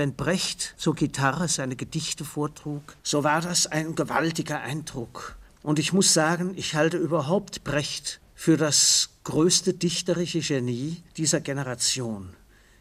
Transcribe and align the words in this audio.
wenn 0.00 0.16
Brecht 0.16 0.76
zur 0.78 0.94
Gitarre 0.94 1.46
seine 1.46 1.76
Gedichte 1.76 2.24
vortrug, 2.24 2.96
so 3.02 3.22
war 3.22 3.42
das 3.42 3.66
ein 3.66 3.94
gewaltiger 3.94 4.62
Eindruck. 4.62 5.36
Und 5.62 5.78
ich 5.78 5.92
muss 5.92 6.14
sagen, 6.14 6.54
ich 6.56 6.74
halte 6.74 6.96
überhaupt 6.96 7.64
Brecht 7.64 8.18
für 8.34 8.56
das 8.56 9.10
größte 9.24 9.74
dichterische 9.74 10.40
Genie 10.40 11.02
dieser 11.18 11.42
Generation. 11.42 12.30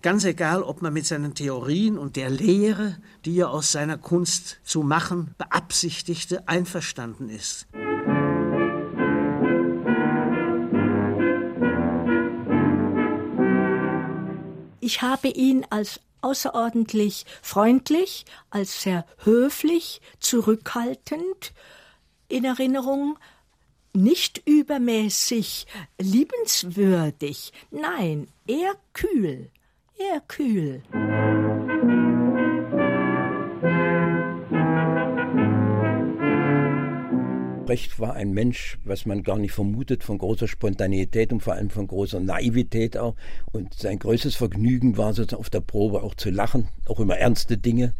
Ganz 0.01 0.23
egal, 0.23 0.63
ob 0.63 0.81
man 0.81 0.93
mit 0.93 1.05
seinen 1.05 1.33
Theorien 1.33 1.97
und 1.97 2.15
der 2.15 2.29
Lehre, 2.29 2.95
die 3.25 3.37
er 3.37 3.49
aus 3.49 3.73
seiner 3.73 3.97
Kunst 3.97 4.59
zu 4.63 4.81
machen 4.81 5.35
beabsichtigte, 5.37 6.47
einverstanden 6.47 7.29
ist. 7.29 7.67
Ich 14.89 15.03
habe 15.03 15.27
ihn 15.27 15.67
als 15.69 15.99
außerordentlich 16.21 17.23
freundlich, 17.43 18.25
als 18.49 18.81
sehr 18.81 19.05
höflich, 19.19 20.01
zurückhaltend 20.19 21.53
in 22.27 22.43
Erinnerung, 22.43 23.19
nicht 23.93 24.41
übermäßig 24.47 25.67
liebenswürdig, 25.99 27.53
nein, 27.69 28.29
eher 28.47 28.73
kühl, 28.93 29.51
eher 29.95 30.21
kühl. 30.21 30.81
Brecht 37.69 37.99
war 37.99 38.15
ein 38.15 38.33
Mensch, 38.33 38.79
was 38.83 39.05
man 39.05 39.21
gar 39.21 39.37
nicht 39.37 39.51
vermutet, 39.51 40.03
von 40.03 40.17
großer 40.17 40.47
Spontaneität 40.47 41.31
und 41.31 41.43
vor 41.43 41.53
allem 41.53 41.69
von 41.69 41.85
großer 41.85 42.19
Naivität 42.19 42.97
auch. 42.97 43.13
Und 43.51 43.75
sein 43.75 43.99
größtes 43.99 44.33
Vergnügen 44.33 44.97
war 44.97 45.13
sozusagen 45.13 45.39
auf 45.39 45.51
der 45.51 45.59
Probe 45.59 46.01
auch 46.01 46.15
zu 46.15 46.31
lachen, 46.31 46.69
auch 46.87 46.99
immer 46.99 47.17
ernste 47.17 47.59
Dinge. 47.59 47.93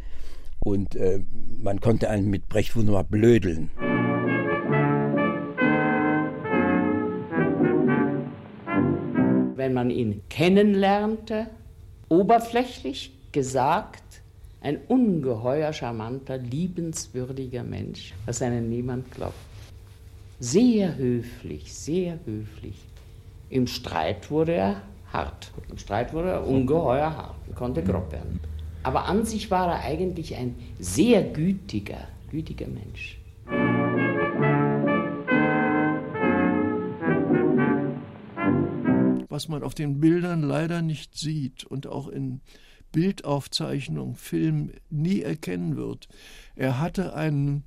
Und 0.58 0.96
äh, 0.96 1.20
man 1.62 1.80
konnte 1.80 2.10
einen 2.10 2.28
mit 2.30 2.48
Brecht 2.48 2.74
wunderbar 2.74 3.04
blödeln. 3.04 3.70
Wenn 9.54 9.72
man 9.72 9.90
ihn 9.90 10.22
kennenlernte, 10.28 11.46
oberflächlich 12.08 13.12
gesagt, 13.30 14.02
ein 14.62 14.78
ungeheuer 14.88 15.72
charmanter, 15.72 16.38
liebenswürdiger 16.38 17.62
Mensch, 17.62 18.14
was 18.26 18.42
einem 18.42 18.68
niemand 18.68 19.08
glaubt. 19.12 19.49
Sehr 20.42 20.96
höflich, 20.96 21.74
sehr 21.74 22.18
höflich. 22.24 22.76
Im 23.50 23.66
Streit 23.66 24.30
wurde 24.30 24.52
er 24.52 24.82
hart. 25.12 25.52
Im 25.68 25.76
Streit 25.76 26.14
wurde 26.14 26.30
er 26.30 26.46
ungeheuer 26.46 27.14
hart, 27.14 27.36
er 27.46 27.54
konnte 27.54 27.84
grob 27.84 28.10
werden. 28.10 28.40
Aber 28.82 29.04
an 29.04 29.26
sich 29.26 29.50
war 29.50 29.68
er 29.68 29.80
eigentlich 29.84 30.34
ein 30.34 30.54
sehr 30.78 31.22
gütiger, 31.22 32.08
gütiger 32.30 32.68
Mensch. 32.68 33.20
Was 39.28 39.48
man 39.48 39.62
auf 39.62 39.74
den 39.74 40.00
Bildern 40.00 40.42
leider 40.42 40.80
nicht 40.80 41.18
sieht 41.18 41.64
und 41.64 41.86
auch 41.86 42.08
in 42.08 42.40
Bildaufzeichnung, 42.92 44.14
Film 44.14 44.72
nie 44.88 45.20
erkennen 45.20 45.76
wird. 45.76 46.08
Er 46.56 46.80
hatte 46.80 47.12
einen 47.12 47.64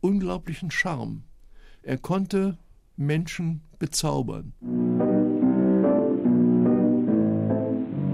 unglaublichen 0.00 0.70
Charme. 0.70 1.24
Er 1.82 1.96
konnte 1.96 2.58
Menschen 2.96 3.62
bezaubern. 3.78 4.52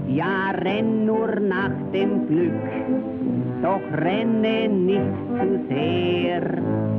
Ja, 0.07 0.51
renn 0.51 1.05
nur 1.05 1.39
nach 1.41 1.75
dem 1.91 2.27
Glück, 2.27 3.61
doch 3.61 3.81
renne 3.97 4.69
nicht 4.69 5.17
zu 5.27 5.67
sehr, 5.67 6.41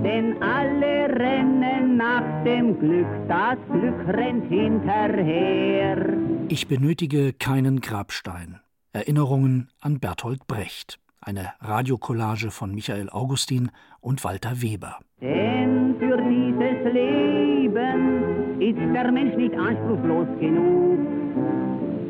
denn 0.05 0.43
alle 0.43 1.09
rennen 1.19 1.97
nach 1.97 2.45
dem 2.45 2.79
Glück, 2.79 3.07
das 3.29 3.57
Glück 3.73 4.07
rennt 4.07 4.49
hinterher. 4.49 6.19
Ich 6.49 6.69
benötige 6.69 7.33
keinen 7.33 7.81
Grabstein. 7.81 8.61
Erinnerungen 8.93 9.71
an 9.81 10.01
Bertolt 10.01 10.47
Brecht. 10.47 10.99
Eine 11.21 11.53
Radiokollage 11.61 12.51
von 12.51 12.75
Michael 12.75 13.11
Augustin 13.11 13.71
und 14.01 14.23
Walter 14.23 14.63
Weber. 14.63 14.99
Denn 15.21 15.97
für 15.99 16.17
dieses 16.17 16.93
Leben 16.93 18.61
ist 18.61 18.79
der 18.95 19.11
Mensch 19.11 19.37
nicht 19.37 19.55
anspruchslos 19.55 20.29
genug. 20.39 20.99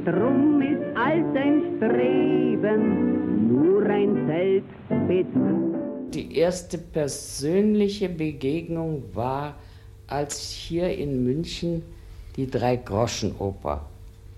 Drum 0.04 0.60
ist 0.60 0.82
all 0.94 1.24
sein 1.32 1.62
Streben 1.76 3.48
nur 3.48 3.82
ein 3.86 4.26
Selbstbetrug. 4.26 6.12
Die 6.12 6.36
erste 6.36 6.76
persönliche 6.76 8.10
Begegnung 8.10 9.02
war, 9.14 9.54
als 10.06 10.50
hier 10.50 10.94
in 10.94 11.24
München 11.24 11.82
die 12.36 12.50
Drei-Groschen-Oper 12.50 13.86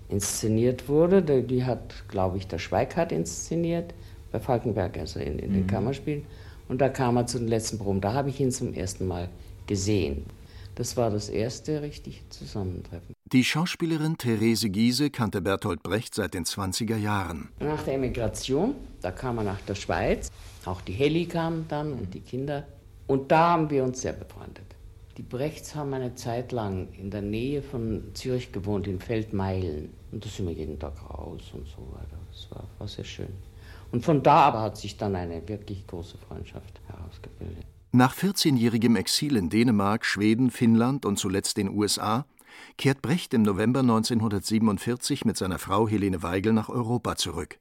inszeniert 0.07 0.87
wurde. 0.87 1.21
Die 1.21 1.65
hat, 1.65 2.05
glaube 2.07 2.37
ich, 2.37 2.47
der 2.47 2.59
Schweikart 2.59 3.11
inszeniert, 3.11 3.93
bei 4.31 4.39
Falkenberg, 4.39 4.97
also 4.97 5.19
in, 5.19 5.39
in 5.39 5.53
den 5.53 5.63
mhm. 5.63 5.67
Kammerspielen. 5.67 6.23
Und 6.71 6.79
da 6.79 6.87
kam 6.87 7.17
er 7.17 7.27
zu 7.27 7.37
den 7.37 7.49
letzten 7.49 7.79
Proben. 7.79 7.99
Da 7.99 8.13
habe 8.13 8.29
ich 8.29 8.39
ihn 8.39 8.49
zum 8.49 8.73
ersten 8.73 9.05
Mal 9.05 9.27
gesehen. 9.67 10.25
Das 10.75 10.95
war 10.95 11.09
das 11.09 11.27
erste 11.27 11.81
richtige 11.81 12.29
Zusammentreffen. 12.29 13.13
Die 13.25 13.43
Schauspielerin 13.43 14.17
Therese 14.17 14.69
Giese 14.69 15.09
kannte 15.09 15.41
Bertolt 15.41 15.83
Brecht 15.83 16.15
seit 16.15 16.33
den 16.33 16.45
20er 16.45 16.95
Jahren. 16.95 17.49
Nach 17.59 17.83
der 17.83 17.95
Emigration, 17.95 18.75
da 19.01 19.11
kam 19.11 19.39
er 19.39 19.43
nach 19.43 19.59
der 19.63 19.75
Schweiz. 19.75 20.31
Auch 20.63 20.79
die 20.79 20.93
Heli 20.93 21.25
kam 21.25 21.65
dann 21.67 21.91
und 21.91 22.13
die 22.13 22.21
Kinder. 22.21 22.65
Und 23.05 23.33
da 23.33 23.49
haben 23.49 23.69
wir 23.69 23.83
uns 23.83 23.99
sehr 23.99 24.13
befreundet. 24.13 24.63
Die 25.17 25.23
Brechts 25.23 25.75
haben 25.75 25.93
eine 25.93 26.15
Zeit 26.15 26.53
lang 26.53 26.87
in 26.97 27.11
der 27.11 27.21
Nähe 27.21 27.61
von 27.63 28.01
Zürich 28.13 28.53
gewohnt, 28.53 28.87
in 28.87 29.01
Feldmeilen. 29.01 29.89
Und 30.13 30.23
da 30.23 30.29
sind 30.29 30.47
wir 30.47 30.53
jeden 30.53 30.79
Tag 30.79 30.93
raus 31.09 31.51
und 31.51 31.67
so 31.67 31.85
weiter. 31.91 32.17
Das 32.31 32.49
war, 32.49 32.63
war 32.79 32.87
sehr 32.87 33.03
schön. 33.03 33.27
Und 33.91 34.05
von 34.05 34.23
da 34.23 34.41
aber 34.41 34.61
hat 34.61 34.77
sich 34.77 34.97
dann 34.97 35.15
eine 35.15 35.47
wirklich 35.47 35.85
große 35.87 36.17
Freundschaft 36.17 36.79
herausgebildet. 36.87 37.65
Nach 37.91 38.15
14-jährigem 38.15 38.95
Exil 38.95 39.35
in 39.35 39.49
Dänemark, 39.49 40.05
Schweden, 40.05 40.49
Finnland 40.49 41.05
und 41.05 41.19
zuletzt 41.19 41.57
den 41.57 41.69
USA 41.69 42.25
kehrt 42.77 43.01
Brecht 43.01 43.33
im 43.33 43.41
November 43.41 43.81
1947 43.81 45.25
mit 45.25 45.35
seiner 45.37 45.59
Frau 45.59 45.87
Helene 45.87 46.23
Weigel 46.23 46.53
nach 46.53 46.69
Europa 46.69 47.15
zurück. 47.17 47.59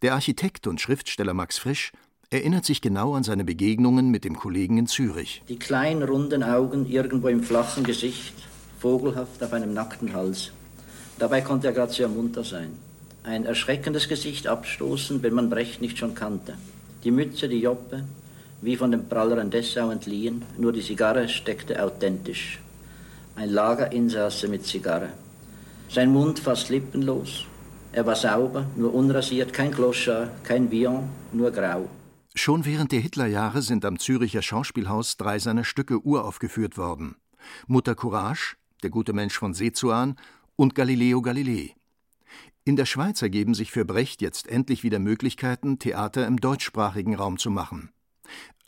Der 0.00 0.14
Architekt 0.14 0.66
und 0.66 0.80
Schriftsteller 0.80 1.34
Max 1.34 1.58
Frisch 1.58 1.92
erinnert 2.30 2.64
sich 2.64 2.80
genau 2.80 3.14
an 3.14 3.24
seine 3.24 3.44
Begegnungen 3.44 4.10
mit 4.10 4.24
dem 4.24 4.36
Kollegen 4.36 4.78
in 4.78 4.86
Zürich. 4.86 5.42
Die 5.48 5.58
kleinen 5.58 6.02
runden 6.02 6.42
Augen 6.42 6.86
irgendwo 6.86 7.28
im 7.28 7.42
flachen 7.42 7.84
Gesicht, 7.84 8.34
vogelhaft 8.78 9.42
auf 9.42 9.52
einem 9.52 9.74
nackten 9.74 10.14
Hals. 10.14 10.52
Dabei 11.18 11.42
konnte 11.42 11.66
er 11.66 11.72
gerade 11.74 11.92
sehr 11.92 12.08
munter 12.08 12.42
sein. 12.42 12.78
Ein 13.24 13.44
erschreckendes 13.44 14.08
Gesicht 14.08 14.48
abstoßen, 14.48 15.22
wenn 15.22 15.34
man 15.34 15.48
Brecht 15.48 15.80
nicht 15.80 15.96
schon 15.96 16.14
kannte. 16.14 16.54
Die 17.04 17.12
Mütze, 17.12 17.48
die 17.48 17.60
Joppe, 17.60 18.02
wie 18.60 18.76
von 18.76 18.90
dem 18.90 19.08
Praller 19.08 19.40
in 19.40 19.50
Dessau 19.50 19.90
entliehen, 19.90 20.42
nur 20.58 20.72
die 20.72 20.82
Zigarre 20.82 21.28
steckte 21.28 21.80
authentisch. 21.82 22.58
Ein 23.36 23.50
Lagerinsasse 23.50 24.48
mit 24.48 24.66
Zigarre. 24.66 25.10
Sein 25.88 26.10
Mund 26.10 26.40
fast 26.40 26.68
lippenlos. 26.68 27.44
Er 27.92 28.06
war 28.06 28.16
sauber, 28.16 28.66
nur 28.74 28.92
unrasiert, 28.92 29.52
kein 29.52 29.70
Clochard, 29.70 30.30
kein 30.42 30.70
Vion, 30.70 31.08
nur 31.32 31.52
grau. 31.52 31.88
Schon 32.34 32.64
während 32.64 32.90
der 32.90 33.00
Hitlerjahre 33.00 33.62
sind 33.62 33.84
am 33.84 33.98
Züricher 33.98 34.42
Schauspielhaus 34.42 35.16
drei 35.16 35.38
seiner 35.38 35.64
Stücke 35.64 36.00
uraufgeführt 36.00 36.76
worden. 36.76 37.16
Mutter 37.68 37.94
Courage, 37.94 38.56
Der 38.82 38.90
gute 38.90 39.12
Mensch 39.12 39.38
von 39.38 39.54
Sezuan 39.54 40.16
und 40.56 40.74
Galileo 40.74 41.22
Galilei. 41.22 41.76
In 42.64 42.76
der 42.76 42.86
Schweiz 42.86 43.20
ergeben 43.22 43.54
sich 43.54 43.72
für 43.72 43.84
Brecht 43.84 44.22
jetzt 44.22 44.46
endlich 44.46 44.84
wieder 44.84 45.00
Möglichkeiten, 45.00 45.80
Theater 45.80 46.26
im 46.28 46.38
deutschsprachigen 46.38 47.16
Raum 47.16 47.36
zu 47.36 47.50
machen. 47.50 47.90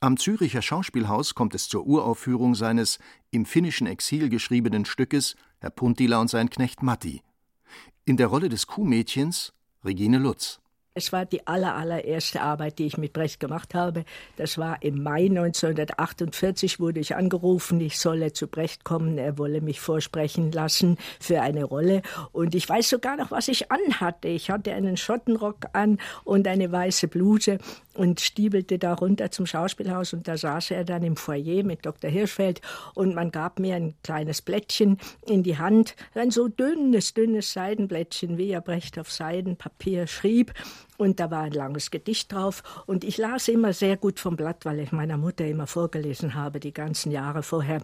Am 0.01 0.17
Züricher 0.17 0.63
Schauspielhaus 0.63 1.35
kommt 1.35 1.55
es 1.55 1.69
zur 1.69 1.87
Uraufführung 1.87 2.57
seines 2.57 2.99
im 3.31 3.47
finnischen 3.47 3.87
Exil 3.87 4.29
geschriebenen 4.29 4.85
Stückes 4.85 5.37
Herr 5.61 5.71
Puntila 5.71 6.21
und 6.21 6.29
sein 6.29 6.51
Knecht 6.51 6.83
Matti. 6.83 7.23
In 8.05 8.17
der 8.17 8.27
Rolle 8.27 8.49
des 8.49 8.67
Kuhmädchens 8.67 9.55
Regine 9.85 10.19
Lutz. 10.19 10.61
Es 10.97 11.13
war 11.13 11.27
die 11.27 11.45
aller, 11.49 11.75
allererste 11.75 12.41
Arbeit, 12.41 12.79
die 12.79 12.87
ich 12.87 12.99
mit 12.99 13.13
Brecht 13.13 13.41
gemacht 13.41 13.75
habe. 13.75 14.05
Das 14.37 14.59
war 14.59 14.81
im 14.81 15.03
Mai 15.03 15.25
1948, 15.25 16.79
wurde 16.79 17.01
ich 17.01 17.17
angerufen, 17.17 17.81
ich 17.81 17.99
solle 17.99 18.33
zu 18.33 18.47
Brecht 18.47 18.85
kommen, 18.85 19.19
er 19.19 19.37
wolle 19.37 19.61
mich 19.61 19.81
vorsprechen 19.81 20.53
lassen 20.53 20.97
für 21.19 21.43
eine 21.43 21.65
Rolle. 21.65 22.03
Und 22.31 22.55
ich 22.55 22.69
weiß 22.69 22.89
sogar 22.89 23.17
noch, 23.17 23.33
was 23.33 23.49
ich 23.49 23.73
anhatte. 23.73 24.29
Ich 24.29 24.51
hatte 24.51 24.73
einen 24.73 24.97
Schottenrock 24.97 25.67
an 25.73 25.99
und 26.23 26.47
eine 26.47 26.71
weiße 26.71 27.09
Bluse 27.09 27.59
und 27.95 28.21
stiebelte 28.21 28.79
da 28.79 28.95
runter 28.95 29.33
zum 29.33 29.47
Schauspielhaus 29.47 30.13
und 30.13 30.29
da 30.29 30.37
saß 30.37 30.71
er 30.73 30.85
dann 30.85 31.03
im 31.03 31.17
Foyer 31.17 31.65
mit 31.65 31.85
Dr. 31.85 32.11
Hirschfeld 32.11 32.61
und 32.95 33.17
man 33.17 33.33
gab 33.33 33.59
mir 33.59 33.75
ein 33.75 33.95
kleines 34.05 34.43
Blättchen 34.43 34.99
in 35.27 35.43
die 35.43 35.59
Hand, 35.59 35.97
ein 36.15 36.31
so 36.31 36.49
dünnes, 36.49 37.15
dünnes 37.15 37.53
Seidenblättchen, 37.53 38.39
wie 38.39 38.51
er 38.51 38.61
Brecht 38.61 38.99
auf 38.99 39.11
Seidenpapier 39.11 40.07
schrieb 40.07 40.53
Und 40.97 41.21
da 41.21 41.31
war 41.31 41.43
ein 41.43 41.53
langes 41.53 41.91
Gedicht 41.91 42.33
drauf. 42.33 42.63
Und 42.87 43.05
ich 43.05 43.19
las 43.19 43.49
immer 43.49 43.73
sehr 43.73 43.97
gut 43.97 44.21
vom 44.21 44.37
Blatt, 44.37 44.65
weil 44.65 44.81
ich 44.81 44.93
meiner 44.93 45.17
Mutter 45.17 45.47
immer 45.47 45.67
vorgelesen 45.67 46.35
habe, 46.35 46.61
die 46.61 46.73
ganzen 46.73 47.11
Jahre 47.11 47.43
vorher. 47.43 47.83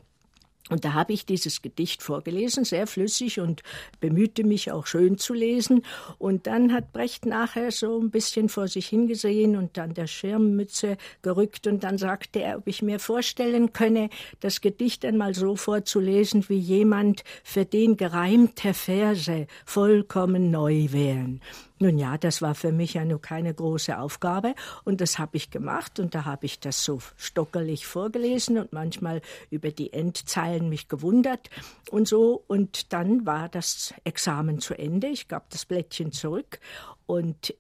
Und 0.71 0.85
da 0.85 0.93
habe 0.93 1.12
ich 1.12 1.27
dieses 1.27 1.62
Gedicht 1.62 2.03
vorgelesen, 2.03 2.65
sehr 2.65 2.87
flüssig 2.87 3.41
und 3.41 3.62
bemühte 3.99 4.45
mich 4.45 4.71
auch 4.71 4.87
schön 4.87 5.19
zu 5.19 5.35
lesen. 5.35 5.85
Und 6.19 6.47
dann 6.47 6.73
hat 6.73 6.93
Brecht 6.93 7.27
nachher 7.27 7.73
so 7.73 8.01
ein 8.01 8.11
bisschen 8.11 8.49
vor 8.49 8.69
sich 8.69 8.87
hingesehen 8.87 9.56
und 9.56 9.77
dann 9.77 9.95
der 9.95 10.06
Schirmmütze 10.06 10.97
gerückt 11.23 11.67
und 11.67 11.83
dann 11.83 11.99
sagte 11.99 12.41
er, 12.41 12.59
ob 12.59 12.69
ich 12.69 12.83
mir 12.83 13.01
vorstellen 13.01 13.73
könne, 13.73 14.11
das 14.39 14.61
Gedicht 14.61 15.05
einmal 15.05 15.35
so 15.35 15.56
vorzulesen, 15.56 16.49
wie 16.49 16.59
jemand, 16.59 17.25
für 17.43 17.65
den 17.65 17.97
gereimte 17.97 18.73
Verse 18.73 19.49
vollkommen 19.65 20.53
neu 20.53 20.87
wären. 20.91 21.41
Nun 21.82 21.97
ja, 21.97 22.19
das 22.19 22.43
war 22.43 22.55
für 22.55 22.73
mich 22.73 22.93
ja 22.93 23.06
nur 23.06 23.23
keine 23.23 23.55
große 23.55 23.99
Aufgabe 23.99 24.55
und 24.85 25.00
das 25.00 25.19
habe 25.19 25.38
ich 25.38 25.50
gemacht 25.50 25.99
und 25.99 26.15
da 26.15 26.27
habe 26.27 26.44
ich 26.44 26.61
das 26.61 26.85
so 26.85 27.00
stockerlich 27.17 27.87
vorgelesen 27.87 28.59
und 28.59 28.75
manchmal 28.75 29.23
über 29.49 29.71
die 29.71 29.94
Endzeilen 29.94 30.69
mich 30.69 30.88
gewundert 30.88 31.49
und 31.91 32.06
so 32.06 32.44
und 32.47 32.93
dann 32.93 33.25
war 33.25 33.49
das 33.49 33.94
Examen 34.05 34.61
zu 34.61 34.75
Ende. 34.75 35.06
Ich 35.06 35.27
gab 35.27 35.49
das 35.49 35.65
Blättchen 35.65 36.12
zurück 36.12 36.61
und 37.06 37.55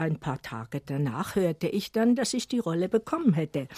ein 0.00 0.18
paar 0.18 0.40
Tage 0.40 0.80
danach 0.84 1.36
hörte 1.36 1.68
ich 1.68 1.92
dann, 1.92 2.16
dass 2.16 2.32
ich 2.32 2.48
die 2.48 2.58
Rolle 2.58 2.88
bekommen 2.88 3.34
hätte. 3.34 3.68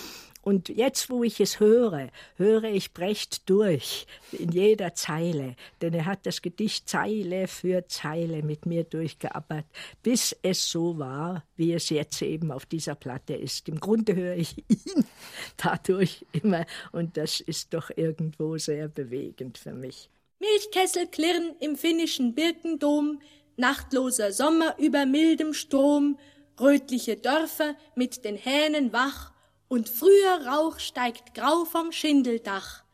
Und 0.40 0.68
jetzt, 0.68 1.10
wo 1.10 1.24
ich 1.24 1.40
es 1.40 1.58
höre, 1.58 2.10
höre 2.36 2.64
ich 2.64 2.92
Brecht 2.92 3.48
durch 3.50 4.06
in 4.32 4.52
jeder 4.52 4.94
Zeile, 4.94 5.56
denn 5.80 5.94
er 5.94 6.06
hat 6.06 6.24
das 6.26 6.40
Gedicht 6.40 6.88
Zeile 6.88 7.48
für 7.48 7.86
Zeile 7.88 8.42
mit 8.42 8.66
mir 8.66 8.84
durchgearbeitet, 8.84 9.70
bis 10.02 10.36
es 10.42 10.70
so 10.70 10.98
war, 10.98 11.44
wie 11.56 11.72
es 11.72 11.90
jetzt 11.90 12.22
eben 12.22 12.52
auf 12.52 12.66
dieser 12.66 12.94
Platte 12.94 13.34
ist. 13.34 13.68
Im 13.68 13.80
Grunde 13.80 14.14
höre 14.14 14.36
ich 14.36 14.58
ihn 14.68 15.04
dadurch 15.56 16.24
immer 16.32 16.66
und 16.92 17.16
das 17.16 17.40
ist 17.40 17.74
doch 17.74 17.90
irgendwo 17.94 18.58
sehr 18.58 18.88
bewegend 18.88 19.58
für 19.58 19.72
mich. 19.72 20.08
Milchkessel 20.38 21.06
klirren 21.06 21.54
im 21.60 21.76
finnischen 21.76 22.34
Birkendom, 22.34 23.20
nachtloser 23.56 24.32
Sommer 24.32 24.76
über 24.78 25.06
mildem 25.06 25.54
Strom, 25.54 26.18
rötliche 26.60 27.16
Dörfer 27.16 27.74
mit 27.94 28.24
den 28.24 28.36
Hähnen 28.36 28.92
wach, 28.92 29.32
und 29.68 29.88
früher 29.88 30.46
Rauch 30.46 30.78
steigt 30.78 31.34
grau 31.34 31.64
vom 31.64 31.92
Schindeldach. 31.92 32.84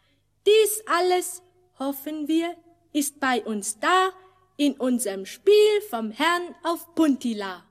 Dies 0.46 0.82
alles, 0.86 1.42
hoffen 1.78 2.28
wir, 2.28 2.54
ist 2.92 3.18
bei 3.18 3.42
uns 3.42 3.80
da, 3.80 4.10
in 4.56 4.74
unserem 4.74 5.26
Spiel 5.26 5.80
vom 5.90 6.10
Herrn 6.10 6.54
auf 6.62 6.94
Puntila. 6.94 7.64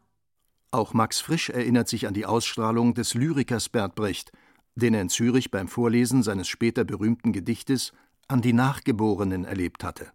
Auch 0.72 0.94
Max 0.94 1.22
Frisch 1.22 1.50
erinnert 1.50 1.88
sich 1.88 2.08
an 2.08 2.14
die 2.14 2.26
Ausstrahlung 2.26 2.94
des 2.94 3.14
Lyrikers 3.14 3.70
Bert 3.70 3.96
Brecht, 3.96 4.32
den 4.76 4.94
er 4.94 5.02
in 5.02 5.10
Zürich 5.10 5.52
beim 5.52 5.68
Vorlesen 5.68 6.22
seines 6.22 6.48
später 6.48 6.84
berühmten 6.84 7.32
Gedichtes 7.32 7.94
an 8.28 8.42
die 8.42 8.54
Nachgeborenen 8.54 9.46
erlebt 9.46 9.84
hatte. 9.84 10.12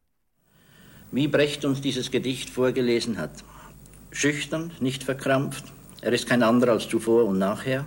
Wie 1.15 1.29
Brecht 1.29 1.67
uns 1.67 1.83
dieses 1.83 2.11
Gedicht 2.11 2.49
vorgelesen 2.49 3.19
hat. 3.19 3.33
Schüchtern, 4.13 4.71
nicht 4.81 5.05
verkrampft, 5.05 5.63
er 6.01 6.15
ist 6.15 6.27
kein 6.27 6.43
anderer 6.43 6.73
als 6.73 6.89
zuvor 6.89 7.27
und 7.27 7.39
nachher. 7.39 7.85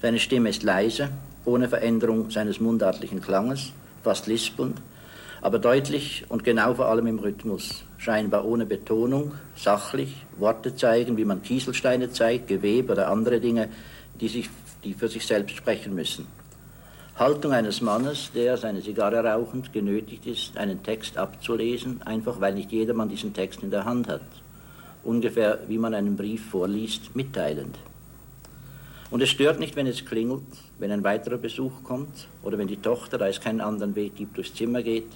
Seine 0.00 0.20
Stimme 0.20 0.50
ist 0.50 0.62
leise, 0.62 1.10
ohne 1.44 1.68
Veränderung 1.68 2.30
seines 2.30 2.60
mundartlichen 2.60 3.20
Klanges, 3.20 3.72
fast 4.04 4.28
lispelnd, 4.28 4.80
aber 5.42 5.58
deutlich 5.58 6.24
und 6.28 6.44
genau 6.44 6.72
vor 6.74 6.86
allem 6.86 7.08
im 7.08 7.18
Rhythmus, 7.18 7.82
scheinbar 7.96 8.44
ohne 8.44 8.64
Betonung, 8.64 9.32
sachlich, 9.56 10.14
Worte 10.38 10.76
zeigen, 10.76 11.16
wie 11.16 11.24
man 11.24 11.42
Kieselsteine 11.42 12.12
zeigt, 12.12 12.46
Gewebe 12.46 12.92
oder 12.92 13.08
andere 13.08 13.40
Dinge, 13.40 13.70
die, 14.20 14.28
sich, 14.28 14.48
die 14.84 14.94
für 14.94 15.08
sich 15.08 15.26
selbst 15.26 15.56
sprechen 15.56 15.96
müssen. 15.96 16.28
Haltung 17.18 17.50
eines 17.52 17.80
Mannes, 17.80 18.30
der, 18.32 18.56
seine 18.56 18.80
Zigarre 18.80 19.24
rauchend, 19.24 19.72
genötigt 19.72 20.24
ist, 20.24 20.56
einen 20.56 20.84
Text 20.84 21.18
abzulesen, 21.18 22.00
einfach 22.02 22.40
weil 22.40 22.54
nicht 22.54 22.70
jedermann 22.70 23.08
diesen 23.08 23.34
Text 23.34 23.60
in 23.64 23.72
der 23.72 23.84
Hand 23.84 24.06
hat. 24.06 24.20
Ungefähr 25.02 25.58
wie 25.66 25.78
man 25.78 25.94
einen 25.94 26.16
Brief 26.16 26.48
vorliest, 26.48 27.16
mitteilend. 27.16 27.76
Und 29.10 29.20
es 29.20 29.30
stört 29.30 29.58
nicht, 29.58 29.74
wenn 29.74 29.88
es 29.88 30.04
klingelt, 30.04 30.44
wenn 30.78 30.92
ein 30.92 31.02
weiterer 31.02 31.38
Besuch 31.38 31.82
kommt 31.82 32.28
oder 32.44 32.56
wenn 32.56 32.68
die 32.68 32.80
Tochter, 32.80 33.18
da 33.18 33.26
es 33.26 33.40
keinen 33.40 33.60
anderen 33.60 33.96
Weg 33.96 34.14
gibt, 34.14 34.36
durchs 34.36 34.54
Zimmer 34.54 34.84
geht. 34.84 35.10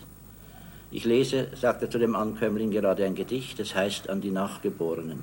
Ich 0.90 1.04
lese, 1.04 1.46
sagt 1.54 1.82
er 1.82 1.90
zu 1.90 2.00
dem 2.00 2.16
Ankömmling, 2.16 2.72
gerade 2.72 3.04
ein 3.04 3.14
Gedicht, 3.14 3.60
es 3.60 3.76
heißt 3.76 4.10
an 4.10 4.20
die 4.20 4.32
Nachgeborenen. 4.32 5.20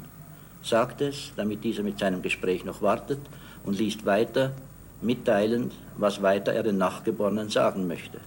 Sagt 0.64 1.02
es, 1.02 1.34
damit 1.36 1.62
dieser 1.66 1.84
mit 1.84 2.00
seinem 2.00 2.22
Gespräch 2.22 2.64
noch 2.64 2.82
wartet 2.82 3.20
und 3.66 3.78
liest 3.78 4.06
weiter, 4.06 4.54
mitteilend, 5.02 5.74
was 5.98 6.22
weiter 6.22 6.54
er 6.54 6.64
den 6.64 6.78
Nachgeborenen 6.78 7.50
sagen 7.50 7.88
möchte. 7.88 8.20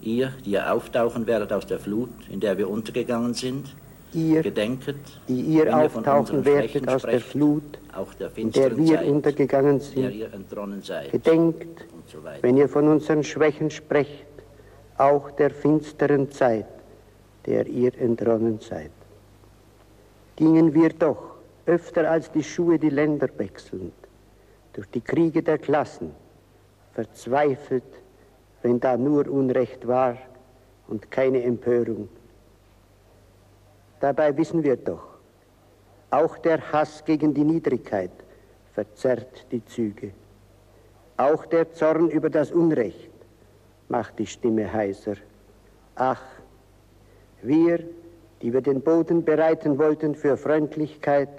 Ihr, 0.00 0.32
die 0.44 0.50
ihr 0.50 0.72
auftauchen 0.72 1.26
werdet 1.26 1.52
aus 1.52 1.66
der 1.66 1.78
Flut, 1.78 2.10
in 2.30 2.40
der 2.40 2.56
wir 2.56 2.70
untergegangen 2.70 3.34
sind, 3.34 3.74
ihr, 4.12 4.42
gedenket, 4.42 4.96
die 5.28 5.40
ihr 5.40 5.76
auftauchen 5.76 6.44
werdet 6.44 6.88
aus 6.88 7.02
der 7.02 7.20
Flut, 7.20 7.78
der 8.18 8.30
in 8.36 8.52
der 8.52 8.76
wir 8.76 8.98
Zeit, 8.98 9.06
untergegangen 9.08 9.80
sind, 9.80 10.30
gedenkt, 11.10 11.84
so 12.06 12.18
wenn 12.40 12.56
ihr 12.56 12.68
von 12.68 12.88
unseren 12.88 13.24
Schwächen 13.24 13.70
sprecht, 13.70 14.26
auch 14.96 15.30
der 15.32 15.50
finsteren 15.50 16.30
Zeit, 16.30 16.66
der 17.46 17.66
ihr 17.66 17.92
entronnen 17.98 18.60
seid. 18.60 18.90
Gingen 20.36 20.72
wir 20.74 20.90
doch, 20.90 21.34
öfter 21.66 22.10
als 22.10 22.30
die 22.30 22.44
Schuhe 22.44 22.78
die 22.78 22.90
Länder 22.90 23.28
wechselnd, 23.36 23.92
durch 24.78 24.90
die 24.90 25.00
Kriege 25.00 25.42
der 25.42 25.58
Klassen, 25.58 26.12
verzweifelt, 26.92 27.82
wenn 28.62 28.78
da 28.78 28.96
nur 28.96 29.28
Unrecht 29.28 29.88
war 29.88 30.16
und 30.86 31.10
keine 31.10 31.42
Empörung, 31.42 32.08
Dabei 34.00 34.36
wissen 34.36 34.62
wir 34.62 34.76
doch, 34.76 35.02
auch 36.10 36.38
der 36.38 36.72
Hass 36.72 37.04
gegen 37.04 37.34
die 37.34 37.42
Niedrigkeit 37.42 38.12
verzerrt 38.72 39.46
die 39.50 39.64
Züge. 39.64 40.12
Auch 41.16 41.44
der 41.46 41.72
Zorn 41.72 42.08
über 42.08 42.30
das 42.30 42.52
Unrecht 42.52 43.10
macht 43.88 44.16
die 44.20 44.26
Stimme 44.26 44.72
heiser. 44.72 45.16
Ach, 45.96 46.22
wir, 47.42 47.80
die 48.40 48.52
wir 48.52 48.60
den 48.60 48.80
Boden 48.80 49.24
bereiten 49.24 49.78
wollten 49.78 50.14
für 50.14 50.36
Freundlichkeit, 50.36 51.30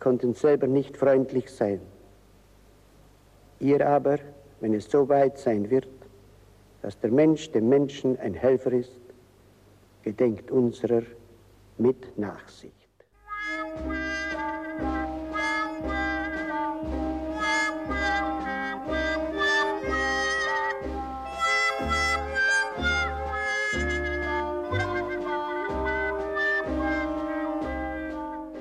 konnten 0.00 0.34
selber 0.34 0.66
nicht 0.66 0.98
freundlich 0.98 1.50
sein. 1.50 1.80
Ihr 3.60 3.86
aber, 3.86 4.18
wenn 4.60 4.72
es 4.72 4.90
so 4.90 5.06
weit 5.08 5.38
sein 5.38 5.68
wird, 5.68 5.88
dass 6.80 6.98
der 6.98 7.10
Mensch 7.10 7.50
dem 7.52 7.68
Menschen 7.68 8.18
ein 8.18 8.32
Helfer 8.32 8.72
ist, 8.72 9.00
gedenkt 10.02 10.50
unserer 10.50 11.02
mit 11.76 12.18
Nachsicht. 12.18 12.74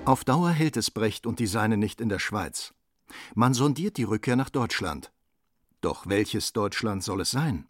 Auf 0.03 0.25
Dauer 0.25 0.49
hält 0.49 0.75
es 0.75 0.91
Brecht 0.91 1.25
und 1.25 1.39
die 1.39 1.45
Seine 1.45 1.77
nicht 1.77 2.01
in 2.01 2.09
der 2.09 2.19
Schweiz. 2.19 2.73
Man 3.35 3.53
sondiert 3.53 3.97
die 3.97 4.03
Rückkehr 4.03 4.35
nach 4.35 4.49
Deutschland. 4.49 5.11
Doch 5.81 6.07
welches 6.07 6.53
Deutschland 6.53 7.03
soll 7.03 7.21
es 7.21 7.31
sein? 7.31 7.65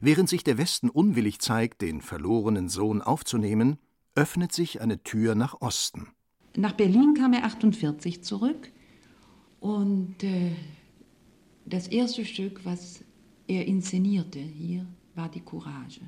Während 0.00 0.28
sich 0.28 0.42
der 0.42 0.58
Westen 0.58 0.88
unwillig 0.88 1.38
zeigt, 1.40 1.82
den 1.82 2.00
verlorenen 2.00 2.68
Sohn 2.68 3.02
aufzunehmen, 3.02 3.78
öffnet 4.14 4.52
sich 4.52 4.80
eine 4.80 5.02
Tür 5.02 5.34
nach 5.34 5.60
Osten. 5.60 6.08
Nach 6.56 6.72
Berlin 6.72 7.14
kam 7.14 7.34
er 7.34 7.44
48 7.44 8.24
zurück 8.24 8.72
und 9.60 10.22
äh, 10.22 10.52
das 11.66 11.88
erste 11.88 12.24
Stück, 12.24 12.64
was 12.64 13.04
er 13.46 13.66
inszenierte 13.66 14.38
hier, 14.38 14.86
war 15.14 15.28
die 15.28 15.40
Courage. 15.40 16.00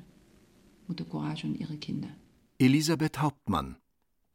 Mutter 0.87 1.05
Courage 1.05 1.45
und 1.45 1.59
ihre 1.59 1.77
Kinder. 1.77 2.09
Elisabeth 2.57 3.21
Hauptmann. 3.21 3.77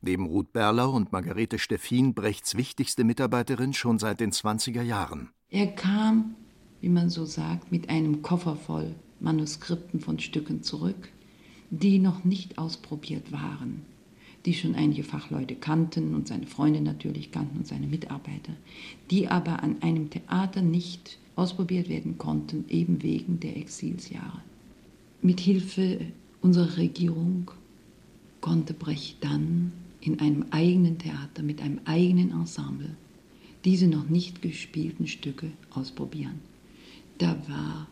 Neben 0.04 0.26
Ruth 0.26 0.52
Berlau 0.52 0.92
und 0.92 1.12
Margarete 1.12 1.58
Steffin 1.58 2.14
Brechts 2.14 2.56
wichtigste 2.56 3.04
Mitarbeiterin 3.04 3.72
schon 3.72 3.98
seit 3.98 4.20
den 4.20 4.32
20er 4.32 4.82
Jahren. 4.82 5.30
Er 5.50 5.68
kam, 5.68 6.34
wie 6.80 6.88
man 6.88 7.08
so 7.10 7.24
sagt, 7.24 7.72
mit 7.72 7.88
einem 7.88 8.22
Koffer 8.22 8.56
voll 8.56 8.94
Manuskripten 9.20 10.00
von 10.00 10.18
Stücken 10.18 10.62
zurück 10.62 11.08
die 11.80 11.98
noch 11.98 12.24
nicht 12.24 12.58
ausprobiert 12.58 13.32
waren, 13.32 13.82
die 14.46 14.54
schon 14.54 14.74
einige 14.74 15.02
Fachleute 15.02 15.54
kannten 15.54 16.14
und 16.14 16.28
seine 16.28 16.46
Freunde 16.46 16.80
natürlich 16.80 17.32
kannten 17.32 17.58
und 17.58 17.66
seine 17.66 17.86
Mitarbeiter, 17.86 18.52
die 19.10 19.28
aber 19.28 19.62
an 19.62 19.82
einem 19.82 20.10
Theater 20.10 20.62
nicht 20.62 21.18
ausprobiert 21.36 21.88
werden 21.88 22.18
konnten, 22.18 22.64
eben 22.68 23.02
wegen 23.02 23.40
der 23.40 23.56
Exilsjahre. 23.56 24.42
Mit 25.22 25.40
Hilfe 25.40 26.00
unserer 26.42 26.76
Regierung 26.76 27.50
konnte 28.40 28.74
Brecht 28.74 29.24
dann 29.24 29.72
in 30.04 30.20
einem 30.20 30.44
eigenen 30.50 30.98
Theater 30.98 31.42
mit 31.42 31.62
einem 31.62 31.80
eigenen 31.86 32.30
Ensemble 32.30 32.94
diese 33.64 33.86
noch 33.86 34.08
nicht 34.08 34.42
gespielten 34.42 35.06
Stücke 35.06 35.50
ausprobieren. 35.70 36.40
Da 37.16 37.36
war 37.48 37.88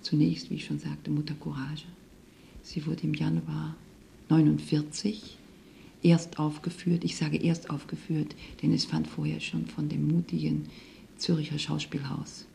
zunächst, 0.00 0.50
wie 0.50 0.56
ich 0.56 0.64
schon 0.64 0.80
sagte, 0.80 1.12
Mutter 1.12 1.34
Courage. 1.34 1.84
Sie 2.62 2.84
wurde 2.84 3.04
im 3.04 3.14
Januar 3.14 3.76
49 4.28 5.38
erst 6.02 6.40
aufgeführt. 6.40 7.04
Ich 7.04 7.16
sage 7.16 7.36
erst 7.36 7.70
aufgeführt, 7.70 8.34
denn 8.60 8.72
es 8.72 8.84
fand 8.84 9.06
vorher 9.06 9.38
schon 9.38 9.66
von 9.66 9.88
dem 9.88 10.08
mutigen 10.08 10.64
Zürcher 11.16 11.58
Schauspielhaus 11.58 12.46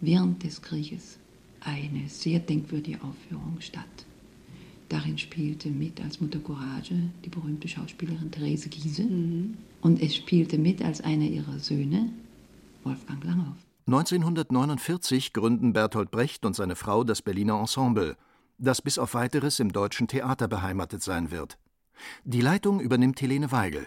während 0.00 0.44
des 0.44 0.62
Krieges 0.62 1.18
eine 1.60 2.08
sehr 2.08 2.38
denkwürdige 2.38 3.02
Aufführung 3.02 3.56
statt. 3.60 4.06
Darin 4.88 5.18
spielte 5.18 5.70
mit 5.70 6.00
als 6.00 6.20
Mutter 6.20 6.38
Courage 6.38 6.94
die 7.24 7.30
berühmte 7.30 7.68
Schauspielerin 7.68 8.30
Therese 8.30 8.68
Giese 8.68 9.04
mhm. 9.04 9.56
und 9.80 10.00
es 10.00 10.14
spielte 10.14 10.58
mit 10.58 10.82
als 10.82 11.00
einer 11.00 11.24
ihrer 11.24 11.58
Söhne 11.58 12.10
Wolfgang 12.82 13.24
Langhoff. 13.24 13.56
1949 13.86 15.32
gründen 15.32 15.72
Bertolt 15.72 16.10
Brecht 16.10 16.46
und 16.46 16.54
seine 16.56 16.76
Frau 16.76 17.04
das 17.04 17.22
Berliner 17.22 17.58
Ensemble, 17.58 18.16
das 18.58 18.82
bis 18.82 18.98
auf 18.98 19.14
weiteres 19.14 19.60
im 19.60 19.72
Deutschen 19.72 20.08
Theater 20.08 20.48
beheimatet 20.48 21.02
sein 21.02 21.30
wird. 21.30 21.58
Die 22.24 22.40
Leitung 22.40 22.80
übernimmt 22.80 23.20
Helene 23.20 23.52
Weigel. 23.52 23.86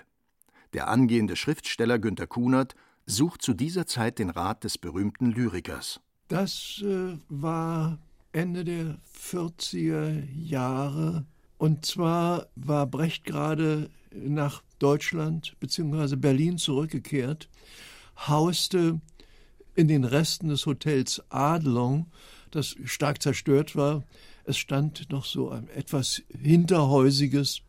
Der 0.74 0.90
angehende 0.90 1.36
Schriftsteller 1.36 2.00
Günter 2.00 2.28
Kunert 2.28 2.76
sucht 3.06 3.42
zu 3.42 3.54
dieser 3.54 3.88
Zeit 3.88 4.20
den 4.20 4.30
Rat 4.30 4.64
des 4.64 4.78
berühmten 4.78 5.32
Lyrikers. 5.32 6.02
Das 6.28 6.84
äh, 6.84 7.18
war 7.30 7.98
Ende 8.38 8.64
der 8.64 9.00
40er 9.20 10.24
Jahre. 10.32 11.26
Und 11.58 11.88
zwar 11.88 12.46
war 12.56 12.86
Brecht 12.86 13.24
gerade 13.24 13.90
nach 14.14 14.62
Deutschland 14.78 15.56
bzw. 15.60 16.18
Berlin 16.18 16.60
zurückgekehrt, 16.60 17.50
hauste 18.28 19.02
in 19.74 19.88
den 19.88 20.04
Resten 20.04 20.50
des 20.50 20.68
Hotels 20.68 21.20
Adlon, 21.30 22.06
das 22.52 22.76
stark 22.86 23.24
zerstört 23.24 23.76
war. 23.76 24.04
Es 24.44 24.58
stand 24.58 25.12
noch 25.12 25.26
so 25.26 25.50
ein 25.50 25.68
etwas 25.70 26.22
Hinterhäusiges 26.30 27.64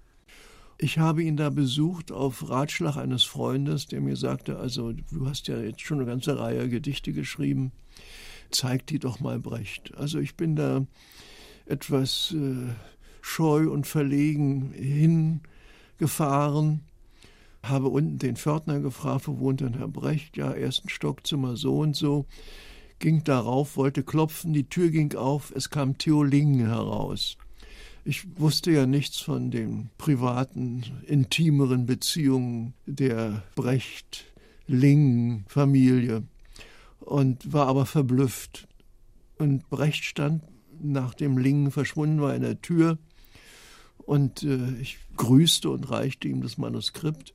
ich 0.80 0.98
habe 0.98 1.24
ihn 1.24 1.36
da 1.36 1.50
besucht 1.50 2.12
auf 2.12 2.48
Ratschlag 2.48 2.96
eines 2.96 3.24
Freundes, 3.24 3.88
der 3.88 4.00
mir 4.00 4.14
sagte, 4.14 4.58
also 4.58 4.92
du 4.92 5.26
hast 5.26 5.48
ja 5.48 5.58
jetzt 5.58 5.80
schon 5.80 5.98
eine 5.98 6.06
ganze 6.06 6.38
Reihe 6.38 6.68
Gedichte 6.68 7.12
geschrieben, 7.12 7.72
zeig 8.50 8.86
die 8.86 8.98
doch 8.98 9.20
mal 9.20 9.38
Brecht. 9.38 9.96
Also 9.96 10.18
ich 10.18 10.36
bin 10.36 10.56
da 10.56 10.86
etwas 11.66 12.34
äh, 12.36 12.72
scheu 13.20 13.70
und 13.70 13.86
verlegen 13.86 14.72
hingefahren, 15.98 16.80
habe 17.62 17.88
unten 17.88 18.18
den 18.18 18.36
Pförtner 18.36 18.80
gefragt, 18.80 19.28
wo 19.28 19.38
wohnt 19.38 19.60
denn 19.60 19.74
Herr 19.74 19.88
Brecht? 19.88 20.36
Ja, 20.36 20.52
ersten 20.52 20.88
Stockzimmer 20.88 21.56
so 21.56 21.78
und 21.78 21.96
so. 21.96 22.26
Ging 22.98 23.22
darauf, 23.24 23.76
wollte 23.76 24.02
klopfen, 24.02 24.52
die 24.52 24.68
Tür 24.68 24.90
ging 24.90 25.14
auf, 25.14 25.52
es 25.54 25.70
kam 25.70 25.96
Theo 25.98 26.24
Lingen 26.24 26.66
heraus. 26.66 27.36
Ich 28.04 28.26
wusste 28.38 28.70
ja 28.72 28.86
nichts 28.86 29.20
von 29.20 29.50
den 29.50 29.90
privaten, 29.98 30.84
intimeren 31.06 31.84
Beziehungen 31.84 32.72
der 32.86 33.42
Brecht-Lingen-Familie 33.54 36.22
und 37.08 37.54
war 37.54 37.66
aber 37.68 37.86
verblüfft. 37.86 38.68
Und 39.38 39.68
Brecht 39.70 40.04
stand, 40.04 40.42
nachdem 40.80 41.38
Lingen 41.38 41.70
verschwunden 41.70 42.20
war, 42.20 42.34
in 42.34 42.42
der 42.42 42.60
Tür 42.60 42.98
und 43.98 44.42
äh, 44.42 44.74
ich 44.80 44.98
grüßte 45.16 45.70
und 45.70 45.90
reichte 45.90 46.28
ihm 46.28 46.42
das 46.42 46.58
Manuskript. 46.58 47.34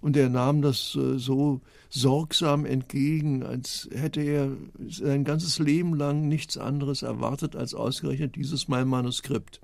Und 0.00 0.16
er 0.16 0.28
nahm 0.28 0.62
das 0.62 0.94
äh, 0.94 1.18
so 1.18 1.60
sorgsam 1.90 2.64
entgegen, 2.64 3.42
als 3.42 3.88
hätte 3.92 4.20
er 4.20 4.52
sein 4.88 5.24
ganzes 5.24 5.58
Leben 5.58 5.94
lang 5.94 6.28
nichts 6.28 6.56
anderes 6.56 7.02
erwartet 7.02 7.56
als 7.56 7.74
ausgerechnet 7.74 8.36
dieses 8.36 8.68
mein 8.68 8.86
Manuskript 8.88 9.60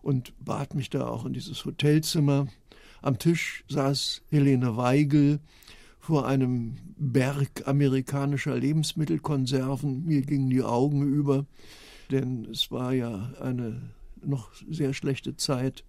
und 0.00 0.32
bat 0.44 0.74
mich 0.74 0.90
da 0.90 1.08
auch 1.08 1.24
in 1.24 1.32
dieses 1.32 1.64
Hotelzimmer. 1.64 2.46
Am 3.02 3.18
Tisch 3.18 3.64
saß 3.68 4.22
Helene 4.30 4.76
Weigel 4.76 5.40
vor 6.08 6.26
einem 6.26 6.78
Berg 6.96 7.66
amerikanischer 7.66 8.56
Lebensmittelkonserven. 8.56 10.06
Mir 10.06 10.22
gingen 10.22 10.48
die 10.48 10.62
Augen 10.62 11.02
über, 11.02 11.44
denn 12.10 12.46
es 12.50 12.70
war 12.70 12.94
ja 12.94 13.34
eine 13.42 13.82
noch 14.24 14.50
sehr 14.70 14.94
schlechte 14.94 15.36
Zeit. 15.36 15.84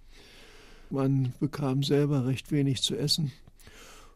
Man 0.89 1.31
bekam 1.39 1.83
selber 1.83 2.27
recht 2.27 2.51
wenig 2.51 2.81
zu 2.81 2.97
essen. 2.97 3.31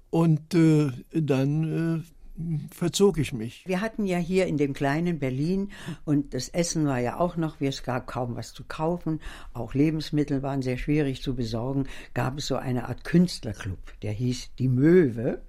Und 0.10 0.54
äh, 0.54 0.92
dann 1.14 2.04
äh, 2.04 2.76
verzog 2.76 3.18
ich 3.18 3.32
mich. 3.32 3.64
Wir 3.66 3.80
hatten 3.80 4.06
ja 4.06 4.18
hier 4.18 4.46
in 4.48 4.58
dem 4.58 4.74
kleinen 4.74 5.20
Berlin 5.20 5.72
und 6.04 6.34
das 6.34 6.50
Essen 6.50 6.86
war 6.86 7.00
ja 7.00 7.18
auch 7.18 7.38
noch, 7.38 7.62
es 7.62 7.82
gab 7.82 8.08
kaum 8.08 8.36
was 8.36 8.52
zu 8.52 8.66
kaufen, 8.66 9.22
auch 9.54 9.74
Lebensmittel 9.74 10.44
waren 10.44 10.64
sehr 10.64 10.78
schwierig 10.78 11.22
zu 11.22 11.34
besorgen, 11.34 11.88
gab 12.14 12.40
es 12.40 12.48
so 12.48 12.58
eine 12.58 12.90
Art 12.90 13.06
Künstlerclub, 13.06 13.80
der 14.02 14.12
hieß 14.12 14.50
Die 14.60 14.68
Möwe. 14.68 15.42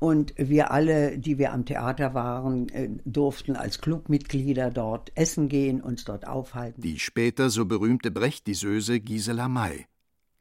Und 0.00 0.34
wir 0.36 0.70
alle, 0.70 1.18
die 1.18 1.38
wir 1.38 1.52
am 1.52 1.64
Theater 1.64 2.14
waren, 2.14 2.68
äh, 2.70 2.88
durften 3.04 3.56
als 3.56 3.80
Clubmitglieder 3.80 4.70
dort 4.70 5.12
essen 5.14 5.48
gehen, 5.48 5.80
uns 5.80 6.04
dort 6.04 6.26
aufhalten. 6.26 6.80
Die 6.80 6.98
später 6.98 7.50
so 7.50 7.64
berühmte 7.64 8.10
Brecht-Diseuse 8.10 9.00
Gisela 9.00 9.48
May 9.48 9.86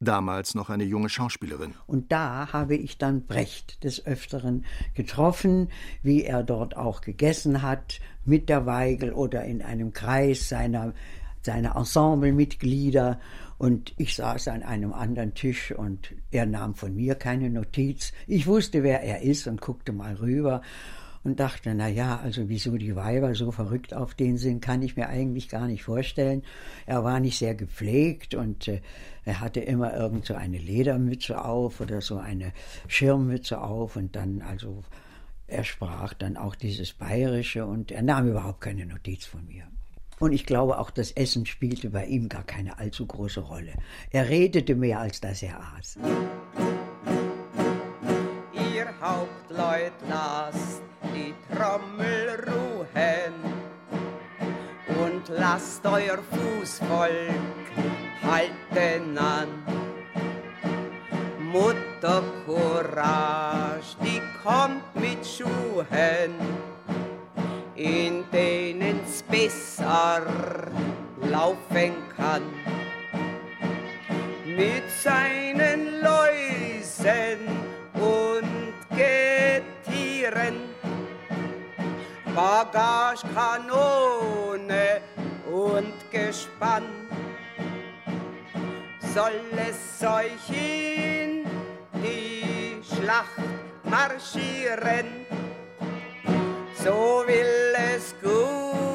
damals 0.03 0.55
noch 0.55 0.69
eine 0.69 0.83
junge 0.83 1.09
Schauspielerin. 1.09 1.73
Und 1.87 2.11
da 2.11 2.51
habe 2.51 2.75
ich 2.75 2.97
dann 2.97 3.25
Brecht 3.25 3.83
des 3.83 4.05
Öfteren 4.05 4.65
getroffen, 4.93 5.69
wie 6.01 6.23
er 6.23 6.43
dort 6.43 6.77
auch 6.77 7.01
gegessen 7.01 7.61
hat, 7.61 7.99
mit 8.25 8.49
der 8.49 8.65
Weigel 8.65 9.13
oder 9.13 9.43
in 9.45 9.61
einem 9.61 9.93
Kreis 9.93 10.49
seiner, 10.49 10.93
seiner 11.41 11.75
Ensemblemitglieder. 11.75 13.19
Und 13.63 13.93
ich 13.95 14.15
saß 14.15 14.49
an 14.49 14.61
einem 14.61 14.91
anderen 14.91 15.35
Tisch 15.35 15.71
und 15.71 16.13
er 16.31 16.45
nahm 16.45 16.75
von 16.75 16.93
mir 16.93 17.15
keine 17.15 17.49
Notiz. 17.49 18.11
Ich 18.27 18.45
wusste, 18.45 18.83
wer 18.83 19.01
er 19.03 19.21
ist 19.21 19.47
und 19.47 19.61
guckte 19.61 19.93
mal 19.93 20.15
rüber 20.15 20.61
und 21.23 21.39
dachte, 21.39 21.73
na 21.73 21.87
ja, 21.87 22.19
also 22.19 22.49
wieso 22.49 22.75
die 22.75 22.97
Weiber 22.97 23.33
so 23.35 23.53
verrückt 23.53 23.93
auf 23.93 24.15
den 24.15 24.35
sind, 24.37 24.59
kann 24.59 24.81
ich 24.81 24.97
mir 24.97 25.07
eigentlich 25.07 25.47
gar 25.47 25.67
nicht 25.67 25.83
vorstellen. 25.83 26.43
Er 26.85 27.05
war 27.05 27.21
nicht 27.21 27.37
sehr 27.37 27.55
gepflegt 27.55 28.35
und 28.35 28.67
äh, 28.67 28.81
er 29.23 29.39
hatte 29.39 29.61
immer 29.61 29.93
irgend 29.93 30.25
so 30.25 30.33
eine 30.33 30.57
Ledermütze 30.57 31.41
auf 31.41 31.79
oder 31.79 32.01
so 32.01 32.17
eine 32.17 32.51
Schirmmütze 32.89 33.61
auf 33.61 33.95
und 33.95 34.17
dann 34.17 34.41
also 34.41 34.83
er 35.47 35.63
sprach 35.63 36.13
dann 36.13 36.35
auch 36.35 36.55
dieses 36.55 36.91
Bayerische 36.91 37.65
und 37.65 37.93
er 37.93 38.01
nahm 38.01 38.27
überhaupt 38.27 38.59
keine 38.59 38.85
Notiz 38.85 39.23
von 39.23 39.47
mir. 39.47 39.72
Und 40.23 40.31
ich 40.31 40.45
glaube, 40.45 40.79
auch 40.79 40.89
das 40.89 41.11
Essen 41.11 41.45
spielte 41.45 41.89
bei 41.89 42.05
ihm 42.05 42.29
gar 42.29 42.45
keine 42.45 42.79
allzu 42.79 43.05
große 43.05 43.41
Rolle. 43.41 43.73
Er 44.09 44.29
redete 44.29 44.73
mehr, 44.73 45.01
als 45.01 45.19
dass 45.19 45.43
er 45.43 45.59
aß. 45.77 45.97
Ihr 48.53 48.87
Hauptleut 49.01 49.91
lasst 50.07 50.81
die 51.13 51.33
Trommel 51.53 52.41
ruhen 52.47 53.33
und 55.03 55.27
lasst 55.27 55.85
euer 55.85 56.19
Fußvolk 56.31 57.73
halten 58.23 59.17
an. 59.17 59.49
Mutter 61.51 62.23
Courage, 62.45 63.97
die 64.01 64.21
kommt 64.41 64.95
mit 64.95 65.27
Schuhen, 65.27 66.31
in 67.75 68.23
denen's 68.31 69.12
besser 69.33 70.21
laufen 71.23 71.93
kann. 72.15 72.43
Mit 74.45 74.83
seinen 75.01 76.01
Läusen 76.01 77.39
und 77.95 78.75
Getieren, 78.91 80.75
Bagagekanone 82.35 85.01
und 85.51 86.11
Gespann 86.11 86.83
soll 89.15 89.41
es 89.67 90.05
euch 90.05 90.49
in 90.49 91.45
die 91.95 92.77
Schlacht 92.83 93.41
marschieren. 93.83 95.25
So 96.83 97.23
will 97.25 97.73
es 97.95 98.13
haben. 98.23 98.92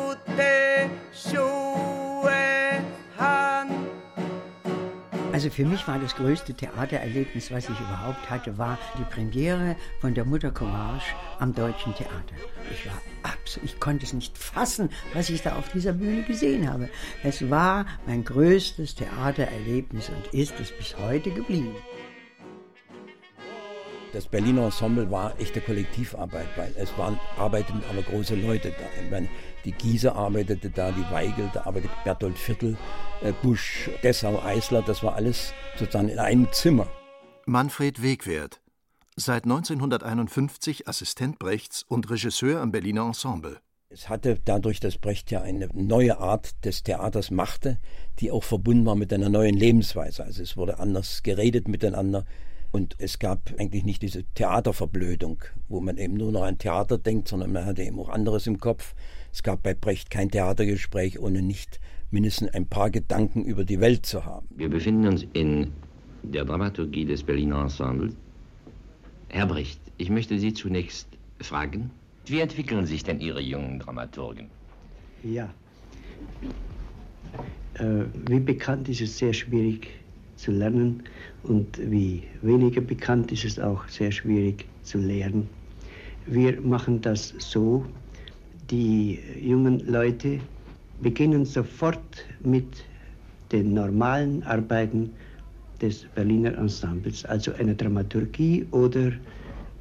Also 5.38 5.50
für 5.50 5.64
mich 5.64 5.86
war 5.86 6.00
das 6.00 6.16
größte 6.16 6.52
Theatererlebnis, 6.52 7.52
was 7.52 7.68
ich 7.68 7.78
überhaupt 7.78 8.28
hatte, 8.28 8.58
war 8.58 8.76
die 8.98 9.04
Premiere 9.04 9.76
von 10.00 10.12
der 10.12 10.24
Mutter 10.24 10.50
Courage 10.50 11.14
am 11.38 11.54
Deutschen 11.54 11.94
Theater. 11.94 12.34
Ich 12.72 12.84
war 12.86 13.00
absolut, 13.22 13.70
ich 13.70 13.78
konnte 13.78 14.04
es 14.04 14.12
nicht 14.12 14.36
fassen, 14.36 14.90
was 15.14 15.30
ich 15.30 15.40
da 15.42 15.54
auf 15.54 15.68
dieser 15.68 15.92
Bühne 15.92 16.24
gesehen 16.24 16.68
habe. 16.68 16.88
Es 17.22 17.48
war 17.48 17.86
mein 18.04 18.24
größtes 18.24 18.96
Theatererlebnis 18.96 20.08
und 20.08 20.34
ist 20.34 20.58
es 20.58 20.72
bis 20.72 20.98
heute 20.98 21.30
geblieben. 21.30 21.76
Das 24.14 24.26
Berliner 24.26 24.64
Ensemble 24.64 25.10
war 25.10 25.38
echte 25.38 25.60
Kollektivarbeit, 25.60 26.48
weil 26.56 26.72
es 26.76 26.96
waren 26.96 27.20
arbeiteten 27.36 27.82
aber 27.90 28.00
große 28.00 28.36
Leute 28.36 28.70
da. 28.70 29.02
Ich 29.04 29.10
meine, 29.10 29.28
die 29.66 29.72
Giese 29.72 30.14
arbeitete 30.14 30.70
da, 30.70 30.90
die 30.92 31.04
Weigel, 31.12 31.50
da 31.52 31.66
arbeitete 31.66 31.92
Bertolt 32.04 32.38
Viertel, 32.38 32.78
äh, 33.22 33.32
Busch, 33.42 33.90
Dessau, 34.02 34.42
Eisler, 34.42 34.80
das 34.80 35.02
war 35.02 35.14
alles 35.14 35.52
sozusagen 35.76 36.08
in 36.08 36.18
einem 36.18 36.50
Zimmer. 36.52 36.88
Manfred 37.44 38.02
Wegwert, 38.02 38.62
seit 39.14 39.44
1951 39.44 40.88
Assistent 40.88 41.38
Brechts 41.38 41.82
und 41.82 42.08
Regisseur 42.08 42.62
am 42.62 42.72
Berliner 42.72 43.02
Ensemble. 43.02 43.60
Es 43.90 44.08
hatte 44.08 44.38
dadurch, 44.42 44.80
dass 44.80 44.96
Brecht 44.96 45.30
ja 45.30 45.42
eine 45.42 45.68
neue 45.74 46.18
Art 46.18 46.64
des 46.64 46.82
Theaters 46.82 47.30
machte, 47.30 47.78
die 48.20 48.30
auch 48.30 48.44
verbunden 48.44 48.86
war 48.86 48.96
mit 48.96 49.12
einer 49.12 49.28
neuen 49.28 49.54
Lebensweise. 49.54 50.24
Also 50.24 50.42
es 50.42 50.56
wurde 50.56 50.78
anders 50.78 51.22
geredet 51.22 51.68
miteinander 51.68 52.24
und 52.70 52.96
es 52.98 53.18
gab 53.18 53.52
eigentlich 53.58 53.84
nicht 53.84 54.02
diese 54.02 54.24
Theaterverblödung, 54.34 55.42
wo 55.68 55.80
man 55.80 55.96
eben 55.96 56.14
nur 56.14 56.32
noch 56.32 56.42
an 56.42 56.58
Theater 56.58 56.98
denkt, 56.98 57.28
sondern 57.28 57.52
man 57.52 57.64
hatte 57.64 57.82
eben 57.82 57.98
auch 57.98 58.08
anderes 58.08 58.46
im 58.46 58.58
Kopf. 58.58 58.94
Es 59.32 59.42
gab 59.42 59.62
bei 59.62 59.74
Brecht 59.74 60.10
kein 60.10 60.30
Theatergespräch, 60.30 61.18
ohne 61.18 61.42
nicht 61.42 61.80
mindestens 62.10 62.52
ein 62.54 62.66
paar 62.66 62.90
Gedanken 62.90 63.44
über 63.44 63.64
die 63.64 63.80
Welt 63.80 64.06
zu 64.06 64.24
haben. 64.24 64.46
Wir 64.50 64.68
befinden 64.68 65.06
uns 65.06 65.26
in 65.32 65.72
der 66.22 66.44
Dramaturgie 66.44 67.04
des 67.04 67.22
Berliner 67.22 67.62
Ensemble. 67.62 68.12
Herr 69.28 69.46
Brecht, 69.46 69.80
ich 69.98 70.10
möchte 70.10 70.38
Sie 70.38 70.52
zunächst 70.52 71.08
fragen, 71.40 71.90
wie 72.26 72.40
entwickeln 72.40 72.86
sich 72.86 73.04
denn 73.04 73.20
Ihre 73.20 73.40
jungen 73.40 73.78
Dramaturgen? 73.78 74.48
Ja. 75.22 75.52
Äh, 77.74 78.04
wie 78.26 78.40
bekannt 78.40 78.88
ist 78.88 79.00
es 79.00 79.18
sehr 79.18 79.32
schwierig 79.32 79.88
zu 80.38 80.52
lernen 80.52 81.02
und 81.42 81.78
wie 81.90 82.22
weniger 82.42 82.80
bekannt 82.80 83.30
ist 83.32 83.44
es 83.44 83.58
auch 83.58 83.86
sehr 83.88 84.12
schwierig 84.12 84.64
zu 84.82 84.98
lehren. 84.98 85.48
Wir 86.26 86.60
machen 86.60 87.00
das 87.00 87.34
so, 87.38 87.84
die 88.70 89.18
jungen 89.40 89.80
Leute 89.86 90.40
beginnen 91.02 91.44
sofort 91.44 92.24
mit 92.40 92.84
den 93.52 93.74
normalen 93.74 94.42
Arbeiten 94.44 95.10
des 95.80 96.04
Berliner 96.14 96.56
Ensembles, 96.58 97.24
also 97.24 97.52
einer 97.54 97.74
Dramaturgie 97.74 98.66
oder 98.70 99.12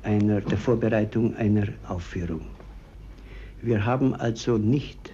einer, 0.04 0.42
der 0.42 0.58
Vorbereitung 0.58 1.36
einer 1.36 1.68
Aufführung. 1.88 2.42
Wir 3.62 3.84
haben 3.84 4.14
also 4.14 4.58
nicht 4.58 5.12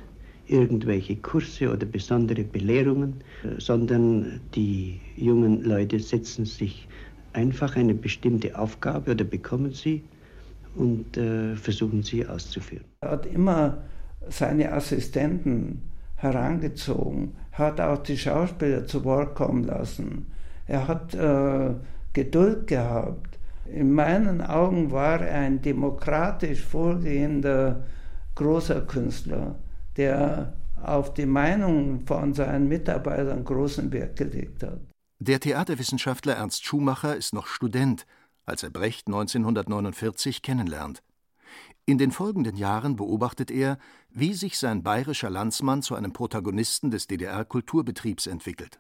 irgendwelche 0.48 1.16
Kurse 1.18 1.72
oder 1.72 1.86
besondere 1.86 2.44
Belehrungen, 2.44 3.16
sondern 3.58 4.42
die 4.56 5.00
jungen 5.16 5.64
Leute 5.64 6.00
setzen 6.00 6.46
sich 6.46 6.88
einfach 7.34 7.76
eine 7.76 7.94
bestimmte 7.94 8.58
Aufgabe 8.58 9.12
oder 9.12 9.24
bekommen 9.24 9.72
sie 9.72 10.04
und 10.76 11.18
äh, 11.18 11.56
versuchen 11.56 12.04
sie 12.04 12.26
auszuführen. 12.26 12.86
Er 13.02 13.12
hat 13.12 13.26
immer 13.26 13.84
seine 14.30 14.72
Assistenten 14.72 15.82
herangezogen, 16.16 17.36
hat 17.52 17.82
auch 17.82 18.00
die 18.00 18.18
Schauspieler 18.18 18.86
zu 18.86 19.04
Wort 19.04 19.36
kommen 19.36 19.66
lassen. 19.66 20.28
Er 20.68 20.88
hat 20.88 21.14
äh, 21.14 21.72
Geduld 22.14 22.68
gehabt. 22.68 23.38
In 23.72 23.94
meinen 23.94 24.42
Augen 24.42 24.92
war 24.92 25.22
er 25.22 25.40
ein 25.40 25.62
demokratisch 25.62 26.62
vorgehender 26.62 27.84
großer 28.36 28.82
Künstler, 28.82 29.56
der 29.98 30.54
auf 30.82 31.14
die 31.14 31.26
Meinung 31.26 32.06
von 32.06 32.34
seinen 32.34 32.68
Mitarbeitern 32.68 33.44
großen 33.46 33.92
Wert 33.92 34.18
gelegt 34.18 34.64
hat. 34.64 34.80
Der 35.20 35.40
Theaterwissenschaftler 35.40 36.34
Ernst 36.34 36.66
Schumacher 36.66 37.16
ist 37.16 37.34
noch 37.34 37.48
Student, 37.48 38.06
als 38.46 38.64
er 38.64 38.70
Brecht 38.70 39.08
1949 39.08 40.42
kennenlernt. 40.42 41.02
In 41.86 41.98
den 41.98 42.12
folgenden 42.12 42.56
Jahren 42.56 42.96
beobachtet 42.96 43.52
er, 43.52 43.78
wie 44.10 44.34
sich 44.34 44.58
sein 44.58 44.84
bayerischer 44.84 45.30
Landsmann 45.30 45.82
zu 45.82 45.96
einem 45.96 46.14
Protagonisten 46.14 46.92
des 46.92 47.08
DDR-Kulturbetriebs 47.08 48.28
entwickelt. 48.28 48.80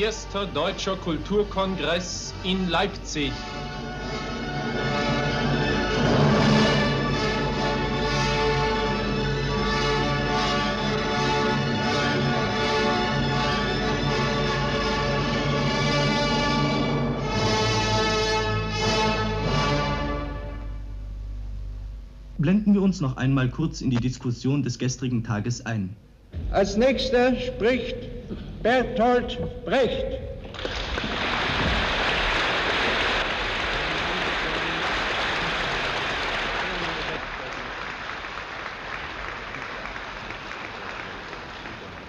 Erster 0.00 0.46
Deutscher 0.46 0.96
Kulturkongress 0.96 2.34
in 2.42 2.68
Leipzig. 2.68 3.30
Blenden 22.38 22.74
wir 22.74 22.82
uns 22.82 23.00
noch 23.00 23.16
einmal 23.16 23.48
kurz 23.48 23.80
in 23.80 23.90
die 23.90 23.96
Diskussion 23.96 24.64
des 24.64 24.78
gestrigen 24.78 25.22
Tages 25.22 25.64
ein. 25.64 25.94
Als 26.50 26.76
nächster 26.76 27.36
spricht 27.36 28.13
Bertolt 28.62 29.38
Brecht. 29.64 30.18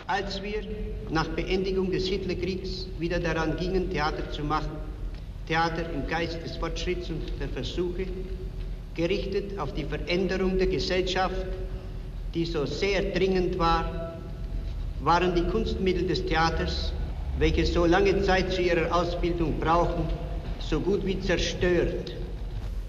Als 0.08 0.42
wir 0.42 0.62
nach 1.10 1.28
Beendigung 1.30 1.92
des 1.92 2.08
Hitlerkriegs 2.08 2.88
wieder 3.00 3.20
daran 3.20 3.58
gingen, 3.58 3.90
Theater 3.90 4.32
zu 4.32 4.44
machen, 4.44 4.72
Theater 5.48 5.84
im 5.94 6.08
Geist 6.08 6.42
des 6.42 6.56
Fortschritts 6.56 7.10
und 7.10 7.22
der 7.40 7.50
Versuche, 7.50 8.06
gerichtet 8.96 9.60
auf 9.60 9.74
die 9.74 9.84
Veränderung 9.84 10.58
der 10.58 10.68
Gesellschaft, 10.68 11.46
die 12.34 12.46
so 12.46 12.66
sehr 12.66 13.02
dringend 13.12 13.60
war, 13.60 14.05
waren 15.06 15.36
die 15.36 15.44
Kunstmittel 15.44 16.08
des 16.08 16.26
Theaters, 16.26 16.92
welche 17.38 17.64
so 17.64 17.86
lange 17.86 18.24
Zeit 18.24 18.52
zu 18.52 18.64
ihrer 18.64 18.94
Ausbildung 18.94 19.60
brauchen, 19.60 20.06
so 20.60 20.80
gut 20.80 21.06
wie 21.06 21.20
zerstört. 21.20 22.12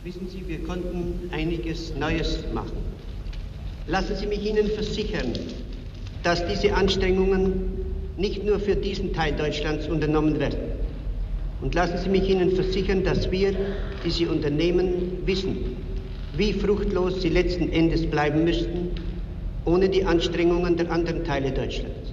Wissen 0.03 0.27
Sie, 0.31 0.43
wir 0.49 0.63
konnten 0.65 1.29
einiges 1.31 1.95
Neues 1.95 2.39
machen. 2.55 2.79
Lassen 3.87 4.17
Sie 4.17 4.27
mich 4.27 4.43
Ihnen 4.47 4.69
versichern, 4.69 5.35
dass 6.23 6.47
diese 6.47 6.75
Anstrengungen 6.75 7.85
nicht 8.17 8.43
nur 8.43 8.61
für 8.61 8.77
diesen 8.77 9.13
Teil 9.13 9.33
Deutschlands 9.37 9.87
unternommen 9.87 10.41
werden. 10.41 10.59
Und 11.61 11.75
lassen 11.75 11.99
Sie 11.99 12.09
mich 12.09 12.31
Ihnen 12.31 12.53
versichern, 12.53 13.05
dass 13.05 13.31
wir, 13.31 13.55
die 14.05 14.11
sie 14.11 14.27
unternehmen, 14.27 15.19
wissen, 15.27 15.77
wie 16.35 16.55
fruchtlos 16.55 17.21
sie 17.21 17.29
letzten 17.29 17.71
Endes 17.71 18.07
bleiben 18.07 18.45
müssten, 18.45 18.91
ohne 19.67 19.91
die 19.91 20.05
Anstrengungen 20.05 20.77
der 20.79 20.91
anderen 20.91 21.25
Teile 21.25 21.51
Deutschlands. 21.51 22.06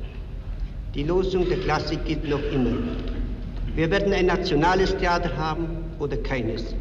Die 0.95 1.01
Losung 1.01 1.49
der 1.49 1.57
Klassik 1.57 2.05
gilt 2.05 2.29
noch 2.29 2.43
immer. 2.51 2.77
Wir 3.73 3.89
werden 3.89 4.13
ein 4.13 4.27
nationales 4.27 4.95
Theater 4.95 5.35
haben 5.35 5.65
oder 5.97 6.17
keines. 6.17 6.75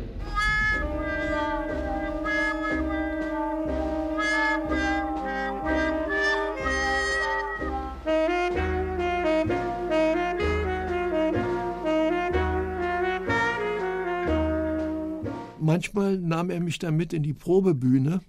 Manchmal 15.58 16.18
nahm 16.18 16.50
er 16.50 16.60
mich 16.60 16.78
dann 16.78 16.98
mit 16.98 17.14
in 17.14 17.22
die 17.22 17.32
Probebühne, 17.32 18.20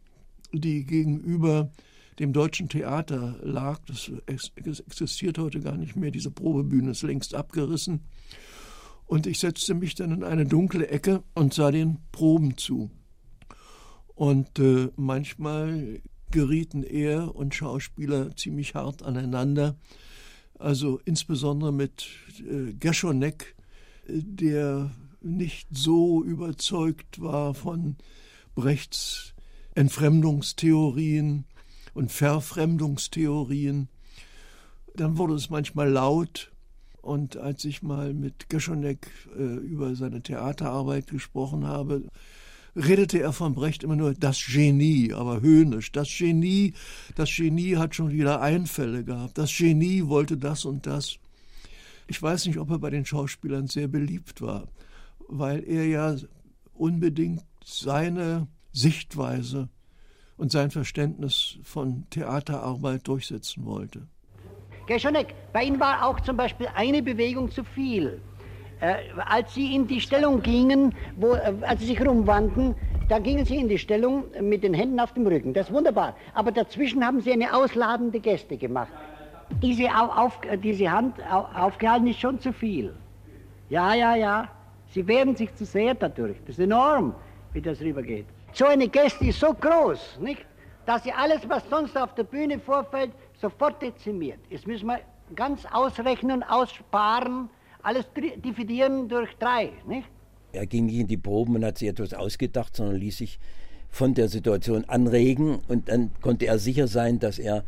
die 0.54 0.86
gegenüber 0.86 1.70
dem 2.20 2.34
Deutschen 2.34 2.70
Theater 2.70 3.38
lag. 3.42 3.80
Das 3.86 4.12
existiert 4.86 5.38
heute 5.38 5.60
gar 5.60 5.78
nicht 5.78 5.96
mehr. 5.96 6.12
Diese 6.12 6.32
Probebühne 6.32 6.92
ist 6.92 7.04
längst 7.04 7.36
abgerissen. 7.36 8.02
Und 9.06 9.28
ich 9.28 9.40
setzte 9.40 9.74
mich 9.74 9.96
dann 9.96 10.12
in 10.12 10.24
eine 10.24 10.46
dunkle 10.46 10.88
Ecke 10.88 11.24
und 11.34 11.54
sah 11.54 11.72
den 11.72 12.00
Proben 12.12 12.58
zu. 12.58 12.90
Und 14.16 14.60
äh, 14.60 14.90
manchmal 14.96 16.02
gerieten 16.32 16.84
er 16.84 17.36
und 17.36 17.54
Schauspieler 17.54 18.36
ziemlich 18.36 18.76
hart 18.76 19.04
aneinander. 19.04 19.76
Also 20.58 21.00
insbesondere 21.06 21.74
mit 21.74 22.08
äh, 22.40 22.74
Geschonek, 22.74 23.56
äh, 24.08 24.14
der 24.24 24.92
nicht 25.22 25.68
so 25.72 26.24
überzeugt 26.24 27.22
war 27.22 27.54
von 27.54 27.98
Brechts 28.56 29.34
Entfremdungstheorien 29.76 31.46
und 31.94 32.12
Verfremdungstheorien. 32.12 33.88
Dann 34.96 35.18
wurde 35.18 35.36
es 35.36 35.50
manchmal 35.50 35.90
laut. 35.90 36.52
Und 37.02 37.38
als 37.38 37.66
ich 37.66 37.84
mal 37.84 38.14
mit 38.14 38.50
Geschonek 38.50 39.12
äh, 39.38 39.42
über 39.42 39.96
seine 39.96 40.22
Theaterarbeit 40.22 41.08
gesprochen 41.08 41.68
habe, 41.68 42.04
redete 42.76 43.20
er 43.20 43.34
von 43.34 43.54
Brecht 43.54 43.84
immer 43.84 43.96
nur 43.96 44.14
das 44.14 44.44
Genie, 44.46 45.14
aber 45.14 45.42
höhnisch. 45.42 45.92
Das 45.92 46.10
Genie, 46.18 46.74
das 47.16 47.36
Genie 47.36 47.78
hat 47.78 47.96
schon 47.96 48.12
wieder 48.12 48.42
Einfälle 48.42 49.04
gehabt. 49.04 49.38
Das 49.38 49.56
Genie 49.56 50.08
wollte 50.08 50.38
das 50.38 50.66
und 50.66 50.88
das. 50.88 51.18
Ich 52.08 52.22
weiß 52.22 52.46
nicht, 52.48 52.58
ob 52.58 52.70
er 52.70 52.80
bei 52.80 52.90
den 52.90 53.06
Schauspielern 53.06 53.68
sehr 53.68 53.88
beliebt 53.88 54.42
war, 54.42 54.68
weil 55.28 55.64
er 55.64 55.86
ja 55.86 56.16
unbedingt 56.74 57.44
seine 57.64 58.48
Sichtweise 58.72 59.70
und 60.38 60.52
sein 60.52 60.72
Verständnis 60.72 61.58
von 61.64 62.06
Theaterarbeit 62.10 63.08
durchsetzen 63.08 63.66
wollte. 63.66 64.08
Geschonek, 64.88 65.34
bei 65.54 65.64
Ihnen 65.64 65.80
war 65.80 66.06
auch 66.06 66.20
zum 66.20 66.36
Beispiel 66.36 66.68
eine 66.76 67.02
Bewegung 67.02 67.50
zu 67.50 67.64
viel. 67.64 68.22
Äh, 68.82 68.96
als 69.26 69.54
Sie 69.54 69.76
in 69.76 69.88
die 69.88 70.02
Stellung 70.02 70.42
gingen, 70.42 70.94
wo, 71.16 71.36
äh, 71.36 71.54
als 71.62 71.80
Sie 71.80 71.88
sich 71.88 72.06
rumwandten, 72.06 72.76
da 73.08 73.20
gingen 73.20 73.46
Sie 73.46 73.58
in 73.58 73.70
die 73.70 73.78
Stellung 73.78 74.26
mit 74.42 74.64
den 74.64 74.74
Händen 74.74 75.00
auf 75.00 75.14
dem 75.14 75.26
Rücken. 75.26 75.54
Das 75.54 75.68
ist 75.68 75.74
wunderbar. 75.74 76.16
Aber 76.34 76.52
dazwischen 76.52 77.06
haben 77.06 77.22
Sie 77.22 77.32
eine 77.32 77.54
ausladende 77.56 78.20
Geste 78.20 78.58
gemacht. 78.58 78.92
Diese, 79.62 79.86
auf, 79.86 80.18
auf, 80.18 80.40
diese 80.62 80.92
Hand 80.92 81.16
auf, 81.32 81.46
aufgehalten 81.56 82.08
ist 82.08 82.20
schon 82.20 82.40
zu 82.40 82.52
viel. 82.52 82.94
Ja, 83.70 83.94
ja, 83.94 84.16
ja. 84.16 84.50
Sie 84.88 85.08
wehren 85.08 85.36
sich 85.36 85.54
zu 85.56 85.66
sehr 85.66 85.96
dadurch. 85.96 86.38
Das 86.46 86.58
ist 86.58 86.64
enorm, 86.64 87.16
wie 87.54 87.62
das 87.62 87.80
rübergeht. 87.80 88.26
So 88.54 88.66
eine 88.66 88.88
Geste 88.88 89.26
ist 89.26 89.40
so 89.40 89.54
groß, 89.54 90.20
nicht? 90.20 90.46
dass 90.86 91.04
sie 91.04 91.12
alles, 91.12 91.48
was 91.48 91.64
sonst 91.70 91.98
auf 91.98 92.14
der 92.16 92.24
Bühne 92.24 92.60
vorfällt, 92.60 93.12
sofort 93.40 93.82
dezimiert. 93.82 94.40
Jetzt 94.50 94.68
müssen 94.68 94.88
wir 94.88 95.00
ganz 95.36 95.66
ausrechnen, 95.72 96.44
aussparen, 96.44 97.50
alles 97.82 98.06
dividieren 98.14 99.08
durch 99.08 99.30
drei. 99.40 99.72
Nicht? 99.88 100.08
Er 100.52 100.66
ging 100.66 100.86
nicht 100.86 101.00
in 101.00 101.08
die 101.08 101.18
Proben 101.18 101.56
und 101.56 101.66
hat 101.66 101.78
sich 101.78 101.88
etwas 101.88 102.14
ausgedacht, 102.14 102.76
sondern 102.76 102.98
ließ 102.98 103.18
sich 103.18 103.40
von 103.90 104.14
der 104.14 104.28
Situation 104.28 104.86
anregen 104.86 105.60
und 105.68 105.90
dann 105.90 106.12
konnte 106.22 106.48
er 106.48 106.60
sicher 106.60 106.88
sein, 106.88 107.20
dass 107.20 107.40
er 107.40 107.64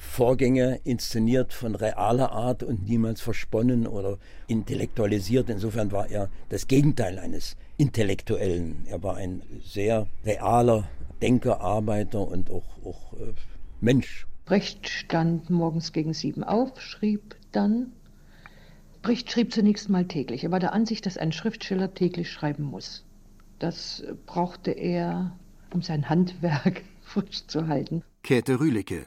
Vorgänge 0.00 0.80
inszeniert 0.84 1.52
von 1.52 1.74
realer 1.74 2.32
Art 2.32 2.62
und 2.62 2.88
niemals 2.88 3.20
versponnen 3.20 3.86
oder 3.86 4.18
intellektualisiert. 4.48 5.50
Insofern 5.50 5.92
war 5.92 6.08
er 6.08 6.30
das 6.48 6.66
Gegenteil 6.66 7.18
eines 7.18 7.56
Intellektuellen. 7.76 8.86
Er 8.88 9.02
war 9.02 9.16
ein 9.16 9.42
sehr 9.62 10.06
realer 10.24 10.88
Denker, 11.20 11.60
Arbeiter 11.60 12.26
und 12.26 12.50
auch, 12.50 12.64
auch 12.82 13.12
äh, 13.12 13.34
Mensch. 13.82 14.26
Brecht 14.46 14.88
stand 14.88 15.50
morgens 15.50 15.92
gegen 15.92 16.14
sieben 16.14 16.44
auf, 16.44 16.80
schrieb 16.80 17.36
dann. 17.52 17.92
Brecht 19.02 19.30
schrieb 19.30 19.52
zunächst 19.52 19.90
mal 19.90 20.06
täglich. 20.06 20.44
Er 20.44 20.50
war 20.50 20.60
der 20.60 20.72
Ansicht, 20.72 21.04
dass 21.04 21.18
ein 21.18 21.30
Schriftsteller 21.30 21.92
täglich 21.92 22.32
schreiben 22.32 22.64
muss. 22.64 23.04
Das 23.58 24.02
brauchte 24.24 24.70
er, 24.70 25.36
um 25.74 25.82
sein 25.82 26.08
Handwerk 26.08 26.82
frisch 27.02 27.46
zu 27.46 27.68
halten. 27.68 28.02
Käthe 28.22 28.58
Rühlicke, 28.58 29.06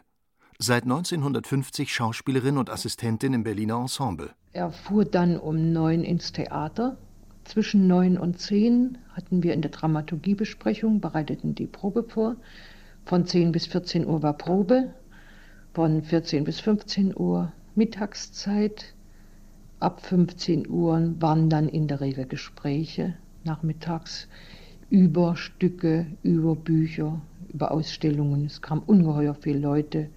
seit 0.60 0.84
1950 0.84 1.94
Schauspielerin 1.94 2.58
und 2.58 2.70
Assistentin 2.70 3.34
im 3.34 3.44
Berliner 3.44 3.80
Ensemble. 3.80 4.32
Er 4.54 4.72
fuhr 4.72 5.06
dann 5.06 5.38
um 5.38 5.74
neun 5.74 6.04
ins 6.04 6.32
Theater. 6.32 6.98
Zwischen 7.44 7.88
neun 7.88 8.18
und 8.18 8.40
zehn 8.40 8.98
hatten 9.14 9.44
wir 9.44 9.54
in 9.54 9.62
der 9.62 9.72
Dramaturgiebesprechung, 9.72 11.02
bereiteten 11.02 11.56
die 11.56 11.68
Probe 11.68 12.04
vor. 12.04 12.36
Von 13.06 13.26
zehn 13.26 13.52
bis 13.52 13.68
14 13.68 14.08
Uhr 14.08 14.24
war 14.24 14.38
Probe, 14.38 14.94
von 15.74 16.04
14 16.04 16.44
bis 16.46 16.60
15 16.62 17.18
Uhr 17.18 17.52
Mittagszeit. 17.76 18.94
Ab 19.80 20.06
15 20.06 20.70
Uhr 20.70 21.14
waren 21.20 21.50
dann 21.50 21.68
in 21.68 21.88
der 21.88 22.00
Regel 22.00 22.26
Gespräche 22.26 23.16
nachmittags 23.44 24.28
über 24.90 25.36
Stücke, 25.36 26.06
über 26.22 26.56
Bücher, 26.56 27.20
über 27.52 27.72
Ausstellungen. 27.72 28.46
Es 28.46 28.62
kamen 28.62 28.84
ungeheuer 28.86 29.36
viele 29.36 29.60
Leute 29.60 30.10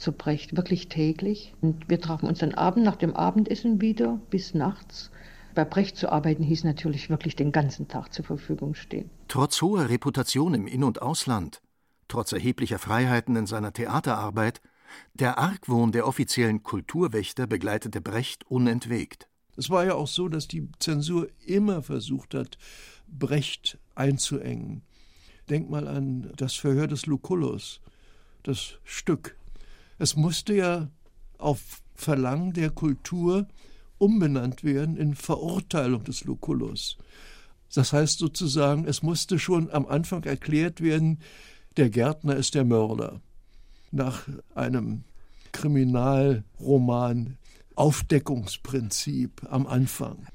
zu 0.00 0.12
Brecht, 0.12 0.56
wirklich 0.56 0.88
täglich. 0.88 1.54
Und 1.60 1.88
wir 1.88 2.00
trafen 2.00 2.26
uns 2.28 2.40
dann 2.40 2.54
Abend 2.54 2.84
nach 2.84 2.96
dem 2.96 3.14
Abendessen 3.14 3.80
wieder 3.80 4.20
bis 4.30 4.54
nachts. 4.54 5.10
Bei 5.54 5.64
Brecht 5.64 5.96
zu 5.96 6.10
arbeiten 6.10 6.42
hieß 6.42 6.64
natürlich 6.64 7.10
wirklich 7.10 7.36
den 7.36 7.52
ganzen 7.52 7.88
Tag 7.88 8.12
zur 8.12 8.24
Verfügung 8.24 8.74
stehen. 8.74 9.10
Trotz 9.28 9.60
hoher 9.62 9.88
Reputation 9.88 10.54
im 10.54 10.66
In- 10.66 10.84
und 10.84 11.02
Ausland, 11.02 11.60
trotz 12.08 12.32
erheblicher 12.32 12.78
Freiheiten 12.78 13.36
in 13.36 13.46
seiner 13.46 13.72
Theaterarbeit, 13.72 14.60
der 15.14 15.38
Argwohn 15.38 15.92
der 15.92 16.06
offiziellen 16.06 16.62
Kulturwächter 16.62 17.46
begleitete 17.46 18.00
Brecht 18.00 18.44
unentwegt. 18.50 19.28
Es 19.56 19.70
war 19.70 19.84
ja 19.84 19.94
auch 19.94 20.06
so, 20.06 20.28
dass 20.28 20.48
die 20.48 20.68
Zensur 20.78 21.28
immer 21.44 21.82
versucht 21.82 22.34
hat, 22.34 22.56
Brecht 23.06 23.78
einzuengen. 23.94 24.82
Denk 25.48 25.68
mal 25.68 25.86
an 25.86 26.32
das 26.36 26.54
Verhör 26.54 26.86
des 26.86 27.06
Lucullus, 27.06 27.80
das 28.42 28.78
Stück 28.84 29.36
es 30.00 30.16
musste 30.16 30.54
ja 30.54 30.88
auf 31.38 31.82
Verlangen 31.94 32.54
der 32.54 32.70
Kultur 32.70 33.46
umbenannt 33.98 34.64
werden 34.64 34.96
in 34.96 35.14
Verurteilung 35.14 36.04
des 36.04 36.24
Lucullus. 36.24 36.96
Das 37.74 37.92
heißt 37.92 38.18
sozusagen, 38.18 38.86
es 38.86 39.02
musste 39.02 39.38
schon 39.38 39.70
am 39.70 39.86
Anfang 39.86 40.24
erklärt 40.24 40.80
werden, 40.80 41.20
der 41.76 41.90
Gärtner 41.90 42.34
ist 42.36 42.54
der 42.54 42.64
Mörder. 42.64 43.20
Nach 43.92 44.26
einem 44.54 45.04
Kriminalroman 45.52 47.36
Aufdeckungsprinzip 47.74 49.42
am 49.50 49.66
Anfang. 49.66 50.26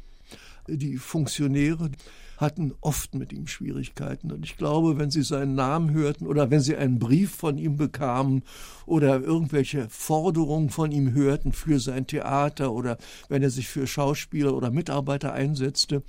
Die 0.67 0.97
Funktionäre 0.97 1.91
hatten 2.37 2.73
oft 2.81 3.15
mit 3.15 3.31
ihm 3.31 3.47
Schwierigkeiten. 3.47 4.31
Und 4.31 4.45
ich 4.45 4.57
glaube, 4.57 4.97
wenn 4.97 5.11
sie 5.11 5.23
seinen 5.23 5.55
Namen 5.55 5.91
hörten 5.91 6.27
oder 6.27 6.51
wenn 6.51 6.59
sie 6.59 6.75
einen 6.75 6.99
Brief 6.99 7.33
von 7.33 7.57
ihm 7.57 7.77
bekamen 7.77 8.43
oder 8.85 9.21
irgendwelche 9.21 9.87
Forderungen 9.89 10.69
von 10.69 10.91
ihm 10.91 11.13
hörten 11.13 11.53
für 11.53 11.79
sein 11.79 12.07
Theater 12.07 12.73
oder 12.73 12.97
wenn 13.29 13.43
er 13.43 13.49
sich 13.49 13.67
für 13.67 13.87
Schauspieler 13.87 14.53
oder 14.55 14.71
Mitarbeiter 14.71 15.33
einsetzte, 15.33 16.03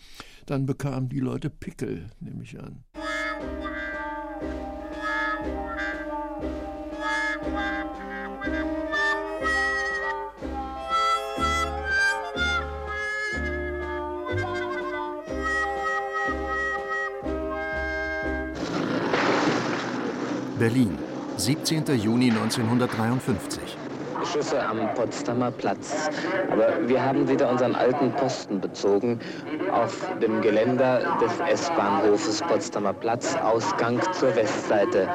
dann 0.46 0.66
bekamen 0.66 1.08
die 1.08 1.20
Leute 1.20 1.50
Pickel, 1.50 2.06
nehme 2.20 2.42
ich 2.42 2.58
an. 2.58 2.84
Berlin, 20.58 20.96
17. 21.36 21.84
Juni 21.98 22.30
1953. 22.30 23.76
Schüsse 24.24 24.66
am 24.66 24.94
Potsdamer 24.94 25.50
Platz. 25.50 26.08
Aber 26.50 26.88
wir 26.88 27.02
haben 27.02 27.28
wieder 27.28 27.50
unseren 27.50 27.74
alten 27.74 28.10
Posten 28.12 28.58
bezogen 28.58 29.20
auf 29.70 30.08
dem 30.22 30.40
Geländer 30.40 31.18
des 31.20 31.60
S-Bahnhofes 31.60 32.40
Potsdamer 32.40 32.94
Platz, 32.94 33.36
Ausgang 33.36 34.00
zur 34.12 34.34
Westseite. 34.34 35.08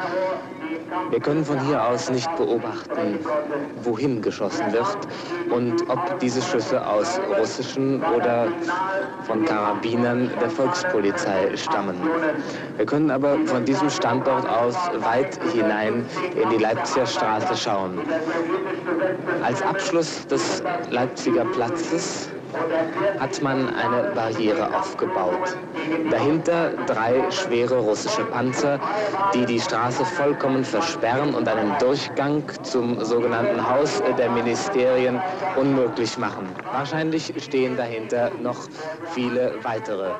Wir 1.09 1.21
können 1.21 1.45
von 1.45 1.59
hier 1.67 1.81
aus 1.85 2.09
nicht 2.09 2.33
beobachten, 2.35 3.19
wohin 3.83 4.21
geschossen 4.21 4.73
wird 4.73 4.97
und 5.49 5.89
ob 5.89 6.19
diese 6.19 6.41
Schüsse 6.41 6.85
aus 6.85 7.19
russischen 7.39 8.03
oder 8.03 8.47
von 9.23 9.45
Karabinern 9.45 10.29
der 10.41 10.49
Volkspolizei 10.49 11.55
stammen. 11.55 11.95
Wir 12.75 12.85
können 12.85 13.09
aber 13.09 13.37
von 13.45 13.63
diesem 13.63 13.89
Standort 13.89 14.47
aus 14.49 14.75
weit 14.97 15.39
hinein 15.53 16.05
in 16.35 16.49
die 16.49 16.57
Leipziger 16.57 17.05
Straße 17.05 17.55
schauen. 17.55 17.99
Als 19.43 19.61
Abschluss 19.61 20.27
des 20.27 20.61
Leipziger 20.89 21.45
Platzes 21.45 22.29
hat 23.19 23.41
man 23.41 23.73
eine 23.73 24.11
Barriere 24.11 24.77
aufgebaut. 24.77 25.57
Dahinter 26.09 26.73
drei 26.85 27.29
schwere 27.31 27.79
russische 27.79 28.23
Panzer, 28.25 28.79
die 29.33 29.45
die 29.45 29.59
Straße 29.59 30.05
vollkommen 30.05 30.63
versperren 30.63 31.33
und 31.33 31.47
einen 31.47 31.77
Durchgang 31.79 32.43
zum 32.63 33.03
sogenannten 33.03 33.67
Haus 33.67 34.01
der 34.17 34.29
Ministerien 34.29 35.21
unmöglich 35.57 36.17
machen. 36.17 36.47
Wahrscheinlich 36.71 37.33
stehen 37.43 37.77
dahinter 37.77 38.31
noch 38.41 38.67
viele 39.13 39.55
weitere 39.63 40.11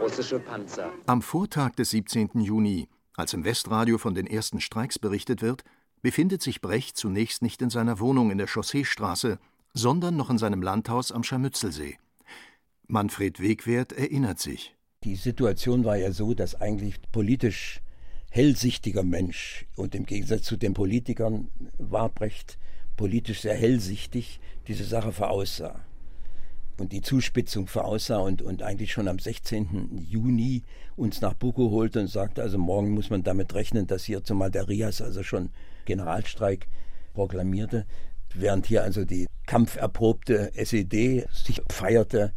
russische 0.00 0.38
Panzer. 0.38 0.90
Am 1.06 1.22
Vortag 1.22 1.70
des 1.72 1.90
17. 1.90 2.30
Juni, 2.40 2.88
als 3.16 3.32
im 3.32 3.44
Westradio 3.44 3.98
von 3.98 4.14
den 4.14 4.26
ersten 4.26 4.60
Streiks 4.60 4.98
berichtet 4.98 5.42
wird, 5.42 5.64
befindet 6.02 6.42
sich 6.42 6.60
Brecht 6.60 6.96
zunächst 6.96 7.42
nicht 7.42 7.60
in 7.62 7.70
seiner 7.70 7.98
Wohnung 7.98 8.30
in 8.30 8.38
der 8.38 8.46
Chausseestraße, 8.46 9.38
sondern 9.74 10.16
noch 10.16 10.30
in 10.30 10.38
seinem 10.38 10.62
Landhaus 10.62 11.12
am 11.12 11.22
Scharmützelsee. 11.22 11.96
Manfred 12.86 13.40
Wegwert 13.40 13.92
erinnert 13.92 14.38
sich. 14.38 14.74
Die 15.04 15.16
Situation 15.16 15.84
war 15.84 15.96
ja 15.96 16.10
so, 16.10 16.34
dass 16.34 16.54
eigentlich 16.54 16.96
politisch 17.12 17.80
hellsichtiger 18.30 19.02
Mensch 19.02 19.66
und 19.76 19.94
im 19.94 20.06
Gegensatz 20.06 20.42
zu 20.42 20.56
den 20.56 20.74
Politikern 20.74 21.48
war 21.78 22.08
Brecht 22.08 22.58
politisch 22.96 23.40
sehr 23.42 23.54
hellsichtig 23.54 24.40
diese 24.66 24.84
Sache 24.84 25.12
voraussah. 25.12 25.84
und 26.78 26.92
die 26.92 27.00
Zuspitzung 27.00 27.66
voraussah 27.66 28.18
und, 28.18 28.42
und 28.42 28.62
eigentlich 28.62 28.92
schon 28.92 29.08
am 29.08 29.18
16. 29.18 30.06
Juni 30.08 30.62
uns 30.96 31.20
nach 31.20 31.34
Buko 31.34 31.70
holte 31.70 32.00
und 32.00 32.08
sagte, 32.08 32.42
also 32.42 32.58
morgen 32.58 32.90
muss 32.90 33.10
man 33.10 33.22
damit 33.22 33.54
rechnen, 33.54 33.86
dass 33.86 34.04
hier 34.04 34.22
zumal 34.22 34.50
der 34.50 34.68
Rias 34.68 35.00
also 35.00 35.22
schon 35.22 35.50
Generalstreik 35.86 36.68
proklamierte, 37.14 37.84
während 38.34 38.66
hier 38.66 38.82
also 38.82 39.04
die 39.04 39.26
kampferprobte 39.46 40.52
SED 40.54 41.26
sich 41.32 41.62
feierte 41.70 42.32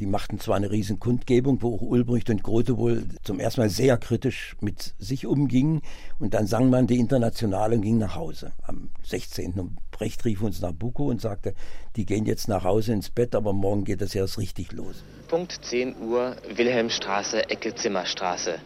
die 0.00 0.06
machten 0.06 0.40
zwar 0.40 0.56
eine 0.56 0.70
riesen 0.70 0.98
Kundgebung, 0.98 1.62
wo 1.62 1.76
auch 1.76 1.80
Ulbricht 1.80 2.28
und 2.28 2.42
Grote 2.42 2.76
wohl 2.78 3.04
zum 3.22 3.38
ersten 3.38 3.60
Mal 3.60 3.70
sehr 3.70 3.96
kritisch 3.96 4.56
mit 4.60 4.94
sich 4.98 5.26
umgingen. 5.26 5.82
Und 6.18 6.34
dann 6.34 6.46
sang 6.46 6.68
man 6.68 6.86
die 6.86 6.98
Internationale 6.98 7.76
und 7.76 7.82
ging 7.82 7.98
nach 7.98 8.16
Hause 8.16 8.52
am 8.64 8.90
16. 9.04 9.52
Und 9.52 9.78
Brecht 9.92 10.24
rief 10.24 10.42
uns 10.42 10.60
nach 10.60 10.72
Buko 10.72 11.06
und 11.06 11.20
sagte, 11.20 11.54
die 11.94 12.06
gehen 12.06 12.26
jetzt 12.26 12.48
nach 12.48 12.64
Hause 12.64 12.92
ins 12.92 13.10
Bett, 13.10 13.36
aber 13.36 13.52
morgen 13.52 13.84
geht 13.84 14.00
das 14.00 14.14
erst 14.14 14.38
richtig 14.38 14.72
los. 14.72 15.04
Punkt 15.28 15.52
10 15.62 15.96
Uhr, 16.02 16.36
Wilhelmstraße, 16.54 17.48
Ecke 17.48 17.74
Zimmerstraße. 17.74 18.56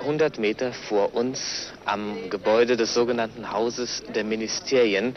100 0.00 0.38
Meter 0.38 0.72
vor 0.72 1.14
uns 1.14 1.72
am 1.84 2.30
Gebäude 2.30 2.76
des 2.76 2.92
sogenannten 2.92 3.52
Hauses 3.52 4.02
der 4.14 4.24
Ministerien 4.24 5.14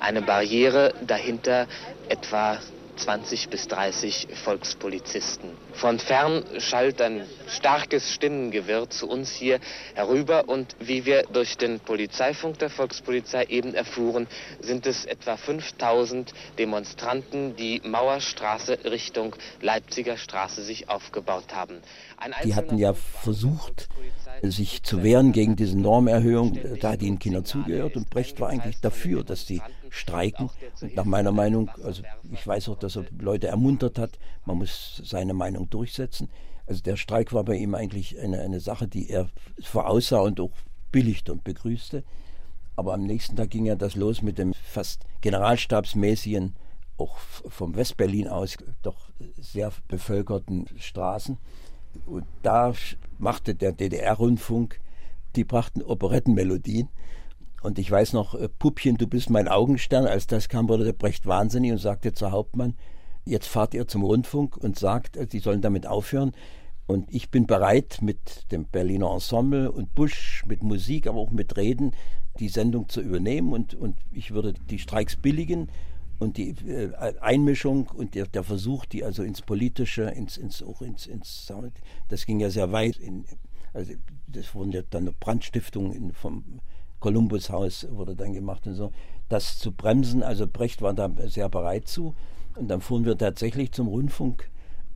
eine 0.00 0.22
Barriere, 0.22 0.94
dahinter 1.06 1.66
etwa 2.08 2.58
20 2.98 3.48
bis 3.48 3.68
30 3.68 4.28
Volkspolizisten. 4.44 5.50
Von 5.72 5.98
fern 5.98 6.44
schallt 6.58 7.00
ein 7.00 7.22
starkes 7.46 8.12
Stimmengewirr 8.12 8.90
zu 8.90 9.08
uns 9.08 9.30
hier 9.30 9.60
herüber 9.94 10.48
und 10.48 10.74
wie 10.80 11.06
wir 11.06 11.22
durch 11.32 11.56
den 11.56 11.80
Polizeifunk 11.80 12.58
der 12.58 12.70
Volkspolizei 12.70 13.44
eben 13.44 13.74
erfuhren, 13.74 14.26
sind 14.60 14.86
es 14.86 15.04
etwa 15.04 15.36
5000 15.36 16.32
Demonstranten, 16.58 17.54
die 17.56 17.80
Mauerstraße 17.84 18.78
Richtung 18.84 19.36
Leipziger 19.62 20.16
Straße 20.16 20.62
sich 20.62 20.90
aufgebaut 20.90 21.54
haben. 21.54 21.78
die 22.44 22.54
hatten 22.54 22.78
ja 22.78 22.94
versucht, 22.94 23.88
sich 24.42 24.82
zu 24.82 25.02
wehren 25.02 25.32
gegen 25.32 25.54
diese 25.54 25.78
Normerhöhung. 25.78 26.58
Da 26.80 26.92
hat 26.92 27.02
ihnen 27.02 27.18
Kinder 27.18 27.44
zugehört 27.44 27.96
und 27.96 28.10
Brecht 28.10 28.40
war 28.40 28.48
eigentlich 28.48 28.80
dafür, 28.80 29.22
dass 29.22 29.46
sie 29.46 29.62
streiken. 29.90 30.50
Und 30.80 30.96
nach 30.96 31.04
meiner 31.04 31.32
Meinung, 31.32 31.70
also 31.82 32.02
ich 32.30 32.46
weiß 32.46 32.68
auch, 32.68 32.78
dass 32.78 32.96
er 32.96 33.04
Leute 33.18 33.48
ermuntert 33.48 33.98
hat, 33.98 34.18
man 34.44 34.58
muss 34.58 35.02
seine 35.04 35.34
Meinung 35.34 35.68
durchsetzen. 35.70 36.28
Also 36.66 36.82
der 36.82 36.96
Streik 36.96 37.32
war 37.32 37.44
bei 37.44 37.56
ihm 37.56 37.74
eigentlich 37.74 38.18
eine, 38.18 38.40
eine 38.40 38.60
Sache, 38.60 38.86
die 38.86 39.08
er 39.08 39.30
voraussah 39.62 40.20
und 40.20 40.38
auch 40.40 40.52
billigte 40.92 41.32
und 41.32 41.44
begrüßte. 41.44 42.04
Aber 42.76 42.94
am 42.94 43.04
nächsten 43.04 43.36
Tag 43.36 43.50
ging 43.50 43.66
ja 43.66 43.74
das 43.74 43.96
los 43.96 44.22
mit 44.22 44.38
dem 44.38 44.54
fast 44.54 45.04
generalstabsmäßigen, 45.20 46.54
auch 46.96 47.16
vom 47.18 47.74
Westberlin 47.74 48.28
aus, 48.28 48.56
doch 48.82 49.10
sehr 49.36 49.72
bevölkerten 49.88 50.66
Straßen. 50.76 51.38
Und 52.06 52.24
da 52.42 52.72
machte 53.18 53.54
der 53.54 53.72
DDR-Rundfunk, 53.72 54.80
die 55.36 55.44
brachten 55.44 55.82
Operettenmelodien. 55.82 56.88
Und 57.62 57.78
ich 57.78 57.90
weiß 57.90 58.12
noch, 58.12 58.34
äh, 58.34 58.48
Puppchen, 58.48 58.96
du 58.96 59.06
bist 59.06 59.30
mein 59.30 59.48
Augenstern. 59.48 60.06
Als 60.06 60.26
das 60.26 60.48
kam, 60.48 60.68
wurde 60.68 60.84
der 60.84 60.92
Brecht 60.92 61.26
wahnsinnig 61.26 61.72
und 61.72 61.78
sagte 61.78 62.14
zur 62.14 62.30
Hauptmann, 62.30 62.74
jetzt 63.24 63.48
fahrt 63.48 63.74
ihr 63.74 63.88
zum 63.88 64.04
Rundfunk 64.04 64.56
und 64.56 64.78
sagt, 64.78 65.16
äh, 65.16 65.26
sie 65.28 65.40
sollen 65.40 65.60
damit 65.60 65.86
aufhören. 65.86 66.32
Und 66.86 67.12
ich 67.12 67.30
bin 67.30 67.46
bereit, 67.46 67.98
mit 68.00 68.50
dem 68.50 68.64
Berliner 68.64 69.12
Ensemble 69.12 69.70
und 69.70 69.94
Busch, 69.94 70.44
mit 70.46 70.62
Musik, 70.62 71.06
aber 71.06 71.18
auch 71.18 71.30
mit 71.30 71.56
Reden, 71.56 71.92
die 72.40 72.48
Sendung 72.48 72.88
zu 72.88 73.02
übernehmen. 73.02 73.52
Und, 73.52 73.74
und 73.74 73.98
ich 74.10 74.30
würde 74.30 74.54
die 74.54 74.78
Streiks 74.78 75.16
billigen 75.16 75.68
und 76.18 76.36
die 76.36 76.50
äh, 76.66 76.92
Einmischung 77.20 77.88
und 77.88 78.14
der, 78.14 78.26
der, 78.26 78.42
Versuch, 78.42 78.86
die 78.86 79.04
also 79.04 79.22
ins 79.22 79.42
Politische, 79.42 80.04
ins, 80.04 80.36
ins, 80.36 80.62
auch 80.62 80.80
ins, 80.80 81.06
ins 81.06 81.52
das 82.08 82.24
ging 82.24 82.40
ja 82.40 82.50
sehr 82.50 82.72
weit. 82.72 82.96
In, 82.96 83.24
also 83.74 83.92
das 84.26 84.54
wurden 84.54 84.72
ja 84.72 84.82
dann 84.88 85.12
Brandstiftungen 85.20 86.12
vom 86.12 86.60
Kolumbushaus 87.00 87.86
wurde 87.90 88.16
dann 88.16 88.32
gemacht 88.32 88.66
und 88.66 88.74
so. 88.74 88.92
Das 89.28 89.58
zu 89.58 89.72
bremsen, 89.72 90.22
also 90.22 90.46
Brecht 90.46 90.82
war 90.82 90.94
da 90.94 91.10
sehr 91.26 91.48
bereit 91.48 91.88
zu. 91.88 92.14
Und 92.56 92.68
dann 92.68 92.80
fuhren 92.80 93.04
wir 93.04 93.16
tatsächlich 93.16 93.72
zum 93.72 93.88
Rundfunk 93.88 94.50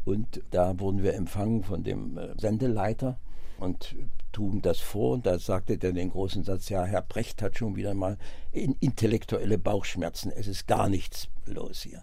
und 0.04 0.42
da 0.50 0.78
wurden 0.80 1.02
wir 1.02 1.14
empfangen 1.14 1.62
von 1.62 1.84
dem 1.84 2.18
äh, 2.18 2.28
Sendeleiter 2.36 3.18
und 3.58 3.94
trugen 4.32 4.62
das 4.62 4.80
vor 4.80 5.12
und 5.12 5.26
da 5.26 5.38
sagte 5.38 5.78
der 5.78 5.92
den 5.92 6.10
großen 6.10 6.42
Satz, 6.42 6.68
ja, 6.68 6.84
Herr 6.84 7.02
Brecht 7.02 7.42
hat 7.42 7.58
schon 7.58 7.76
wieder 7.76 7.94
mal 7.94 8.18
intellektuelle 8.50 9.58
Bauchschmerzen, 9.58 10.32
es 10.34 10.48
ist 10.48 10.66
gar 10.66 10.88
nichts 10.88 11.28
los 11.46 11.82
hier. 11.82 12.02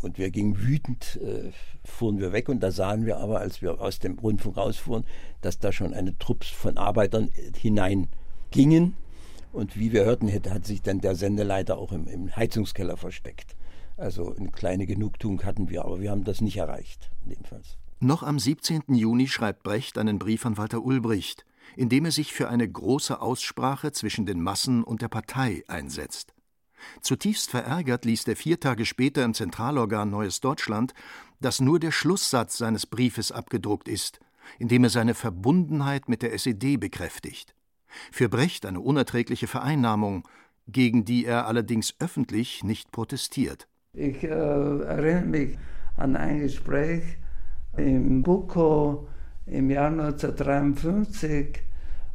Und 0.00 0.16
wir 0.18 0.30
gingen 0.30 0.58
wütend, 0.58 1.20
äh, 1.22 1.50
fuhren 1.84 2.18
wir 2.18 2.32
weg 2.32 2.48
und 2.48 2.60
da 2.60 2.70
sahen 2.70 3.04
wir 3.04 3.18
aber, 3.18 3.40
als 3.40 3.62
wir 3.62 3.80
aus 3.80 3.98
dem 3.98 4.18
Rundfunk 4.18 4.56
rausfuhren, 4.56 5.04
dass 5.40 5.58
da 5.58 5.72
schon 5.72 5.92
eine 5.92 6.16
Truppe 6.18 6.46
von 6.46 6.78
Arbeitern 6.78 7.30
hineingingen. 8.52 8.94
Und 9.52 9.78
wie 9.78 9.92
wir 9.92 10.04
hörten, 10.04 10.30
hat 10.30 10.66
sich 10.66 10.82
dann 10.82 11.00
der 11.00 11.14
Sendeleiter 11.14 11.78
auch 11.78 11.92
im, 11.92 12.06
im 12.06 12.34
Heizungskeller 12.36 12.96
versteckt. 12.96 13.56
Also 13.96 14.34
eine 14.36 14.50
kleine 14.50 14.86
Genugtuung 14.86 15.42
hatten 15.42 15.70
wir, 15.70 15.84
aber 15.84 16.00
wir 16.00 16.10
haben 16.10 16.24
das 16.24 16.40
nicht 16.40 16.58
erreicht, 16.58 17.10
jedenfalls. 17.26 17.78
Noch 17.98 18.22
am 18.22 18.38
17. 18.38 18.82
Juni 18.88 19.26
schreibt 19.26 19.64
Brecht 19.64 19.98
einen 19.98 20.20
Brief 20.20 20.46
an 20.46 20.56
Walter 20.56 20.84
Ulbricht, 20.84 21.44
in 21.76 21.88
dem 21.88 22.04
er 22.04 22.12
sich 22.12 22.32
für 22.32 22.48
eine 22.48 22.68
große 22.68 23.20
Aussprache 23.20 23.90
zwischen 23.90 24.24
den 24.24 24.40
Massen 24.40 24.84
und 24.84 25.02
der 25.02 25.08
Partei 25.08 25.64
einsetzt. 25.66 26.34
Zutiefst 27.00 27.50
verärgert 27.50 28.04
liest 28.04 28.28
er 28.28 28.36
vier 28.36 28.60
Tage 28.60 28.86
später 28.86 29.24
im 29.24 29.34
Zentralorgan 29.34 30.10
Neues 30.10 30.40
Deutschland, 30.40 30.94
dass 31.40 31.60
nur 31.60 31.80
der 31.80 31.90
Schlusssatz 31.90 32.58
seines 32.58 32.86
Briefes 32.86 33.32
abgedruckt 33.32 33.88
ist, 33.88 34.20
in 34.60 34.68
dem 34.68 34.84
er 34.84 34.90
seine 34.90 35.14
Verbundenheit 35.14 36.08
mit 36.08 36.22
der 36.22 36.32
SED 36.32 36.76
bekräftigt. 36.76 37.54
Für 38.12 38.28
Brecht 38.28 38.66
eine 38.66 38.80
unerträgliche 38.80 39.46
Vereinnahmung, 39.46 40.26
gegen 40.66 41.04
die 41.04 41.24
er 41.24 41.46
allerdings 41.46 41.94
öffentlich 41.98 42.62
nicht 42.62 42.92
protestiert. 42.92 43.68
Ich 43.94 44.22
äh, 44.22 44.28
erinnere 44.28 45.24
mich 45.24 45.58
an 45.96 46.16
ein 46.16 46.40
Gespräch 46.40 47.02
im 47.76 48.22
Buko 48.22 49.08
im 49.46 49.70
Jahr 49.70 49.90
1953. 49.90 51.60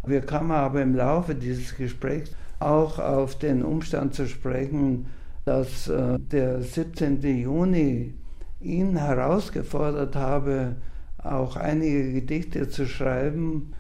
Wir 0.06 0.22
kamen 0.22 0.52
aber 0.52 0.82
im 0.82 0.96
Laufe 0.96 1.36
dieses 1.36 1.76
Gesprächs 1.76 2.32
auch 2.60 3.00
auf 3.00 3.38
den 3.38 3.64
Umstand 3.64 4.14
zu 4.14 4.28
sprechen, 4.28 5.08
dass 5.46 5.88
äh, 5.88 6.20
der 6.20 6.62
17. 6.62 7.22
Juni 7.22 8.14
ihn 8.62 8.96
herausgefordert 8.96 10.16
habe, 10.16 10.76
auch 11.18 11.56
einige 11.58 12.14
Gedichte 12.14 12.70
zu 12.70 12.86
schreiben. 12.86 13.74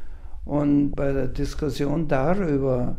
Und 0.45 0.91
bei 0.91 1.11
der 1.11 1.27
Diskussion 1.27 2.07
darüber 2.07 2.97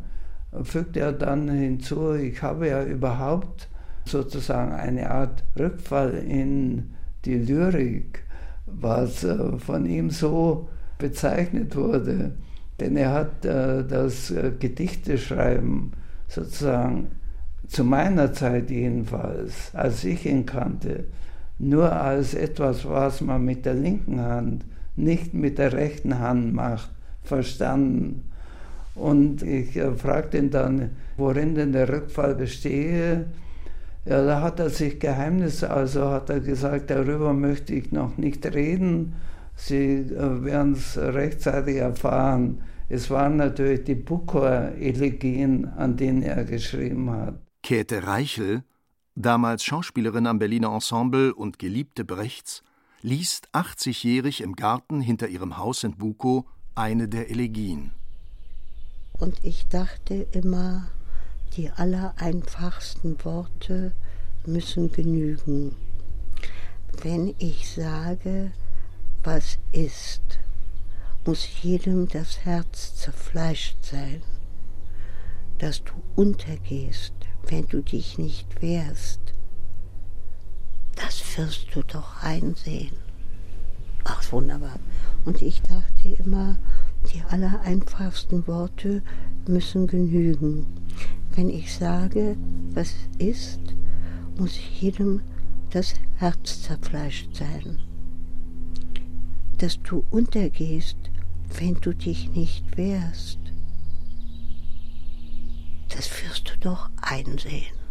fügte 0.63 1.01
er 1.01 1.13
dann 1.13 1.49
hinzu, 1.49 2.15
ich 2.15 2.43
habe 2.43 2.69
ja 2.69 2.83
überhaupt 2.85 3.69
sozusagen 4.07 4.73
eine 4.73 5.11
Art 5.11 5.45
Rückfall 5.59 6.15
in 6.15 6.95
die 7.25 7.39
Lyrik 7.39 8.25
was 8.67 9.25
äh, 9.25 9.59
von 9.59 9.87
ihm 9.87 10.11
so 10.11 10.69
bezeichnet 10.99 11.77
wurde. 11.77 12.33
Denn 12.81 12.97
er 12.97 13.13
hat 13.13 13.45
äh, 13.45 13.85
das 13.85 14.31
äh, 14.31 14.53
Gedichteschreiben 14.59 15.93
sozusagen 16.29 17.09
zu 17.69 17.85
meiner 17.85 18.33
Zeit 18.33 18.71
jedenfalls, 18.71 19.75
als 19.75 20.05
ich 20.05 20.27
ihn 20.27 20.45
kannte, 20.45 21.05
nur 21.59 21.93
als 21.93 22.35
etwas, 22.35 22.89
was 22.89 23.21
man 23.21 23.45
mit 23.45 23.65
der 23.65 23.75
linken 23.75 24.21
Hand, 24.21 24.65
nicht 24.97 25.35
mit 25.35 25.59
der 25.59 25.73
rechten 25.73 26.19
Hand 26.19 26.53
macht, 26.53 26.91
verstanden. 27.25 28.31
Und 28.95 29.43
ich 29.43 29.81
fragte 29.97 30.39
ihn 30.39 30.51
dann, 30.51 30.91
worin 31.17 31.55
denn 31.55 31.73
der 31.73 31.89
Rückfall 31.89 32.35
bestehe. 32.35 33.27
Ja, 34.05 34.25
da 34.25 34.43
hat 34.43 34.61
er 34.61 34.71
sich 34.71 35.01
Geheimnisse, 35.01 35.71
also 35.71 36.11
hat 36.11 36.31
er 36.31 36.41
gesagt, 36.41 36.91
darüber 36.91 37.33
möchte 37.33 37.75
ich 37.75 37.91
noch 37.91 38.17
nicht 38.19 38.45
reden. 38.47 39.15
Sie 39.57 39.95
äh, 39.95 40.45
werden 40.45 40.73
es 40.73 40.99
rechtzeitig 40.99 41.77
erfahren. 41.77 42.61
Es 42.89 43.11
waren 43.11 43.37
natürlich 43.37 43.85
die 43.85 43.95
Bucor-Elegien, 43.95 45.69
an 45.77 45.97
denen 45.97 46.23
er 46.23 46.45
geschrieben 46.45 47.11
hat. 47.11 47.35
Käthe 47.63 48.07
Reichel, 48.07 48.63
damals 49.15 49.65
Schauspielerin 49.65 50.27
am 50.27 50.39
Berliner 50.39 50.73
Ensemble 50.75 51.35
und 51.35 51.59
Geliebte 51.59 52.05
Brechts, 52.05 52.63
liest 53.01 53.49
80-jährig 53.55 54.43
im 54.43 54.55
Garten 54.55 55.01
hinter 55.01 55.29
ihrem 55.29 55.57
Haus 55.57 55.83
in 55.83 55.97
Bukow 55.97 56.45
eine 56.75 57.09
der 57.09 57.31
Elegien. 57.31 57.93
Und 59.19 59.39
ich 59.43 59.67
dachte 59.69 60.27
immer, 60.33 60.89
die 61.57 61.71
allereinfachsten 61.71 63.25
Worte 63.25 63.93
müssen 64.45 64.91
genügen. 64.91 65.77
Wenn 67.03 67.35
ich 67.39 67.71
sage, 67.71 68.53
was 69.23 69.59
ist, 69.73 70.23
muss 71.25 71.49
jedem 71.63 72.09
das 72.09 72.45
Herz 72.45 72.97
zerfleischt 72.97 73.77
sein, 73.83 74.23
dass 75.59 75.83
du 75.85 75.93
untergehst, 76.17 77.15
wenn 77.49 77.67
du 77.69 77.83
dich 77.83 78.19
nicht 78.19 78.61
wehrst. 78.61 79.21
das 80.97 81.23
wirst 81.37 81.75
du 81.75 81.83
doch 81.83 82.23
einsehen. 82.23 83.04
Ach, 84.05 84.33
wunderbar. 84.33 84.79
Und 85.25 85.41
ich 85.43 85.63
dachte 85.63 86.09
immer, 86.23 86.59
die 87.13 87.23
allereinfachsten 87.23 88.47
Worte 88.47 89.03
müssen 89.47 89.87
genügen. 89.87 90.67
Wenn 91.35 91.49
ich 91.49 91.75
sage, 91.75 92.37
was 92.73 92.95
ist, 93.19 93.61
muss 94.39 94.59
jedem 94.81 95.23
das 95.71 95.95
Herz 96.17 96.63
zerfleischt 96.63 97.35
sein. 97.35 97.79
Dass 99.59 99.81
du 99.83 100.05
untergehst, 100.11 100.99
wenn 101.59 101.75
du 101.81 101.95
dich 101.95 102.31
nicht 102.31 102.77
wehrst, 102.77 103.39
das 105.89 106.11
wirst 106.23 106.51
du 106.51 106.59
doch 106.61 106.91
einsehen. 107.01 107.84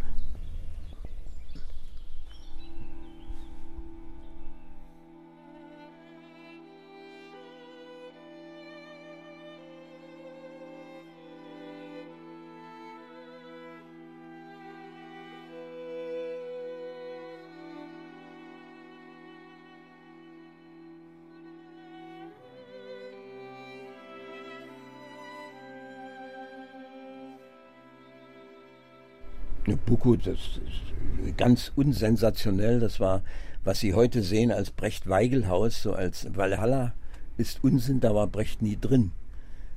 Buko, 29.94 30.16
das 30.16 30.58
ist 30.58 31.36
ganz 31.36 31.70
unsensationell. 31.76 32.80
Das 32.80 32.98
war, 32.98 33.22
was 33.62 33.78
Sie 33.78 33.94
heute 33.94 34.22
sehen 34.22 34.50
als 34.50 34.72
Brecht-Weigel-Haus, 34.72 35.82
so 35.82 35.92
als 35.92 36.26
Valhalla, 36.34 36.94
ist 37.36 37.62
Unsinn, 37.62 38.00
da 38.00 38.12
war 38.12 38.26
Brecht 38.26 38.60
nie 38.60 38.76
drin. 38.76 39.12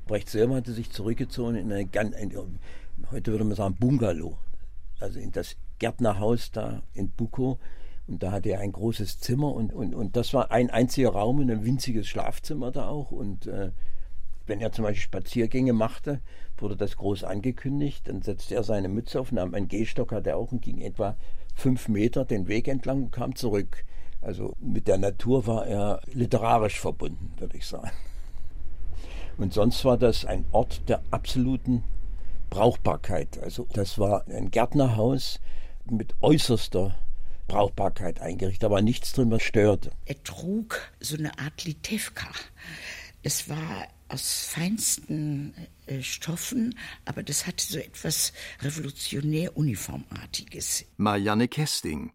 Brecht 0.07 0.27
selber 0.27 0.55
hatte 0.55 0.73
sich 0.73 0.89
zurückgezogen 0.89 1.55
in 1.55 1.71
ein, 1.71 1.91
heute 3.11 3.31
würde 3.31 3.43
man 3.43 3.55
sagen, 3.55 3.75
Bungalow. 3.75 4.39
Also 4.99 5.19
in 5.19 5.31
das 5.31 5.55
Gärtnerhaus 5.77 6.49
da 6.49 6.81
in 6.95 7.11
Buko. 7.11 7.59
Und 8.07 8.23
da 8.23 8.31
hatte 8.31 8.49
er 8.49 8.61
ein 8.61 8.71
großes 8.71 9.19
Zimmer 9.19 9.53
und, 9.53 9.71
und, 9.71 9.93
und 9.93 10.15
das 10.15 10.33
war 10.33 10.49
ein 10.49 10.71
einziger 10.71 11.09
Raum 11.09 11.41
und 11.41 11.51
ein 11.51 11.63
winziges 11.63 12.07
Schlafzimmer 12.07 12.71
da 12.71 12.87
auch. 12.87 13.11
Und 13.11 13.45
äh, 13.45 13.69
wenn 14.47 14.61
er 14.61 14.71
zum 14.71 14.83
Beispiel 14.83 15.01
Spaziergänge 15.01 15.73
machte, 15.73 16.21
wurde 16.57 16.75
das 16.75 16.97
groß 16.97 17.23
angekündigt. 17.23 18.07
Dann 18.07 18.21
setzte 18.21 18.55
er 18.55 18.63
seine 18.63 18.89
Mütze 18.89 19.19
auf, 19.19 19.31
nahm 19.31 19.53
einen 19.53 19.67
Gehstock, 19.67 20.11
hat 20.11 20.27
er 20.27 20.37
auch 20.37 20.51
und 20.51 20.61
ging 20.61 20.81
etwa 20.81 21.15
fünf 21.55 21.87
Meter 21.87 22.25
den 22.25 22.47
Weg 22.47 22.67
entlang 22.67 23.03
und 23.03 23.11
kam 23.11 23.35
zurück. 23.35 23.83
Also 24.21 24.55
mit 24.59 24.87
der 24.87 24.97
Natur 24.97 25.47
war 25.47 25.67
er 25.67 26.01
literarisch 26.11 26.79
verbunden, 26.79 27.33
würde 27.37 27.57
ich 27.57 27.65
sagen. 27.65 27.91
Und 29.37 29.53
sonst 29.53 29.85
war 29.85 29.97
das 29.97 30.25
ein 30.25 30.45
Ort 30.51 30.89
der 30.89 31.01
absoluten 31.11 31.83
Brauchbarkeit. 32.49 33.39
Also 33.41 33.67
das 33.73 33.99
war 33.99 34.27
ein 34.27 34.49
Gärtnerhaus 34.49 35.39
mit 35.85 36.15
äußerster 36.21 36.95
Brauchbarkeit 37.47 38.19
eingerichtet, 38.19 38.65
aber 38.65 38.81
nichts 38.81 39.13
drin, 39.13 39.31
was 39.31 39.43
störte. 39.43 39.91
Er 40.05 40.21
trug 40.23 40.91
so 40.99 41.17
eine 41.17 41.37
Art 41.39 41.63
Litewka. 41.63 42.27
Es 43.23 43.49
war 43.49 43.87
aus 44.09 44.45
feinsten 44.45 45.53
äh, 45.85 46.01
Stoffen, 46.01 46.75
aber 47.05 47.23
das 47.23 47.47
hatte 47.47 47.65
so 47.65 47.77
etwas 47.77 48.33
revolutionär 48.61 49.57
Uniformartiges. 49.57 50.85
Marianne 50.97 51.47
Kesting, 51.47 52.11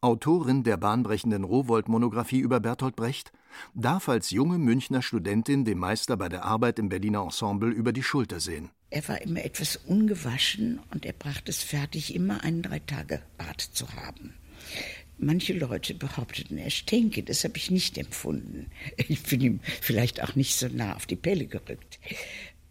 Autorin 0.00 0.64
der 0.64 0.76
bahnbrechenden 0.76 1.44
Rowold-Monographie 1.44 2.40
über 2.40 2.60
Bertolt 2.60 2.94
Brecht, 2.94 3.32
darf 3.74 4.08
als 4.08 4.30
junge 4.30 4.58
Münchner 4.58 5.00
Studentin 5.00 5.64
dem 5.64 5.78
Meister 5.78 6.16
bei 6.16 6.28
der 6.28 6.44
Arbeit 6.44 6.78
im 6.78 6.88
Berliner 6.88 7.22
Ensemble 7.22 7.70
über 7.70 7.92
die 7.92 8.02
Schulter 8.02 8.38
sehen. 8.40 8.70
Er 8.90 9.08
war 9.08 9.22
immer 9.22 9.44
etwas 9.44 9.76
ungewaschen 9.76 10.80
und 10.92 11.06
er 11.06 11.14
brachte 11.14 11.50
es 11.50 11.62
fertig, 11.62 12.14
immer 12.14 12.44
einen 12.44 12.62
Drei-Tage-Bart 12.62 13.60
zu 13.60 13.90
haben. 13.94 14.34
Manche 15.18 15.52
Leute 15.52 15.94
behaupteten, 15.94 16.58
er 16.58 16.70
stinke. 16.70 17.22
Das 17.22 17.44
habe 17.44 17.56
ich 17.56 17.70
nicht 17.70 17.98
empfunden. 17.98 18.70
Ich 18.96 19.22
bin 19.22 19.40
ihm 19.40 19.60
vielleicht 19.80 20.22
auch 20.22 20.34
nicht 20.34 20.56
so 20.56 20.68
nah 20.68 20.96
auf 20.96 21.06
die 21.06 21.16
Pelle 21.16 21.46
gerückt. 21.46 22.00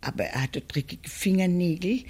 Aber 0.01 0.25
er 0.25 0.43
hatte 0.43 0.62
dreckige 0.62 1.10
Fingernägel 1.10 2.03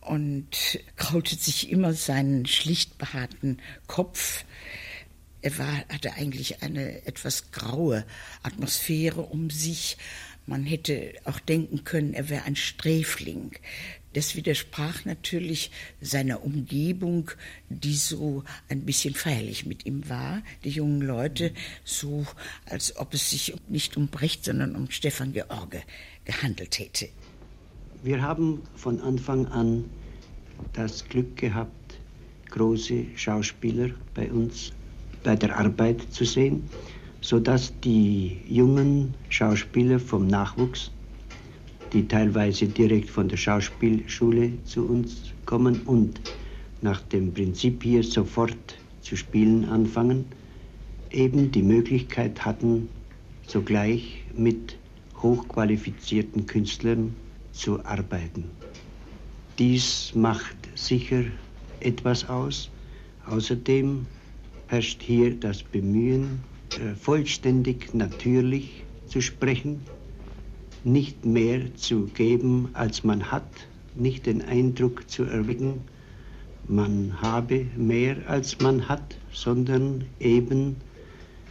und 0.00 0.80
kraulte 0.96 1.34
sich 1.36 1.70
immer 1.70 1.92
seinen 1.92 2.46
schlicht 2.46 2.98
behaarten 2.98 3.58
Kopf. 3.86 4.44
Er 5.42 5.58
war, 5.58 5.76
hatte 5.90 6.14
eigentlich 6.14 6.62
eine 6.62 7.06
etwas 7.06 7.50
graue 7.50 8.06
Atmosphäre 8.42 9.20
um 9.20 9.50
sich. 9.50 9.98
Man 10.46 10.64
hätte 10.64 11.12
auch 11.24 11.38
denken 11.38 11.84
können, 11.84 12.14
er 12.14 12.30
wäre 12.30 12.44
ein 12.44 12.56
Sträfling. 12.56 13.52
Das 14.14 14.36
widersprach 14.36 15.04
natürlich 15.04 15.72
seiner 16.00 16.44
Umgebung, 16.44 17.32
die 17.68 17.94
so 17.94 18.44
ein 18.68 18.82
bisschen 18.82 19.14
feierlich 19.14 19.66
mit 19.66 19.86
ihm 19.86 20.08
war. 20.08 20.42
Die 20.62 20.70
jungen 20.70 21.02
Leute, 21.02 21.52
so 21.84 22.24
als 22.64 22.96
ob 22.96 23.12
es 23.12 23.30
sich 23.30 23.54
nicht 23.68 23.96
um 23.96 24.06
Brecht, 24.08 24.44
sondern 24.44 24.76
um 24.76 24.88
Stefan 24.90 25.32
George 25.32 25.82
gehandelt 26.24 26.78
hätte. 26.78 27.08
Wir 28.04 28.22
haben 28.22 28.62
von 28.76 29.00
Anfang 29.00 29.46
an 29.46 29.84
das 30.74 31.08
Glück 31.08 31.36
gehabt, 31.36 31.98
große 32.50 33.06
Schauspieler 33.16 33.90
bei 34.14 34.30
uns 34.30 34.72
bei 35.24 35.34
der 35.34 35.58
Arbeit 35.58 36.02
zu 36.12 36.24
sehen, 36.24 36.68
sodass 37.20 37.72
die 37.80 38.42
jungen 38.46 39.14
Schauspieler 39.28 39.98
vom 39.98 40.28
Nachwuchs 40.28 40.92
die 41.94 42.06
teilweise 42.08 42.66
direkt 42.66 43.08
von 43.08 43.28
der 43.28 43.36
Schauspielschule 43.36 44.52
zu 44.64 44.84
uns 44.84 45.32
kommen 45.46 45.80
und 45.86 46.20
nach 46.82 47.00
dem 47.00 47.32
Prinzip 47.32 47.82
hier 47.84 48.02
sofort 48.02 48.76
zu 49.00 49.16
spielen 49.16 49.64
anfangen, 49.66 50.24
eben 51.10 51.52
die 51.52 51.62
Möglichkeit 51.62 52.44
hatten, 52.44 52.88
sogleich 53.46 54.24
mit 54.36 54.76
hochqualifizierten 55.22 56.46
Künstlern 56.46 57.14
zu 57.52 57.84
arbeiten. 57.84 58.44
Dies 59.58 60.12
macht 60.16 60.56
sicher 60.74 61.22
etwas 61.78 62.28
aus. 62.28 62.70
Außerdem 63.26 64.04
herrscht 64.66 65.00
hier 65.00 65.34
das 65.34 65.62
Bemühen, 65.62 66.40
äh, 66.72 66.94
vollständig 66.96 67.94
natürlich 67.94 68.82
zu 69.06 69.20
sprechen, 69.20 69.80
nicht 70.84 71.24
mehr 71.24 71.74
zu 71.74 72.06
geben, 72.06 72.68
als 72.74 73.04
man 73.04 73.30
hat, 73.30 73.48
nicht 73.94 74.26
den 74.26 74.42
Eindruck 74.42 75.08
zu 75.08 75.24
erwecken, 75.24 75.80
man 76.68 77.20
habe 77.20 77.66
mehr, 77.76 78.16
als 78.26 78.58
man 78.60 78.88
hat, 78.88 79.16
sondern 79.32 80.04
eben 80.20 80.76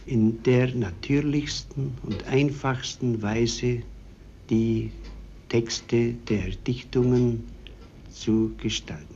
in 0.06 0.42
der 0.42 0.74
natürlichsten 0.74 1.92
und 2.02 2.26
einfachsten 2.26 3.22
Weise 3.22 3.82
die 4.50 4.90
Texte 5.48 6.14
der 6.28 6.50
Dichtungen 6.66 7.44
zu 8.10 8.52
gestalten. 8.60 9.13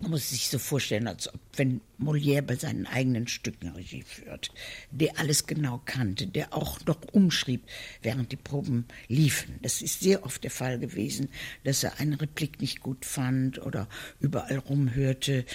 Man 0.00 0.10
muss 0.10 0.28
sich 0.28 0.48
so 0.48 0.58
vorstellen, 0.58 1.08
als 1.08 1.32
ob 1.32 1.40
wenn 1.56 1.80
Molière 1.98 2.42
bei 2.42 2.56
seinen 2.56 2.86
eigenen 2.86 3.26
Stücken 3.28 3.68
Regie 3.68 4.02
führt, 4.02 4.50
der 4.90 5.18
alles 5.18 5.46
genau 5.46 5.80
kannte, 5.86 6.26
der 6.26 6.52
auch 6.52 6.78
noch 6.84 7.00
umschrieb, 7.12 7.62
während 8.02 8.30
die 8.30 8.36
Proben 8.36 8.84
liefen. 9.08 9.58
Das 9.62 9.80
ist 9.80 10.00
sehr 10.00 10.24
oft 10.24 10.44
der 10.44 10.50
Fall 10.50 10.78
gewesen, 10.78 11.30
dass 11.64 11.82
er 11.82 11.98
eine 11.98 12.20
Replik 12.20 12.60
nicht 12.60 12.80
gut 12.80 13.06
fand 13.06 13.58
oder 13.58 13.88
überall 14.20 14.58
rumhörte, 14.58 15.46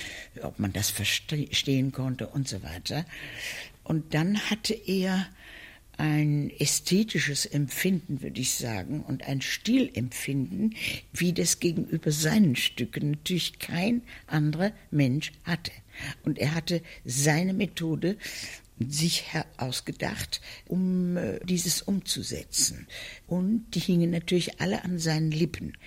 ob 0.41 0.57
man 0.57 0.73
das 0.73 0.89
verstehen 0.89 1.91
konnte 1.91 2.27
und 2.27 2.47
so 2.47 2.63
weiter. 2.63 3.05
Und 3.83 4.13
dann 4.15 4.39
hatte 4.49 4.73
er 4.73 5.27
ein 5.97 6.49
ästhetisches 6.59 7.45
Empfinden, 7.45 8.21
würde 8.21 8.41
ich 8.41 8.55
sagen, 8.55 9.01
und 9.01 9.27
ein 9.27 9.41
Stilempfinden, 9.41 10.75
wie 11.13 11.33
das 11.33 11.59
gegenüber 11.59 12.11
seinen 12.11 12.55
Stücken 12.55 13.11
natürlich 13.11 13.59
kein 13.59 14.01
anderer 14.27 14.71
Mensch 14.89 15.31
hatte. 15.43 15.71
Und 16.23 16.39
er 16.39 16.55
hatte 16.55 16.81
seine 17.05 17.53
Methode 17.53 18.17
sich 18.79 19.25
ausgedacht, 19.57 20.41
um 20.67 21.17
äh, 21.17 21.39
dieses 21.45 21.81
umzusetzen. 21.81 22.87
Und 23.27 23.65
die 23.75 23.79
hingen 23.79 24.09
natürlich 24.09 24.59
alle 24.59 24.83
an 24.83 24.97
seinen 24.97 25.31
Lippen. 25.31 25.77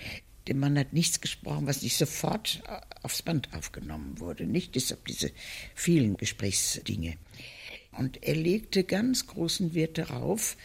Der 0.47 0.55
Mann 0.55 0.79
hat 0.79 0.93
nichts 0.93 1.21
gesprochen, 1.21 1.67
was 1.67 1.83
nicht 1.83 1.97
sofort 1.97 2.63
äh, 2.69 2.81
aufs 3.03 3.23
Band 3.23 3.53
aufgenommen 3.55 4.21
wurde. 4.21 4.47
Nicht 4.47 4.75
deshalb 4.75 5.07
diese 5.07 5.33
vielen 5.75 6.17
Gesprächsdinge. 6.17 7.17
Und 7.99 8.23
er 8.23 8.35
legte 8.35 8.85
ganz 8.85 9.27
großen 9.27 9.75
Wert 9.75 9.99
darauf, 9.99 10.57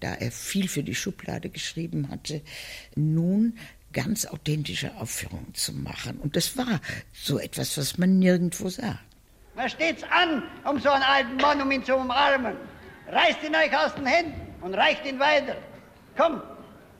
da 0.00 0.14
er 0.14 0.30
viel 0.30 0.68
für 0.68 0.82
die 0.82 0.94
Schublade 0.94 1.48
geschrieben 1.48 2.08
hatte, 2.10 2.42
nun 2.94 3.58
ganz 3.92 4.26
authentische 4.26 4.94
Aufführungen 4.96 5.54
zu 5.54 5.72
machen. 5.72 6.18
Und 6.18 6.36
das 6.36 6.56
war 6.56 6.80
so 7.12 7.38
etwas, 7.38 7.76
was 7.78 7.98
man 7.98 8.18
nirgendwo 8.18 8.68
sah. 8.68 8.98
Was 9.54 9.72
steht's 9.72 10.04
an, 10.04 10.42
um 10.64 10.78
so 10.78 10.90
einen 10.90 11.02
alten 11.02 11.36
Mann, 11.36 11.60
um 11.60 11.70
ihn 11.70 11.84
zu 11.84 11.96
umarmen? 11.96 12.54
Reißt 13.10 13.42
ihn 13.42 13.56
euch 13.56 13.76
aus 13.76 13.94
den 13.94 14.06
Händen 14.06 14.40
und 14.60 14.74
reicht 14.74 15.04
ihn 15.06 15.18
weiter. 15.18 15.56
Komm, 16.16 16.40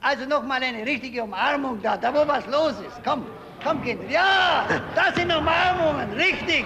also 0.01 0.25
noch 0.25 0.43
mal 0.43 0.61
eine 0.61 0.85
richtige 0.85 1.23
Umarmung 1.23 1.81
da, 1.81 1.95
da 1.95 2.13
wo 2.13 2.27
was 2.27 2.45
los 2.47 2.73
ist. 2.85 3.01
Komm, 3.03 3.25
komm 3.63 3.81
Kinder. 3.83 4.09
Ja, 4.09 4.67
das 4.95 5.15
sind 5.15 5.31
Umarmungen, 5.31 6.11
richtig. 6.13 6.65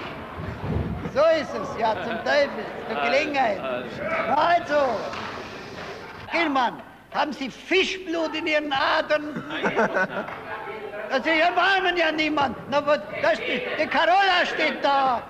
So 1.13 1.19
ist 1.19 1.53
es, 1.53 1.79
ja, 1.79 1.93
zum 2.03 2.17
Teufel, 2.23 2.65
zur 2.89 3.01
Gelegenheit. 3.03 3.59
Also, 4.35 4.99
Gilmann, 6.31 6.81
haben 7.13 7.33
Sie 7.33 7.51
Fischblut 7.51 8.35
in 8.35 8.47
Ihren 8.47 8.73
Adern? 8.73 9.43
Sie 11.23 11.29
erbarmen 11.29 11.95
ja 11.95 12.11
niemand. 12.11 12.57
Na, 12.71 12.81
das, 12.81 13.37
die, 13.37 13.61
die 13.79 13.87
Carola 13.87 14.45
steht 14.45 14.83
da. 14.83 15.21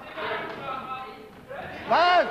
Was? 1.90 2.28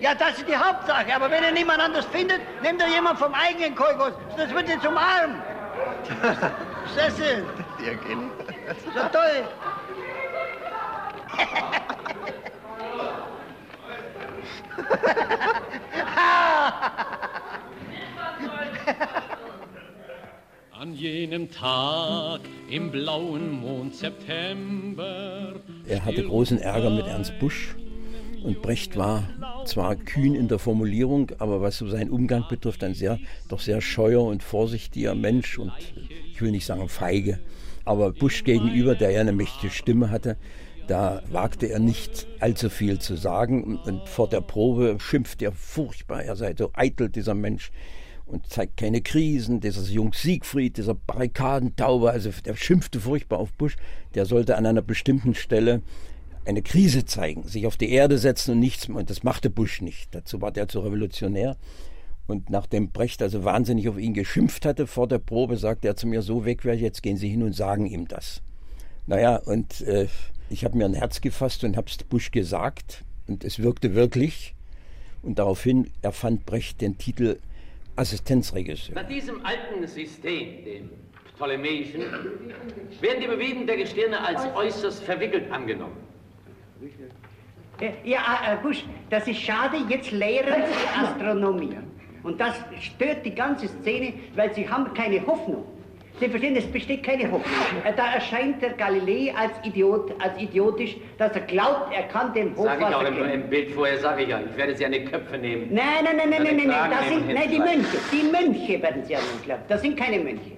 Ja, 0.00 0.14
das 0.14 0.38
ist 0.38 0.48
die 0.48 0.56
Hauptsache. 0.56 1.14
Aber 1.14 1.30
wenn 1.30 1.42
ihr 1.42 1.52
niemand 1.52 1.80
anders 1.80 2.06
findet, 2.06 2.40
nehmt 2.62 2.80
ihr 2.80 2.88
jemand 2.88 3.18
vom 3.18 3.34
eigenen 3.34 3.74
Kolgos. 3.74 4.12
Das 4.36 4.48
wird 4.54 4.68
ihr 4.68 4.80
zum 4.80 4.96
Arm. 4.96 5.42
Sessel. 6.94 7.44
Ja, 7.84 7.94
Kenny. 8.06 8.30
So 8.94 9.00
toll. 9.12 9.46
An 20.72 20.94
jenem 20.94 21.50
Tag 21.50 22.40
im 22.70 22.90
blauen 22.90 23.60
Mond 23.60 23.94
September. 23.94 25.54
Er 25.86 26.04
hatte 26.04 26.22
großen 26.22 26.58
Ärger 26.58 26.90
mit 26.90 27.06
Ernst 27.06 27.38
Busch 27.38 27.74
und 28.42 28.62
Brecht 28.62 28.96
war 28.96 29.28
zwar 29.64 29.96
kühn 29.96 30.34
in 30.34 30.48
der 30.48 30.58
Formulierung, 30.58 31.32
aber 31.38 31.60
was 31.60 31.78
so 31.78 31.88
seinen 31.88 32.10
Umgang 32.10 32.44
betrifft, 32.48 32.84
ein 32.84 32.94
sehr, 32.94 33.18
doch 33.48 33.60
sehr 33.60 33.80
scheuer 33.80 34.24
und 34.24 34.42
vorsichtiger 34.42 35.14
Mensch 35.14 35.58
und 35.58 35.72
ich 36.32 36.40
will 36.40 36.50
nicht 36.50 36.66
sagen 36.66 36.88
feige. 36.88 37.40
Aber 37.84 38.12
Busch 38.12 38.44
gegenüber, 38.44 38.94
der 38.94 39.10
ja 39.10 39.20
eine 39.20 39.32
mächtige 39.32 39.72
Stimme 39.72 40.10
hatte, 40.10 40.36
da 40.88 41.22
wagte 41.30 41.66
er 41.66 41.78
nicht 41.78 42.26
allzu 42.40 42.70
viel 42.70 42.98
zu 42.98 43.16
sagen 43.16 43.78
und 43.78 44.08
vor 44.08 44.28
der 44.28 44.40
Probe 44.40 44.96
schimpft 44.98 45.42
er 45.42 45.52
furchtbar, 45.52 46.24
er 46.24 46.34
sei 46.34 46.54
so 46.56 46.70
eitel, 46.74 47.08
dieser 47.08 47.34
Mensch 47.34 47.70
und 48.28 48.48
zeigt 48.48 48.76
keine 48.76 49.00
Krisen. 49.00 49.60
Dieser 49.60 49.82
Jung 49.82 50.12
Siegfried, 50.12 50.76
dieser 50.76 50.94
Barrikadentauber, 50.94 52.10
also 52.10 52.30
der 52.44 52.56
schimpfte 52.56 53.00
furchtbar 53.00 53.38
auf 53.38 53.52
Bush. 53.52 53.76
Der 54.14 54.26
sollte 54.26 54.56
an 54.56 54.66
einer 54.66 54.82
bestimmten 54.82 55.34
Stelle 55.34 55.82
eine 56.44 56.62
Krise 56.62 57.04
zeigen, 57.04 57.42
sich 57.44 57.66
auf 57.66 57.76
die 57.76 57.90
Erde 57.90 58.18
setzen 58.18 58.52
und 58.52 58.60
nichts. 58.60 58.88
Und 58.88 59.10
das 59.10 59.22
machte 59.22 59.50
Bush 59.50 59.80
nicht. 59.80 60.14
Dazu 60.14 60.40
war 60.40 60.52
der 60.52 60.68
zu 60.68 60.80
revolutionär. 60.80 61.56
Und 62.26 62.50
nachdem 62.50 62.90
Brecht 62.90 63.22
also 63.22 63.44
wahnsinnig 63.44 63.88
auf 63.88 63.98
ihn 63.98 64.12
geschimpft 64.12 64.66
hatte 64.66 64.86
vor 64.86 65.08
der 65.08 65.18
Probe, 65.18 65.56
sagte 65.56 65.88
er 65.88 65.96
zu 65.96 66.06
mir, 66.06 66.20
so 66.20 66.44
weg 66.44 66.64
wäre 66.64 66.76
jetzt 66.76 67.02
gehen 67.02 67.16
Sie 67.16 67.30
hin 67.30 67.42
und 67.42 67.54
sagen 67.54 67.86
ihm 67.86 68.06
das. 68.06 68.42
Naja, 69.06 69.36
und 69.36 69.80
äh, 69.80 70.08
ich 70.50 70.64
habe 70.64 70.76
mir 70.76 70.86
ein 70.86 70.94
Herz 70.94 71.20
gefasst 71.20 71.64
und 71.64 71.76
habe 71.76 71.88
es 71.88 71.98
Bush 71.98 72.30
gesagt. 72.30 73.04
Und 73.26 73.44
es 73.44 73.62
wirkte 73.62 73.94
wirklich. 73.94 74.54
Und 75.22 75.38
daraufhin 75.38 75.90
erfand 76.02 76.46
Brecht 76.46 76.80
den 76.80 76.96
Titel 76.98 77.38
Assistenzregisseur. 77.96 78.94
Nach 78.94 79.08
diesem 79.08 79.44
alten 79.44 79.86
System, 79.86 80.64
dem 80.64 80.90
Ptolemäischen, 81.34 82.02
werden 83.00 83.20
die 83.20 83.26
Bewegungen 83.26 83.66
der 83.66 83.76
Gestirne 83.76 84.24
als 84.24 84.46
äußerst 84.54 85.02
verwickelt 85.02 85.50
angenommen. 85.50 85.96
Ja, 88.04 88.40
äh, 88.46 88.56
Busch, 88.62 88.84
das 89.10 89.26
ist 89.28 89.40
schade, 89.40 89.76
jetzt 89.88 90.10
lehren 90.10 90.62
Sie 90.66 91.00
Astronomie. 91.00 91.76
Und 92.22 92.40
das 92.40 92.56
stört 92.80 93.24
die 93.24 93.34
ganze 93.34 93.68
Szene, 93.68 94.14
weil 94.34 94.52
Sie 94.54 94.68
haben 94.68 94.92
keine 94.94 95.24
Hoffnung. 95.26 95.64
Sie 96.20 96.28
verstehen, 96.28 96.56
es 96.56 96.66
besteht 96.66 97.02
keine 97.04 97.24
Hoffnung. 97.30 97.44
Äh, 97.84 97.92
Da 97.96 98.12
erscheint 98.14 98.60
der 98.60 98.70
Galilei 98.70 99.32
als 99.36 99.52
Idiot, 99.64 100.12
als 100.20 100.40
idiotisch, 100.40 100.96
dass 101.16 101.32
er 101.32 101.42
glaubt, 101.42 101.92
er 101.94 102.02
kann 102.04 102.32
den 102.34 102.54
Sag 102.56 102.78
ich 102.80 102.84
auch 102.86 103.00
Hochwasser 103.02 103.32
im, 103.34 103.42
im 103.42 103.48
Bild 103.50 103.70
vorher, 103.70 103.98
sage 103.98 104.22
ich 104.22 104.28
ja, 104.28 104.40
ich 104.40 104.56
werde 104.56 104.74
sie 104.74 104.84
an 104.84 104.92
die 104.92 105.04
Köpfe 105.04 105.38
nehmen. 105.38 105.68
Nein, 105.70 105.84
nein, 106.04 106.16
nein, 106.16 106.30
nein, 106.30 106.42
nein, 106.56 106.66
nein, 106.66 106.90
das 106.90 107.08
sind, 107.08 107.26
nein, 107.34 107.50
die. 107.50 107.58
Mönche, 107.58 107.98
die 108.12 108.22
Mönche 108.32 108.82
werden 108.82 109.04
Sie 109.04 109.14
an 109.14 109.22
den 109.22 109.44
glauben. 109.44 109.62
Das 109.68 109.80
sind 109.82 109.96
keine 109.96 110.18
Mönche. 110.22 110.52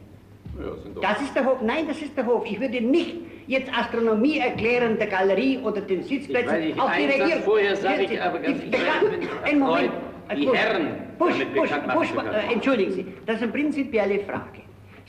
Ja, 0.59 0.75
sind 0.83 0.97
doch- 0.97 1.03
Das 1.03 1.21
ist 1.21 1.35
der 1.35 1.45
Hof. 1.45 1.59
Nein, 1.63 1.87
das 1.89 2.01
ist 2.01 2.17
der 2.17 2.27
Hof. 2.27 2.45
Ich 2.47 2.59
würde 2.61 2.81
nicht 2.81 3.17
jetzt 3.47 3.71
Astronomie 3.77 4.39
erklären, 4.39 4.97
der 4.99 5.09
Galerie 5.09 5.59
oder 5.59 5.81
den 5.81 6.03
Sitzplätzen. 6.05 6.55
Ich 6.57 6.61
weiß 6.61 6.65
nicht, 6.77 6.81
auch 6.81 6.91
die 6.93 7.03
einen 7.03 7.11
Satz 7.11 7.21
Regierung. 7.23 7.43
vorher 7.43 7.77
sage 7.77 8.03
ich 8.05 8.23
aber 8.23 8.39
ganz- 8.39 8.63
ich 8.63 9.51
Ein 9.53 9.59
Moment. 9.59 9.91
die 10.37 10.47
Busch, 10.47 10.57
Herren 10.59 10.87
Busch, 11.19 11.35
Busch, 11.55 11.71
Busch, 11.95 12.15
können. 12.15 12.33
äh, 12.35 12.53
entschuldigen 12.53 12.93
Sie, 12.93 13.07
das 13.27 13.37
ist 13.37 13.43
eine 13.43 13.53
prinzipielle 13.53 14.21
Frage. 14.21 14.60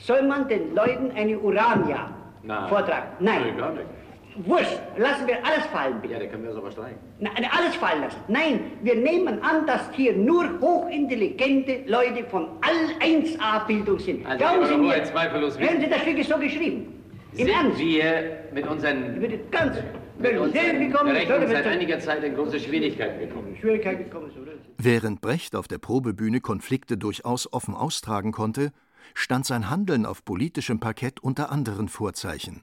Soll 0.02 0.22
man 0.26 0.48
den 0.48 0.74
Leuten 0.74 1.12
eine 1.12 1.38
Urania 1.38 2.10
Nein. 2.42 2.68
vortragen? 2.68 3.08
Nein. 3.20 3.42
Nee, 3.54 3.60
gar 3.60 3.72
nicht. 3.72 3.86
Wurscht, 4.34 4.78
lassen 4.96 5.26
wir 5.26 5.36
alles 5.44 5.66
fallen, 5.66 6.00
bitte. 6.00 6.14
Ja, 6.14 6.18
der 6.18 6.28
kann 6.28 6.40
mir 6.40 6.48
das 6.48 6.56
aber 6.56 6.70
streichen. 6.72 6.96
Nein, 7.20 7.46
alles 7.56 7.76
fallen 7.76 8.00
lassen. 8.00 8.16
Nein, 8.28 8.60
wir 8.82 8.94
nehmen 8.96 9.42
an, 9.42 9.66
dass 9.66 9.90
hier 9.92 10.16
nur 10.16 10.58
hochintelligente 10.60 11.82
Leute 11.86 12.24
von 12.24 12.48
all 12.62 13.06
1A-Bildung 13.06 13.98
sind. 13.98 14.24
Also, 14.26 14.38
Glauben 14.38 14.66
Sie 14.66 14.76
mir, 14.78 15.04
zweifellos 15.04 15.58
hören 15.58 15.80
Sie, 15.80 15.88
das 15.88 16.00
Stück 16.00 16.18
ist 16.18 16.30
so 16.30 16.38
geschrieben. 16.38 16.94
Im 17.32 17.38
Sind 17.46 17.48
Ernst. 17.50 17.78
wir 17.78 18.38
mit 18.54 18.66
unseren, 18.66 19.14
Ich 19.14 19.20
würde 19.20 19.38
ganz, 19.50 19.76
mit 20.18 20.38
unseren 20.38 20.80
gekommen 20.90 21.14
seit 21.48 21.66
einiger 21.66 21.98
Zeit 21.98 22.24
in 22.24 22.34
große 22.34 22.58
Schwierigkeiten 22.58 23.20
gekommen. 23.20 23.56
Schwierigkeiten 23.60 24.04
gekommen 24.04 24.30
sind. 24.30 24.48
Während 24.78 25.20
Brecht 25.20 25.54
auf 25.54 25.68
der 25.68 25.78
Probebühne 25.78 26.40
Konflikte 26.40 26.96
durchaus 26.96 27.52
offen 27.52 27.74
austragen 27.74 28.32
konnte, 28.32 28.72
stand 29.14 29.46
sein 29.46 29.70
Handeln 29.70 30.06
auf 30.06 30.24
politischem 30.24 30.80
Parkett 30.80 31.20
unter 31.20 31.50
anderen 31.50 31.88
Vorzeichen. 31.88 32.62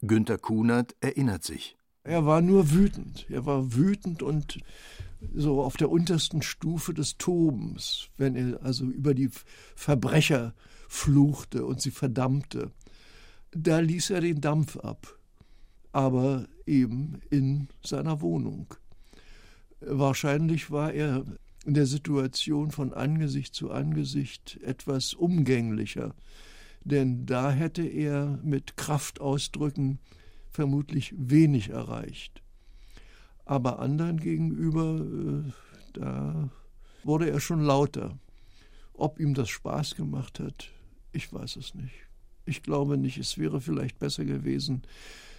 Günter 0.00 0.38
Kunert 0.38 0.94
erinnert 1.00 1.44
sich. 1.44 1.76
Er 2.04 2.24
war 2.24 2.40
nur 2.40 2.70
wütend. 2.70 3.26
Er 3.28 3.44
war 3.46 3.74
wütend 3.74 4.22
und 4.22 4.58
so 5.34 5.62
auf 5.62 5.76
der 5.76 5.90
untersten 5.90 6.42
Stufe 6.42 6.94
des 6.94 7.18
Tobens, 7.18 8.08
wenn 8.16 8.36
er 8.36 8.62
also 8.62 8.84
über 8.84 9.14
die 9.14 9.30
Verbrecher 9.74 10.54
fluchte 10.88 11.66
und 11.66 11.82
sie 11.82 11.90
verdammte. 11.90 12.70
Da 13.50 13.80
ließ 13.80 14.10
er 14.10 14.20
den 14.20 14.40
Dampf 14.40 14.76
ab, 14.76 15.18
aber 15.92 16.46
eben 16.66 17.20
in 17.30 17.68
seiner 17.84 18.20
Wohnung. 18.20 18.74
Wahrscheinlich 19.80 20.70
war 20.70 20.92
er 20.92 21.24
in 21.64 21.74
der 21.74 21.86
Situation 21.86 22.70
von 22.70 22.92
Angesicht 22.92 23.54
zu 23.54 23.70
Angesicht 23.70 24.58
etwas 24.62 25.14
umgänglicher, 25.14 26.14
denn 26.84 27.26
da 27.26 27.50
hätte 27.50 27.82
er 27.82 28.38
mit 28.42 28.76
Kraftausdrücken 28.76 29.98
vermutlich 30.50 31.14
wenig 31.16 31.70
erreicht. 31.70 32.42
Aber 33.44 33.78
anderen 33.78 34.18
gegenüber, 34.18 35.00
äh, 35.00 35.52
da 35.94 36.50
wurde 37.04 37.30
er 37.30 37.40
schon 37.40 37.62
lauter. 37.62 38.18
Ob 38.92 39.20
ihm 39.20 39.34
das 39.34 39.48
Spaß 39.48 39.94
gemacht 39.94 40.40
hat, 40.40 40.70
ich 41.12 41.32
weiß 41.32 41.56
es 41.56 41.74
nicht. 41.74 41.94
Ich 42.44 42.62
glaube 42.62 42.98
nicht, 42.98 43.18
es 43.18 43.38
wäre 43.38 43.60
vielleicht 43.60 43.98
besser 43.98 44.24
gewesen 44.24 44.82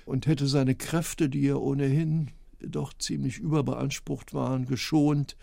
und 0.05 0.27
hätte 0.27 0.47
seine 0.47 0.75
Kräfte, 0.75 1.29
die 1.29 1.41
ja 1.41 1.55
ohnehin 1.55 2.31
doch 2.61 2.93
ziemlich 2.93 3.39
überbeansprucht 3.39 4.33
waren, 4.33 4.65
geschont, 4.65 5.35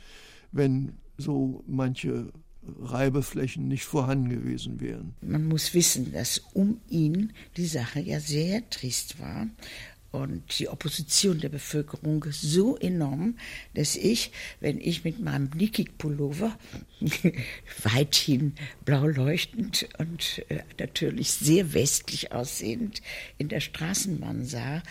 wenn 0.52 0.92
so 1.18 1.64
manche 1.66 2.32
Reibeflächen 2.80 3.68
nicht 3.68 3.84
vorhanden 3.84 4.28
gewesen 4.28 4.80
wären. 4.80 5.14
Man 5.20 5.46
muss 5.46 5.72
wissen, 5.74 6.12
dass 6.12 6.38
um 6.52 6.80
ihn 6.88 7.32
die 7.56 7.66
Sache 7.66 8.00
ja 8.00 8.20
sehr 8.20 8.68
trist 8.70 9.20
war 9.20 9.46
und 10.12 10.58
die 10.58 10.68
Opposition 10.68 11.40
der 11.40 11.48
Bevölkerung 11.48 12.24
so 12.30 12.76
enorm, 12.76 13.36
dass 13.74 13.96
ich, 13.96 14.32
wenn 14.60 14.80
ich 14.80 15.04
mit 15.04 15.20
meinem 15.20 15.50
Nikik-Pullover, 15.54 16.58
weithin 17.82 18.54
blau 18.84 19.06
leuchtend 19.06 19.88
und 19.98 20.44
äh, 20.48 20.62
natürlich 20.78 21.32
sehr 21.32 21.74
westlich 21.74 22.32
aussehend, 22.32 23.02
in 23.38 23.48
der 23.48 23.60
Straßenbahn 23.60 24.44
sah, 24.44 24.82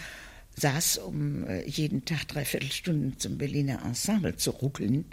saß, 0.55 0.99
um 0.99 1.45
äh, 1.45 1.67
jeden 1.67 2.05
Tag 2.05 2.27
dreiviertel 2.27 2.71
Stunden 2.71 3.17
zum 3.19 3.37
Berliner 3.37 3.83
Ensemble 3.83 4.35
zu 4.35 4.51
ruckeln, 4.51 5.05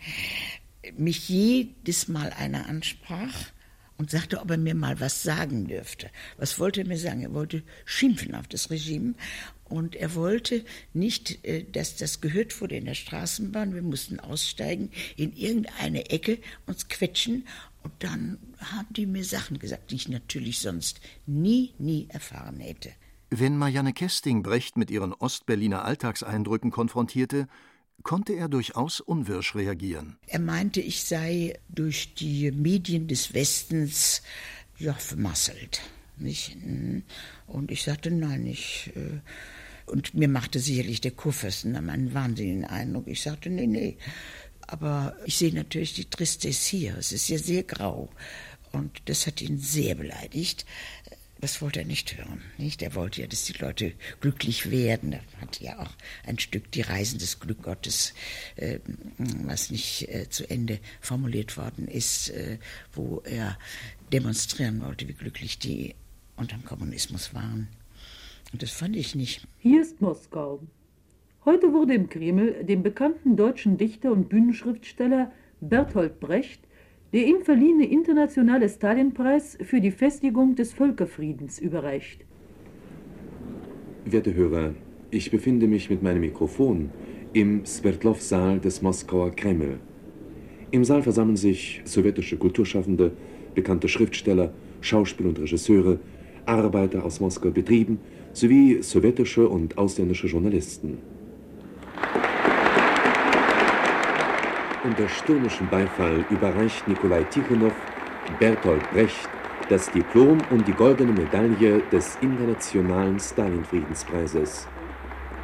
mich 0.96 1.28
jedes 1.28 2.08
Mal 2.08 2.30
einer 2.30 2.66
ansprach 2.66 3.52
und 3.96 4.10
sagte, 4.10 4.40
ob 4.40 4.50
er 4.50 4.56
mir 4.56 4.74
mal 4.74 4.98
was 5.00 5.22
sagen 5.22 5.68
dürfte. 5.68 6.10
Was 6.36 6.58
wollte 6.58 6.80
er 6.80 6.86
mir 6.86 6.98
sagen? 6.98 7.22
Er 7.22 7.34
wollte 7.34 7.62
schimpfen 7.84 8.34
auf 8.34 8.48
das 8.48 8.70
Regime 8.70 9.14
und 9.64 9.94
er 9.94 10.14
wollte 10.14 10.64
nicht, 10.92 11.44
äh, 11.44 11.64
dass 11.70 11.96
das 11.96 12.20
gehört 12.20 12.60
wurde 12.60 12.76
in 12.76 12.84
der 12.84 12.94
Straßenbahn. 12.94 13.74
Wir 13.74 13.82
mussten 13.82 14.20
aussteigen, 14.20 14.90
in 15.16 15.32
irgendeine 15.34 16.10
Ecke 16.10 16.38
uns 16.66 16.88
quetschen 16.88 17.46
und 17.82 17.92
dann 18.00 18.38
haben 18.58 18.88
die 18.90 19.06
mir 19.06 19.24
Sachen 19.24 19.58
gesagt, 19.58 19.90
die 19.90 19.96
ich 19.96 20.08
natürlich 20.08 20.60
sonst 20.60 21.00
nie, 21.26 21.74
nie 21.78 22.06
erfahren 22.10 22.60
hätte. 22.60 22.90
Wenn 23.34 23.56
Marianne 23.56 23.94
Kesting 23.94 24.42
Brecht 24.42 24.76
mit 24.76 24.90
ihren 24.90 25.14
Ostberliner 25.14 25.86
Alltagseindrücken 25.86 26.70
konfrontierte, 26.70 27.48
konnte 28.02 28.34
er 28.34 28.50
durchaus 28.50 29.00
unwirsch 29.00 29.54
reagieren. 29.54 30.18
Er 30.26 30.38
meinte, 30.38 30.82
ich 30.82 31.04
sei 31.04 31.58
durch 31.70 32.12
die 32.12 32.50
Medien 32.50 33.08
des 33.08 33.32
Westens 33.32 34.20
ja, 34.76 34.92
vermasselt. 34.92 35.80
Nicht? 36.18 36.58
Und 37.46 37.70
ich 37.70 37.84
sagte, 37.84 38.10
nein, 38.10 38.44
ich. 38.46 38.92
Äh, 38.96 39.20
und 39.90 40.12
mir 40.12 40.28
machte 40.28 40.58
sicherlich 40.58 41.00
der 41.00 41.12
Kurfürsten 41.12 41.74
einen 41.74 42.12
wahnsinnigen 42.12 42.66
Eindruck. 42.66 43.08
Ich 43.08 43.22
sagte, 43.22 43.48
nee, 43.48 43.66
nee. 43.66 43.96
Aber 44.66 45.16
ich 45.24 45.38
sehe 45.38 45.54
natürlich 45.54 45.94
die 45.94 46.04
Tristesse 46.04 46.76
hier. 46.76 46.98
Es 46.98 47.12
ist 47.12 47.28
ja 47.28 47.38
sehr 47.38 47.62
grau. 47.62 48.10
Und 48.72 49.02
das 49.06 49.26
hat 49.26 49.40
ihn 49.40 49.58
sehr 49.58 49.94
beleidigt. 49.94 50.66
Das 51.42 51.60
wollte 51.60 51.80
er 51.80 51.86
nicht 51.86 52.16
hören. 52.16 52.40
Nicht? 52.56 52.82
Er 52.82 52.94
wollte 52.94 53.20
ja, 53.20 53.26
dass 53.26 53.42
die 53.42 53.60
Leute 53.60 53.94
glücklich 54.20 54.70
werden. 54.70 55.12
Er 55.12 55.40
hat 55.40 55.60
ja 55.60 55.76
auch 55.80 55.90
ein 56.24 56.38
Stück 56.38 56.70
die 56.70 56.82
Reisen 56.82 57.18
des 57.18 57.40
Glück 57.40 57.64
Gottes, 57.64 58.14
äh, 58.54 58.78
was 59.18 59.72
nicht 59.72 60.08
äh, 60.08 60.28
zu 60.30 60.48
Ende 60.48 60.78
formuliert 61.00 61.56
worden 61.56 61.88
ist, 61.88 62.30
äh, 62.30 62.58
wo 62.92 63.22
er 63.24 63.58
demonstrieren 64.12 64.80
wollte, 64.82 65.08
wie 65.08 65.14
glücklich 65.14 65.58
die 65.58 65.96
unter 66.36 66.56
dem 66.56 66.64
Kommunismus 66.64 67.34
waren. 67.34 67.66
Und 68.52 68.62
das 68.62 68.70
fand 68.70 68.94
ich 68.94 69.16
nicht. 69.16 69.44
Hier 69.58 69.82
ist 69.82 70.00
Moskau. 70.00 70.60
Heute 71.44 71.72
wurde 71.72 71.94
im 71.94 72.08
Kreml 72.08 72.62
dem 72.62 72.84
bekannten 72.84 73.36
deutschen 73.36 73.78
Dichter 73.78 74.12
und 74.12 74.28
Bühnenschriftsteller 74.28 75.32
Bertolt 75.60 76.20
Brecht 76.20 76.60
der 77.12 77.26
ihm 77.26 77.42
verliehene 77.42 77.86
internationale 77.86 78.68
Stalinpreis 78.68 79.58
für 79.62 79.80
die 79.80 79.90
Festigung 79.90 80.54
des 80.54 80.72
Völkerfriedens 80.72 81.58
überreicht. 81.58 82.24
Werte 84.04 84.34
Hörer, 84.34 84.74
ich 85.10 85.30
befinde 85.30 85.66
mich 85.66 85.90
mit 85.90 86.02
meinem 86.02 86.22
Mikrofon 86.22 86.90
im 87.34 87.64
Sverdlov-Saal 87.64 88.60
des 88.60 88.82
Moskauer 88.82 89.30
Kreml. 89.36 89.78
Im 90.70 90.84
Saal 90.84 91.02
versammeln 91.02 91.36
sich 91.36 91.82
sowjetische 91.84 92.38
Kulturschaffende, 92.38 93.12
bekannte 93.54 93.88
Schriftsteller, 93.88 94.52
Schauspieler 94.80 95.28
und 95.28 95.38
Regisseure, 95.38 96.00
Arbeiter 96.46 97.04
aus 97.04 97.20
Moskauer 97.20 97.52
Betrieben 97.52 97.98
sowie 98.32 98.82
sowjetische 98.82 99.48
und 99.48 99.76
ausländische 99.76 100.26
Journalisten. 100.26 101.11
Unter 104.84 105.08
stürmischem 105.08 105.68
Beifall 105.68 106.24
überreicht 106.28 106.88
Nikolai 106.88 107.22
Tichonow 107.24 107.72
Bertolt 108.40 108.90
Brecht 108.90 109.28
das 109.68 109.90
Diplom 109.90 110.38
und 110.50 110.66
die 110.66 110.72
goldene 110.72 111.12
Medaille 111.12 111.80
des 111.92 112.18
Internationalen 112.20 113.18
Stalin-Friedenspreises. 113.18 114.66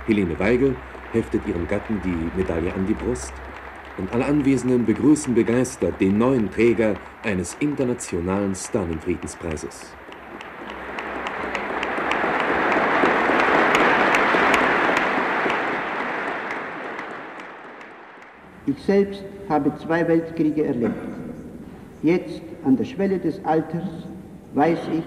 Helene 0.06 0.38
Weigel 0.38 0.74
heftet 1.12 1.46
ihrem 1.46 1.68
Gatten 1.68 2.00
die 2.04 2.36
Medaille 2.36 2.74
an 2.74 2.86
die 2.86 2.94
Brust 2.94 3.32
und 3.96 4.12
alle 4.12 4.26
Anwesenden 4.26 4.84
begrüßen 4.84 5.34
begeistert 5.34 6.00
den 6.00 6.18
neuen 6.18 6.50
Träger 6.50 6.96
eines 7.22 7.56
Internationalen 7.60 8.54
Stalin-Friedenspreises. 8.54 9.97
Ich 18.68 18.84
selbst 18.84 19.24
habe 19.48 19.72
zwei 19.78 20.06
Weltkriege 20.06 20.66
erlebt. 20.66 20.92
Jetzt, 22.02 22.42
an 22.66 22.76
der 22.76 22.84
Schwelle 22.84 23.18
des 23.18 23.42
Alters, 23.42 23.88
weiß 24.52 24.78
ich, 24.94 25.04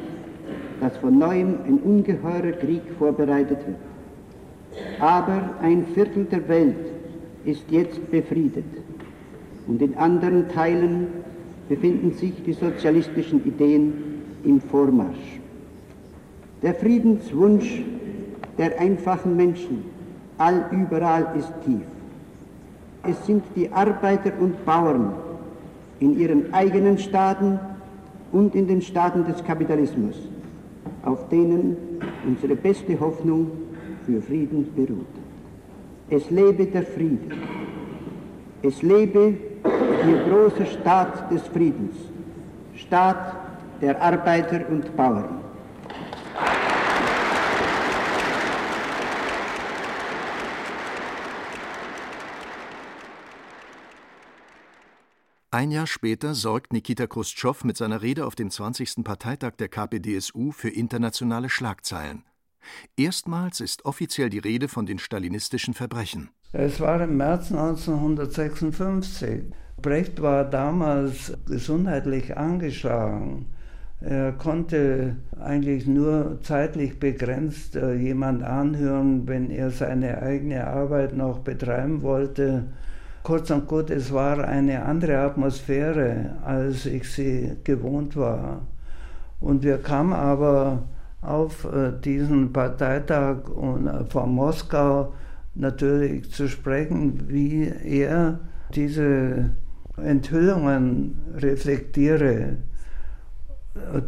dass 0.79 0.97
von 0.97 1.19
neuem 1.19 1.57
ein 1.67 1.77
ungeheurer 1.77 2.53
Krieg 2.53 2.81
vorbereitet 2.97 3.59
wird. 3.67 4.99
Aber 4.99 5.51
ein 5.61 5.85
Viertel 5.93 6.25
der 6.25 6.47
Welt 6.47 6.75
ist 7.45 7.69
jetzt 7.69 8.09
befriedet 8.09 8.65
und 9.67 9.79
in 9.79 9.95
anderen 9.95 10.49
Teilen 10.49 11.07
befinden 11.69 12.13
sich 12.13 12.33
die 12.43 12.53
sozialistischen 12.53 13.45
Ideen 13.45 13.93
im 14.43 14.59
Vormarsch. 14.59 15.39
Der 16.63 16.73
Friedenswunsch 16.73 17.83
der 18.57 18.79
einfachen 18.79 19.35
Menschen 19.35 19.83
allüberall 20.39 21.35
ist 21.37 21.53
tief 21.63 21.81
es 23.03 23.25
sind 23.25 23.43
die 23.55 23.71
Arbeiter 23.71 24.31
und 24.39 24.63
Bauern 24.65 25.13
in 25.99 26.19
ihren 26.19 26.53
eigenen 26.53 26.97
Staaten 26.97 27.59
und 28.31 28.55
in 28.55 28.67
den 28.67 28.81
Staaten 28.81 29.25
des 29.25 29.43
Kapitalismus, 29.43 30.15
auf 31.03 31.27
denen 31.29 31.77
unsere 32.25 32.55
beste 32.55 32.99
Hoffnung 32.99 33.51
für 34.05 34.21
Frieden 34.21 34.69
beruht. 34.75 35.05
Es 36.09 36.29
lebe 36.29 36.65
der 36.65 36.83
Friede. 36.83 37.35
Es 38.63 38.81
lebe 38.81 39.33
der 39.63 40.23
große 40.29 40.65
Staat 40.65 41.31
des 41.31 41.41
Friedens, 41.47 41.95
Staat 42.75 43.35
der 43.81 44.01
Arbeiter 44.01 44.61
und 44.69 44.95
Bauern. 44.95 45.40
Ein 55.53 55.69
Jahr 55.69 55.85
später 55.85 56.33
sorgt 56.33 56.71
Nikita 56.71 57.07
Khrushchev 57.07 57.67
mit 57.67 57.75
seiner 57.75 58.01
Rede 58.01 58.25
auf 58.25 58.35
dem 58.35 58.49
20. 58.49 59.03
Parteitag 59.03 59.57
der 59.59 59.67
KPDSU 59.67 60.53
für 60.53 60.69
internationale 60.69 61.49
Schlagzeilen. 61.49 62.23
Erstmals 62.95 63.59
ist 63.59 63.83
offiziell 63.83 64.29
die 64.29 64.39
Rede 64.39 64.69
von 64.69 64.85
den 64.85 64.97
stalinistischen 64.97 65.73
Verbrechen. 65.73 66.29
Es 66.53 66.79
war 66.79 67.03
im 67.03 67.17
März 67.17 67.51
1956. 67.51 69.51
Brecht 69.81 70.21
war 70.21 70.45
damals 70.45 71.33
gesundheitlich 71.45 72.37
angeschlagen. 72.37 73.47
Er 73.99 74.31
konnte 74.31 75.17
eigentlich 75.37 75.85
nur 75.85 76.39
zeitlich 76.43 76.97
begrenzt 76.97 77.75
äh, 77.75 77.95
jemand 77.95 78.41
anhören, 78.41 79.27
wenn 79.27 79.51
er 79.51 79.69
seine 79.69 80.21
eigene 80.21 80.65
Arbeit 80.65 81.13
noch 81.13 81.39
betreiben 81.39 82.03
wollte. 82.03 82.71
Kurz 83.23 83.51
und 83.51 83.67
gut, 83.67 83.91
es 83.91 84.11
war 84.11 84.43
eine 84.43 84.83
andere 84.83 85.19
Atmosphäre, 85.19 86.37
als 86.43 86.87
ich 86.87 87.07
sie 87.11 87.55
gewohnt 87.63 88.17
war. 88.17 88.61
Und 89.39 89.61
wir 89.63 89.77
kamen 89.77 90.13
aber 90.13 90.83
auf 91.21 91.65
äh, 91.65 91.91
diesen 92.03 92.51
Parteitag 92.51 93.47
und 93.47 93.85
äh, 93.85 94.05
von 94.05 94.33
Moskau 94.33 95.13
natürlich 95.53 96.31
zu 96.31 96.47
sprechen, 96.47 97.29
wie 97.29 97.67
er 97.67 98.39
diese 98.73 99.51
Enthüllungen 99.97 101.19
reflektiere. 101.35 102.57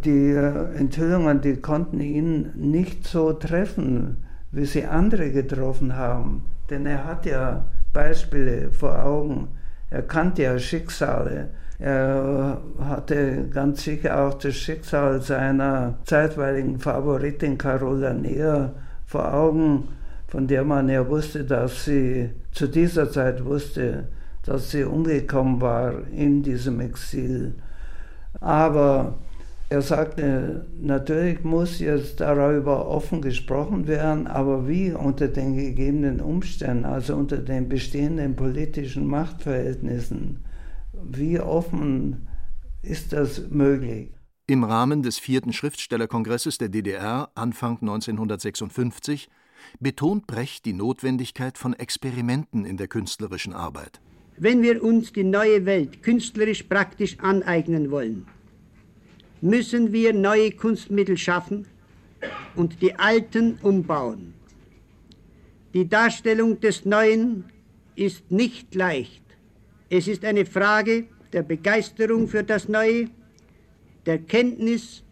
Die 0.04 0.32
äh, 0.32 0.76
Enthüllungen, 0.76 1.42
die 1.42 1.58
konnten 1.58 2.00
ihn 2.00 2.50
nicht 2.56 3.06
so 3.06 3.34
treffen, 3.34 4.18
wie 4.52 4.66
sie 4.66 4.86
andere 4.86 5.32
getroffen 5.32 5.96
haben. 5.96 6.46
Denn 6.72 6.88
er 6.88 7.06
hat 7.06 7.28
ja 7.28 7.66
Beispiele 7.94 8.72
vor 8.72 9.04
Augen. 9.04 9.50
Er 9.90 10.02
kannte 10.02 10.44
ja 10.44 10.58
Schicksale. 10.60 11.52
Er 11.80 12.62
hatte 12.80 13.48
ganz 13.50 13.84
sicher 13.84 14.20
auch 14.20 14.34
das 14.36 14.56
Schicksal 14.56 15.22
seiner 15.22 16.00
zeitweiligen 16.06 16.80
Favoritin 16.80 17.58
Carola 17.58 18.14
Neher 18.14 18.74
vor 19.06 19.34
Augen, 19.34 19.90
von 20.28 20.48
der 20.48 20.64
man 20.64 20.90
ja 20.90 21.08
wusste, 21.08 21.44
dass 21.44 21.86
sie 21.86 22.32
zu 22.52 22.68
dieser 22.68 23.12
Zeit 23.12 23.46
wusste, 23.46 24.08
dass 24.44 24.72
sie 24.72 24.84
umgekommen 24.84 25.62
war 25.62 25.94
in 26.12 26.42
diesem 26.42 26.80
Exil. 26.80 27.54
Aber 28.40 29.16
er 29.70 29.82
sagte, 29.82 30.66
natürlich 30.80 31.44
muss 31.44 31.80
jetzt 31.80 32.20
darüber 32.20 32.88
offen 32.88 33.22
gesprochen 33.22 33.88
werden, 33.88 34.28
aber 34.28 34.68
wie 34.68 34.92
unter 34.92 35.28
den 35.28 35.56
gegebenen 35.56 36.22
Umständen, 36.22 36.86
also 36.86 37.16
unter 37.16 37.38
den 37.38 37.70
bestehenden 37.70 38.36
politischen 38.36 39.08
Machtverhältnissen, 39.08 40.44
wie 41.04 41.40
offen 41.40 42.28
ist 42.82 43.14
das 43.14 43.50
möglich? 43.50 44.12
Im 44.46 44.64
Rahmen 44.64 45.02
des 45.04 45.18
vierten 45.20 45.54
Schriftstellerkongresses 45.54 46.58
der 46.58 46.70
DDR 46.70 47.30
Anfang 47.34 47.78
1956 47.82 49.30
betont 49.80 50.28
Brecht 50.28 50.66
die 50.66 50.74
Notwendigkeit 50.74 51.58
von 51.58 51.74
Experimenten 51.74 52.66
in 52.66 52.78
der 52.78 52.88
künstlerischen 52.88 53.54
Arbeit. 53.54 54.02
Wenn 54.38 54.62
wir 54.62 54.84
uns 54.84 55.14
die 55.14 55.24
neue 55.24 55.66
Welt 55.66 56.04
künstlerisch 56.04 56.64
praktisch 56.64 57.20
aneignen 57.20 57.92
wollen, 57.92 58.26
müssen 59.44 59.92
wir 59.92 60.14
neue 60.14 60.52
Kunstmittel 60.52 61.18
schaffen 61.18 61.68
und 62.56 62.82
die 62.82 62.96
alten 62.96 63.60
umbauen. 63.62 64.34
Die 65.74 65.88
Darstellung 65.88 66.62
des 66.62 66.86
Neuen 66.86 67.44
ist 67.96 68.32
nicht 68.32 68.74
leicht. 68.74 69.22
Es 69.90 70.08
ist 70.08 70.24
eine 70.24 70.46
Frage 70.46 71.08
der 71.34 71.44
Begeisterung 71.44 72.28
für 72.28 72.44
das 72.44 72.70
Neue, 72.70 73.10
der 74.06 74.20
Kenntnis, 74.20 75.04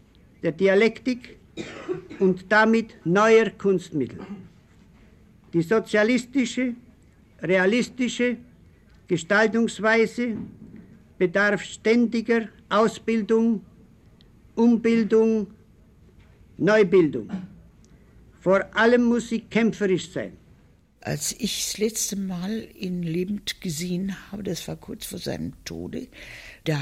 der 0.41 0.53
Dialektik 0.53 1.37
und 2.19 2.45
damit 2.49 2.95
neuer 3.03 3.49
Kunstmittel. 3.49 4.19
Die 5.51 5.61
sozialistische, 5.61 6.75
realistische 7.41 8.37
Gestaltungsweise 9.07 10.37
bedarf 11.17 11.63
ständiger 11.63 12.47
Ausbildung, 12.69 13.61
Umbildung, 14.55 15.47
Neubildung. 16.57 17.29
Vor 18.39 18.75
allem 18.75 19.03
muss 19.05 19.29
sie 19.29 19.41
kämpferisch 19.41 20.11
sein. 20.11 20.33
Als 21.03 21.31
ich 21.39 21.65
das 21.65 21.77
letzte 21.79 22.15
Mal 22.15 22.67
ihn 22.77 23.01
lebend 23.01 23.59
gesehen 23.59 24.15
habe, 24.31 24.43
das 24.43 24.67
war 24.67 24.75
kurz 24.75 25.05
vor 25.05 25.17
seinem 25.17 25.53
Tode, 25.65 26.07
da 26.65 26.79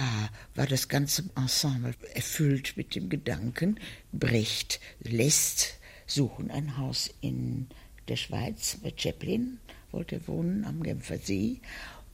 war 0.55 0.67
das 0.67 0.89
ganze 0.89 1.23
Ensemble 1.37 1.95
erfüllt 2.13 2.73
mit 2.75 2.95
dem 2.95 3.07
Gedanken, 3.07 3.79
Brecht 4.11 4.81
lässt 5.01 5.79
suchen 6.05 6.51
ein 6.51 6.77
Haus 6.77 7.09
in 7.21 7.67
der 8.09 8.17
Schweiz 8.17 8.77
bei 8.83 8.91
Chaplin, 8.95 9.59
wollte 9.91 10.15
er 10.15 10.27
wohnen 10.27 10.65
am 10.65 10.83
Genfer 10.83 11.17
See, 11.17 11.61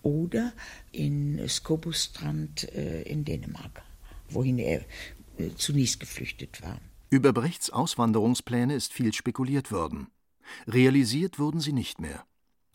oder 0.03 0.53
in 0.91 1.41
Skobustrand 1.49 2.71
äh, 2.75 3.01
in 3.01 3.25
Dänemark, 3.25 3.81
wohin 4.29 4.59
er 4.59 4.85
zunächst 5.57 5.99
geflüchtet 5.99 6.61
war. 6.61 6.79
Über 7.09 7.33
Brechts 7.33 7.69
Auswanderungspläne 7.69 8.75
ist 8.75 8.93
viel 8.93 9.13
spekuliert 9.13 9.71
worden. 9.71 10.07
Realisiert 10.67 11.39
wurden 11.39 11.59
sie 11.59 11.73
nicht 11.73 11.99
mehr. 11.99 12.25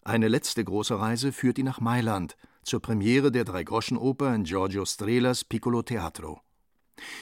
Eine 0.02 0.28
letzte 0.28 0.64
große 0.64 0.98
Reise 0.98 1.32
führt 1.32 1.58
ihn 1.58 1.66
nach 1.66 1.80
Mailand, 1.80 2.36
zur 2.62 2.80
Premiere 2.80 3.30
der 3.30 3.44
Dreigroschenoper 3.44 4.34
in 4.34 4.44
Giorgio 4.44 4.84
Strelas 4.84 5.44
Piccolo 5.44 5.82
Teatro. 5.82 6.40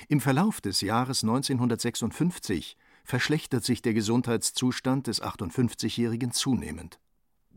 Im 0.09 0.21
Verlauf 0.21 0.61
des 0.61 0.81
Jahres 0.81 1.23
1956 1.23 2.77
verschlechtert 3.05 3.65
sich 3.65 3.83
der 3.83 3.95
Gesundheitszustand 3.95 5.07
des 5.07 5.23
58-Jährigen 5.23 6.33
zunehmend. 6.33 6.99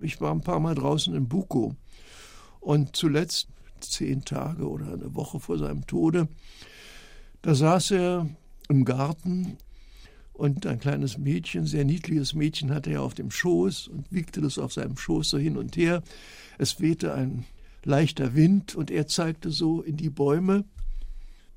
Ich 0.01 0.21
war 0.21 0.31
ein 0.31 0.41
paar 0.41 0.59
Mal 0.59 0.75
draußen 0.75 1.13
in 1.13 1.27
Buko 1.27 1.75
und 2.59 2.95
zuletzt 2.95 3.49
zehn 3.81 4.23
Tage 4.23 4.67
oder 4.67 4.93
eine 4.93 5.15
Woche 5.15 5.39
vor 5.39 5.57
seinem 5.57 5.85
Tode, 5.85 6.27
da 7.41 7.55
saß 7.55 7.91
er 7.91 8.29
im 8.69 8.85
Garten 8.85 9.57
und 10.33 10.65
ein 10.65 10.79
kleines 10.79 11.17
Mädchen, 11.17 11.65
sehr 11.65 11.85
niedliches 11.85 12.33
Mädchen, 12.33 12.73
hatte 12.73 12.91
er 12.91 13.01
auf 13.03 13.13
dem 13.13 13.31
Schoß 13.31 13.87
und 13.87 14.11
wiegte 14.11 14.41
das 14.41 14.57
auf 14.57 14.73
seinem 14.73 14.97
Schoß 14.97 15.29
so 15.29 15.37
hin 15.37 15.57
und 15.57 15.77
her. 15.77 16.01
Es 16.57 16.79
wehte 16.79 17.13
ein 17.13 17.45
leichter 17.83 18.35
Wind 18.35 18.75
und 18.75 18.91
er 18.91 19.07
zeigte 19.07 19.51
so 19.51 19.81
in 19.81 19.97
die 19.97 20.09
Bäume 20.09 20.65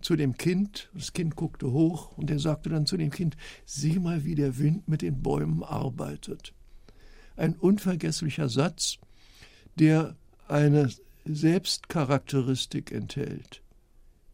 zu 0.01 0.17
dem 0.17 0.37
Kind. 0.37 0.91
Das 0.95 1.13
Kind 1.13 1.37
guckte 1.37 1.73
hoch 1.73 2.17
und 2.19 2.31
er 2.31 2.39
sagte 2.39 2.69
dann 2.69 2.87
zu 2.87 2.97
dem 2.97 3.11
Kind: 3.11 3.37
Sieh 3.65 3.99
mal, 3.99 4.25
wie 4.25 4.35
der 4.35 4.59
Wind 4.59 4.89
mit 4.89 5.03
den 5.03 5.23
Bäumen 5.23 5.63
arbeitet. 5.63 6.53
Ein 7.37 7.55
unvergesslicher 7.55 8.49
Satz, 8.49 8.99
der 9.77 10.17
eine 10.47 10.91
Selbstcharakteristik 11.25 12.93
enthält, 12.93 13.63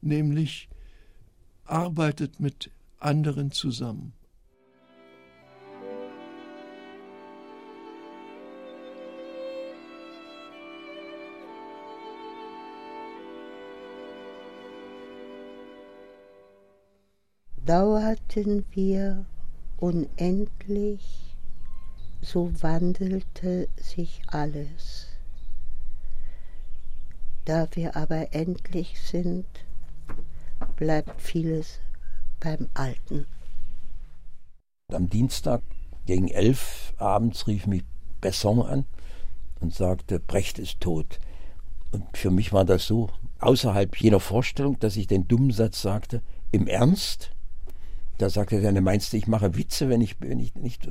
nämlich 0.00 0.69
arbeitet 1.70 2.40
mit 2.40 2.70
anderen 2.98 3.52
zusammen. 3.52 4.12
dauerten 17.70 18.64
wir 18.72 19.24
unendlich, 19.76 21.36
so 22.20 22.50
wandelte 22.62 23.68
sich 23.76 24.22
alles. 24.26 25.06
Da 27.44 27.68
wir 27.74 27.94
aber 27.94 28.34
endlich 28.34 29.00
sind, 29.00 29.46
bleibt 30.80 31.20
vieles 31.20 31.78
beim 32.40 32.68
Alten. 32.72 33.26
Am 34.88 35.10
Dienstag 35.10 35.60
gegen 36.06 36.28
elf 36.28 36.94
abends 36.96 37.46
rief 37.46 37.66
mich 37.66 37.84
Besson 38.22 38.62
an 38.62 38.86
und 39.60 39.74
sagte, 39.74 40.18
Brecht 40.18 40.58
ist 40.58 40.80
tot. 40.80 41.18
Und 41.92 42.16
für 42.16 42.30
mich 42.30 42.54
war 42.54 42.64
das 42.64 42.86
so 42.86 43.10
außerhalb 43.40 43.94
jener 43.96 44.20
Vorstellung, 44.20 44.78
dass 44.80 44.96
ich 44.96 45.06
den 45.06 45.28
dummen 45.28 45.50
Satz 45.50 45.82
sagte, 45.82 46.22
im 46.50 46.66
Ernst? 46.66 47.30
Da 48.16 48.30
sagte 48.30 48.56
er, 48.56 48.80
meinst 48.80 49.12
du, 49.12 49.18
ich 49.18 49.26
mache 49.26 49.56
Witze, 49.56 49.90
wenn 49.90 50.00
ich, 50.00 50.16
wenn 50.20 50.40
ich 50.40 50.54
nicht. 50.54 50.88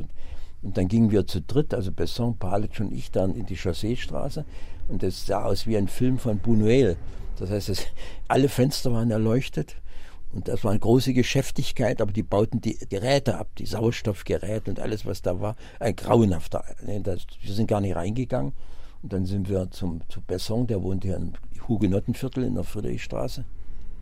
Und 0.62 0.78
dann 0.78 0.88
gingen 0.88 1.10
wir 1.10 1.26
zu 1.26 1.42
dritt, 1.42 1.74
also 1.74 1.92
Besson, 1.92 2.38
Palic 2.38 2.80
und 2.80 2.94
ich, 2.94 3.10
dann 3.10 3.34
in 3.34 3.48
die 3.48 3.58
Chausseestraße. 3.58 4.46
Und 4.88 5.02
es 5.02 5.26
sah 5.26 5.46
aus 5.46 5.66
wie 5.66 5.78
ein 5.78 5.88
Film 5.88 6.20
von 6.20 6.40
Buñuel. 6.40 6.96
Das 7.40 7.50
heißt, 7.50 7.70
es, 7.70 7.86
alle 8.28 8.50
Fenster 8.50 8.92
waren 8.94 9.12
erleuchtet. 9.12 9.76
Und 10.32 10.48
das 10.48 10.64
war 10.64 10.72
eine 10.72 10.80
große 10.80 11.14
Geschäftigkeit, 11.14 12.02
aber 12.02 12.12
die 12.12 12.22
bauten 12.22 12.62
die 12.62 12.78
Geräte 12.78 13.38
ab, 13.40 13.48
die 13.58 13.66
Sauerstoffgeräte 13.66 14.70
und 14.70 14.80
alles, 14.80 15.06
was 15.06 15.24
da 15.24 15.40
war. 15.40 15.56
Ein 15.80 15.96
grauenhafter. 15.96 16.64
Das, 17.04 17.26
wir 17.42 17.54
sind 17.54 17.68
gar 17.68 17.82
nicht 17.82 17.96
reingegangen. 17.96 18.54
Und 19.02 19.14
dann 19.14 19.26
sind 19.26 19.50
wir 19.50 19.72
zum, 19.72 20.02
zu 20.10 20.22
Besson, 20.22 20.68
der 20.68 20.84
wohnt 20.84 21.04
hier 21.04 21.16
im 21.16 21.34
Hugenottenviertel 21.68 22.44
in 22.44 22.56
der 22.56 22.64
Friedrichstraße. 22.64 23.46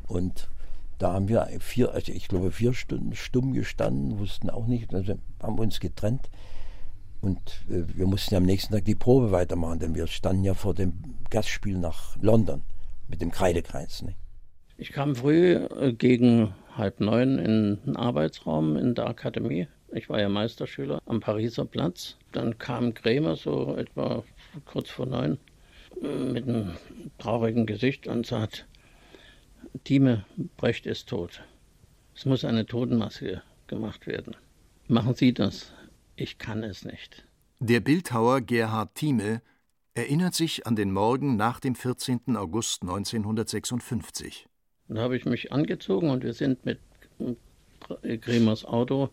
Und 0.07 0.49
da 0.97 1.13
haben 1.13 1.29
wir 1.29 1.47
vier, 1.59 1.93
also 1.93 2.11
ich 2.11 2.27
glaube 2.27 2.51
vier 2.51 2.73
Stunden 2.73 3.15
stumm 3.15 3.53
gestanden, 3.53 4.17
wussten 4.17 4.49
auch 4.49 4.65
nicht, 4.65 4.93
also 4.93 5.13
haben 5.41 5.59
uns 5.59 5.79
getrennt. 5.79 6.29
Und 7.21 7.39
äh, 7.69 7.83
wir 7.95 8.07
mussten 8.07 8.35
am 8.35 8.43
nächsten 8.43 8.73
Tag 8.73 8.85
die 8.85 8.95
Probe 8.95 9.31
weitermachen, 9.31 9.79
denn 9.79 9.95
wir 9.95 10.07
standen 10.07 10.43
ja 10.43 10.55
vor 10.55 10.73
dem 10.73 10.93
Gastspiel 11.29 11.77
nach 11.77 12.17
London 12.19 12.63
mit 13.07 13.21
dem 13.21 13.31
Kreidekreis. 13.31 14.01
Ne? 14.01 14.15
Ich 14.77 14.91
kam 14.91 15.15
früh 15.15 15.53
äh, 15.53 15.93
gegen 15.93 16.53
halb 16.75 16.99
neun 16.99 17.39
in 17.39 17.79
den 17.85 17.95
Arbeitsraum 17.95 18.77
in 18.77 18.95
der 18.95 19.07
Akademie. 19.07 19.67
Ich 19.91 20.09
war 20.09 20.19
ja 20.19 20.29
Meisterschüler 20.29 21.01
am 21.05 21.19
Pariser 21.19 21.65
Platz. 21.65 22.17
Dann 22.31 22.57
kam 22.57 22.93
Krämer 22.93 23.35
so 23.35 23.75
etwa 23.75 24.23
kurz 24.65 24.89
vor 24.89 25.05
neun 25.05 25.39
äh, 26.01 26.07
mit 26.07 26.47
einem 26.47 26.73
traurigen 27.17 27.65
Gesicht 27.65 28.07
und 28.07 28.25
sagt, 28.25 28.67
Thieme 29.83 30.25
Brecht 30.57 30.85
ist 30.85 31.09
tot. 31.09 31.41
Es 32.15 32.25
muss 32.25 32.45
eine 32.45 32.65
Totenmaske 32.65 33.41
gemacht 33.67 34.07
werden. 34.07 34.35
Machen 34.87 35.13
Sie 35.13 35.33
das. 35.33 35.73
Ich 36.15 36.37
kann 36.37 36.63
es 36.63 36.85
nicht. 36.85 37.25
Der 37.59 37.79
Bildhauer 37.79 38.41
Gerhard 38.41 38.95
Thieme 38.95 39.41
erinnert 39.97 40.35
sich 40.35 40.67
an 40.67 40.75
den 40.75 40.91
Morgen 40.91 41.35
nach 41.35 41.59
dem 41.59 41.75
14. 41.75 42.37
August 42.37 42.83
1956. 42.83 44.47
Da 44.87 45.01
habe 45.01 45.17
ich 45.17 45.25
mich 45.25 45.51
angezogen 45.51 46.09
und 46.09 46.23
wir 46.23 46.33
sind 46.33 46.65
mit 46.65 46.79
Kremers 48.21 48.65
Auto 48.65 49.09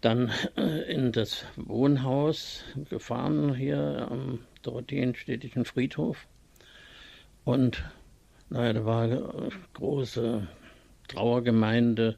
dann 0.00 0.30
äh, 0.56 0.92
in 0.92 1.12
das 1.12 1.44
Wohnhaus 1.56 2.62
gefahren 2.88 3.54
hier 3.54 4.08
am 4.10 4.40
Dorotheenstädtischen 4.62 5.64
Friedhof. 5.64 6.28
Und 7.44 7.82
naja, 8.48 8.72
da 8.72 8.84
war 8.84 9.02
eine 9.02 9.50
große 9.74 10.46
Trauergemeinde, 11.08 12.16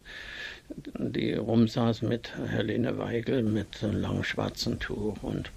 die 0.99 1.35
rumsaß 1.35 2.03
mit 2.03 2.37
Helene 2.37 2.99
Weigel 2.99 3.43
mit 3.43 3.83
einem 3.83 4.01
langen 4.01 4.25
schwarzen 4.25 4.79
Tuch 4.79 5.23
und 5.23 5.51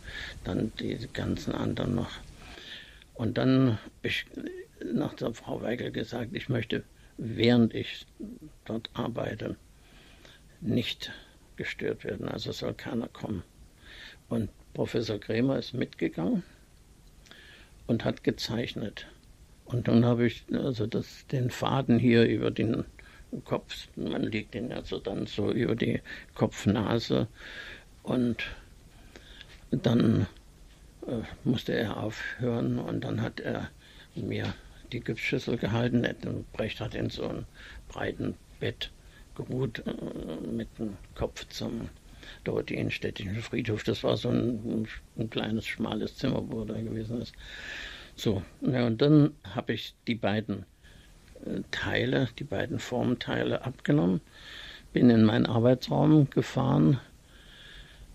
dann 0.44 0.72
die 0.80 0.98
ganzen 1.12 1.54
anderen 1.54 1.96
noch. 1.96 2.12
Und 3.14 3.38
dann 3.38 3.72
habe 3.72 4.08
ich 4.08 4.26
nach 4.94 5.14
der 5.14 5.34
Frau 5.34 5.62
Weigel 5.62 5.92
gesagt, 5.92 6.30
ich 6.34 6.50
möchte, 6.50 6.84
während 7.18 7.74
ich 7.74 8.06
dort 8.66 8.90
arbeite, 8.94 9.56
nicht 10.62 11.12
gestört 11.56 12.04
werden, 12.04 12.28
also 12.28 12.52
soll 12.52 12.74
keiner 12.74 13.08
kommen. 13.08 13.44
Und 14.30 14.50
Professor 14.74 15.20
Krämer 15.20 15.60
ist 15.60 15.74
mitgegangen 15.74 16.44
und 17.86 18.06
hat 18.06 18.24
gezeichnet. 18.24 19.08
Und 19.66 19.88
dann 19.88 20.06
habe 20.06 20.26
ich 20.26 20.44
also 20.52 20.88
das, 20.88 21.28
den 21.28 21.50
Faden 21.50 22.00
hier 22.00 22.26
über 22.26 22.52
den 22.52 22.86
Kopf, 23.42 23.88
man 23.96 24.24
legt 24.24 24.54
den 24.54 24.72
also 24.72 25.00
dann 25.00 25.26
so 25.26 25.52
über 25.52 25.76
die 25.76 26.02
Kopfnase 26.36 27.28
und 28.04 28.44
dann 29.72 30.28
äh, 31.08 31.22
musste 31.44 31.74
er 31.74 31.98
aufhören 31.98 32.80
und 32.80 33.04
dann 33.04 33.22
hat 33.22 33.40
er 33.40 33.70
mir 34.16 34.54
die 34.92 35.00
Gipsschüssel 35.00 35.58
gehalten. 35.58 36.08
Brecht 36.54 36.80
hat 36.80 36.96
in 36.96 37.10
so 37.10 37.28
einem 37.28 37.46
breiten 37.88 38.36
Bett 38.60 38.92
geruht 39.36 39.84
äh, 39.86 40.48
mit 40.48 40.68
dem 40.78 40.98
Kopf 41.16 41.48
zum 41.50 41.90
Dorotheenstädtischen 42.44 43.42
Friedhof. 43.42 43.84
Das 43.84 44.04
war 44.04 44.16
so 44.18 44.30
ein, 44.30 44.88
ein 45.18 45.30
kleines, 45.30 45.66
schmales 45.68 46.18
Zimmer, 46.18 46.44
wo 46.48 46.64
er 46.64 46.82
gewesen 46.82 47.22
ist. 47.22 47.34
So, 48.16 48.44
ja, 48.62 48.86
und 48.86 49.02
dann 49.02 49.34
habe 49.44 49.74
ich 49.74 49.96
die 50.08 50.16
beiden 50.16 50.66
Teile, 51.72 52.30
die 52.40 52.44
beiden 52.44 52.80
Formteile 52.80 53.66
abgenommen, 53.66 54.22
bin 54.94 55.10
in 55.10 55.24
meinen 55.24 55.46
Arbeitsraum 55.46 56.30
gefahren, 56.30 57.00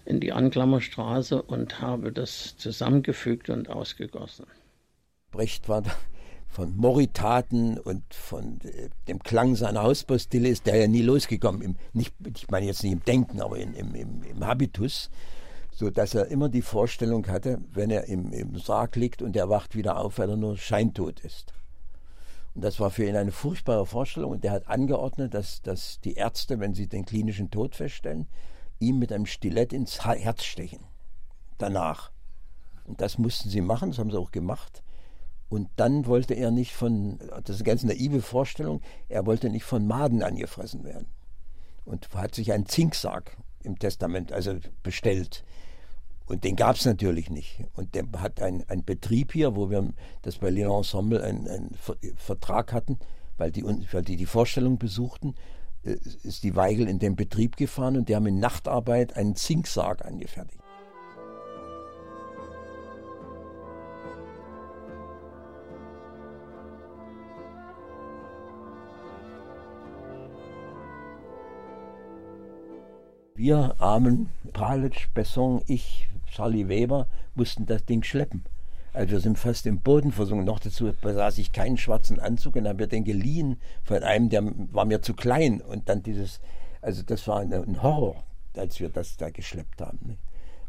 in 0.04 0.20
die 0.20 0.32
Anklammerstraße 0.32 1.42
und 1.42 1.80
habe 1.80 2.12
das 2.12 2.56
zusammengefügt 2.56 3.50
und 3.50 3.68
ausgegossen. 3.68 4.46
Brecht 5.30 5.68
war 5.68 5.82
von 6.48 6.74
Moritaten 6.76 7.78
und 7.78 8.02
von 8.14 8.58
äh, 8.62 8.88
dem 9.06 9.18
Klang 9.18 9.54
seiner 9.54 9.82
Hausbaustille 9.82 10.48
ist 10.48 10.66
der 10.66 10.76
ja 10.76 10.88
nie 10.88 11.02
losgekommen. 11.02 11.60
Im, 11.60 11.76
nicht, 11.92 12.14
ich 12.34 12.48
meine 12.50 12.66
jetzt 12.66 12.82
nicht 12.82 12.92
im 12.92 13.04
Denken, 13.04 13.42
aber 13.42 13.58
in, 13.58 13.74
im, 13.74 13.94
im, 13.94 14.22
im 14.22 14.46
Habitus, 14.46 15.10
so 15.70 15.90
dass 15.90 16.14
er 16.14 16.28
immer 16.28 16.48
die 16.48 16.62
Vorstellung 16.62 17.26
hatte, 17.28 17.60
wenn 17.72 17.90
er 17.90 18.04
im, 18.04 18.32
im 18.32 18.56
Sarg 18.58 18.96
liegt 18.96 19.20
und 19.20 19.36
er 19.36 19.50
wacht 19.50 19.76
wieder 19.76 19.98
auf, 19.98 20.18
weil 20.18 20.30
er 20.30 20.36
nur 20.36 20.56
scheintot 20.56 21.20
ist. 21.20 21.52
Und 22.59 22.62
das 22.64 22.80
war 22.80 22.90
für 22.90 23.04
ihn 23.04 23.14
eine 23.14 23.30
furchtbare 23.30 23.86
Vorstellung. 23.86 24.32
Und 24.32 24.44
er 24.44 24.50
hat 24.50 24.66
angeordnet, 24.66 25.32
dass, 25.32 25.62
dass 25.62 26.00
die 26.00 26.14
Ärzte, 26.14 26.59
wenn 26.59 26.74
sie 26.74 26.88
den 26.88 27.04
klinischen 27.04 27.52
Tod 27.52 27.76
feststellen, 27.76 28.26
ihm 28.80 28.98
mit 28.98 29.12
einem 29.12 29.26
Stilett 29.26 29.72
ins 29.72 30.04
Herz 30.04 30.42
stechen. 30.42 30.80
Danach. 31.59 32.11
Und 32.84 33.00
das 33.00 33.16
mussten 33.16 33.48
sie 33.48 33.61
machen, 33.61 33.90
das 33.90 34.00
haben 34.00 34.11
sie 34.11 34.18
auch 34.18 34.32
gemacht. 34.32 34.82
Und 35.48 35.68
dann 35.76 36.06
wollte 36.06 36.34
er 36.34 36.50
nicht 36.50 36.74
von, 36.74 37.18
das 37.44 37.50
ist 37.50 37.61
eine 37.61 37.68
ganz 37.68 37.84
naive 37.84 38.22
Vorstellung, 38.22 38.80
er 39.09 39.24
wollte 39.24 39.50
nicht 39.50 39.62
von 39.62 39.86
Maden 39.86 40.24
angefressen 40.24 40.82
werden. 40.82 41.06
Und 41.84 42.12
hat 42.12 42.34
sich 42.34 42.52
einen 42.52 42.66
Zinksarg 42.66 43.36
im 43.62 43.78
Testament 43.78 44.32
also 44.32 44.59
bestellt. 44.82 45.44
Und 46.28 46.44
den 46.44 46.56
gab 46.56 46.76
es 46.76 46.84
natürlich 46.84 47.30
nicht. 47.30 47.64
Und 47.74 47.94
der 47.94 48.04
hat 48.18 48.42
einen 48.42 48.84
Betrieb 48.84 49.32
hier, 49.32 49.56
wo 49.56 49.70
wir 49.70 49.92
das 50.22 50.38
Berliner 50.38 50.76
Ensemble 50.76 51.22
einen, 51.22 51.48
einen 51.48 51.74
Vertrag 52.16 52.72
hatten, 52.72 52.98
weil 53.38 53.50
die, 53.50 53.64
weil 53.64 54.02
die 54.02 54.16
die 54.16 54.26
Vorstellung 54.26 54.78
besuchten, 54.78 55.34
äh, 55.84 55.96
ist 56.22 56.44
die 56.44 56.54
Weigel 56.54 56.86
in 56.86 56.98
den 56.98 57.16
Betrieb 57.16 57.56
gefahren 57.56 57.96
und 57.96 58.08
die 58.08 58.16
haben 58.16 58.26
in 58.26 58.40
Nachtarbeit 58.40 59.16
einen 59.16 59.36
Zinksarg 59.36 60.04
angefertigt. 60.04 60.62
Wir 73.34 73.76
armen 73.78 74.30
Palitsch, 74.52 75.08
Besson, 75.14 75.62
ich, 75.68 76.08
Charlie 76.30 76.68
Weber 76.68 77.06
mussten 77.34 77.66
das 77.66 77.84
Ding 77.84 78.02
schleppen. 78.02 78.44
Also 78.92 79.12
wir 79.12 79.20
sind 79.20 79.38
fast 79.38 79.66
im 79.66 79.80
Boden 79.80 80.12
versunken. 80.12 80.46
Noch 80.46 80.60
dazu 80.60 80.92
besaß 81.00 81.38
ich 81.38 81.52
keinen 81.52 81.76
schwarzen 81.76 82.18
Anzug 82.18 82.56
und 82.56 82.66
haben 82.66 82.78
wir 82.78 82.86
den 82.86 83.04
geliehen 83.04 83.60
von 83.84 84.02
einem, 84.02 84.28
der 84.28 84.42
war 84.72 84.84
mir 84.84 85.02
zu 85.02 85.14
klein. 85.14 85.60
Und 85.60 85.88
dann 85.88 86.02
dieses, 86.02 86.40
also 86.80 87.02
das 87.02 87.26
war 87.28 87.40
ein 87.40 87.82
Horror, 87.82 88.24
als 88.56 88.80
wir 88.80 88.88
das 88.88 89.16
da 89.16 89.30
geschleppt 89.30 89.80
haben. 89.80 89.98
Nicht? 90.02 90.20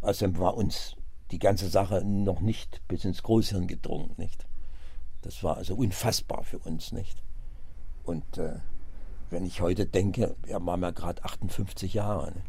Also 0.01 0.37
war 0.37 0.55
uns 0.55 0.95
die 1.31 1.39
ganze 1.39 1.69
Sache 1.69 2.03
noch 2.03 2.41
nicht 2.41 2.81
bis 2.87 3.05
ins 3.05 3.23
Großhirn 3.23 3.67
gedrungen, 3.67 4.13
nicht? 4.17 4.45
Das 5.21 5.43
war 5.43 5.57
also 5.57 5.75
unfassbar 5.75 6.43
für 6.43 6.59
uns, 6.59 6.91
nicht? 6.91 7.21
Und 8.03 8.37
äh, 8.37 8.55
wenn 9.29 9.45
ich 9.45 9.61
heute 9.61 9.85
denke, 9.85 10.35
er 10.47 10.65
war 10.65 10.77
mir 10.77 10.93
gerade 10.93 11.23
58 11.23 11.93
Jahre. 11.93 12.31
Nicht? 12.31 12.45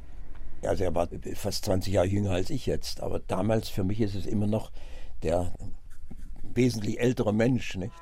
Also 0.63 0.85
er 0.85 0.95
war 0.95 1.09
fast 1.35 1.65
20 1.65 1.95
Jahre 1.95 2.07
jünger 2.07 2.33
als 2.33 2.51
ich 2.51 2.67
jetzt, 2.67 3.03
aber 3.03 3.19
damals 3.19 3.69
für 3.69 3.83
mich 3.83 4.01
ist 4.01 4.15
es 4.15 4.27
immer 4.27 4.47
noch 4.47 4.71
der 5.23 5.55
wesentlich 6.43 7.01
ältere 7.01 7.33
Mensch, 7.33 7.77
nicht? 7.77 7.95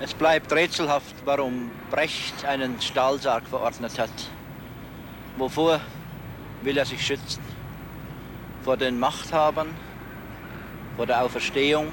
Es 0.00 0.14
bleibt 0.14 0.52
rätselhaft, 0.52 1.14
warum 1.24 1.70
Brecht 1.90 2.44
einen 2.44 2.80
Stahlsarg 2.80 3.46
verordnet 3.48 3.98
hat. 3.98 4.10
Wovor 5.36 5.80
will 6.62 6.78
er 6.78 6.86
sich 6.86 7.04
schützen? 7.04 7.42
Vor 8.62 8.76
den 8.76 8.98
Machthabern 8.98 9.68
vor 10.98 11.06
der 11.06 11.22
Auferstehung, 11.22 11.92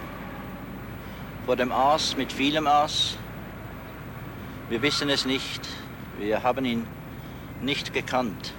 vor 1.46 1.56
dem 1.56 1.72
Aas 1.72 2.18
mit 2.18 2.34
vielem 2.34 2.66
Aas. 2.66 3.20
Wir 4.68 4.82
wissen 4.82 5.12
es 5.12 5.26
nicht, 5.26 5.62
wir 6.18 6.42
haben 6.42 6.66
ihn 6.66 6.88
nicht 7.62 7.94
gekannt. 7.94 8.56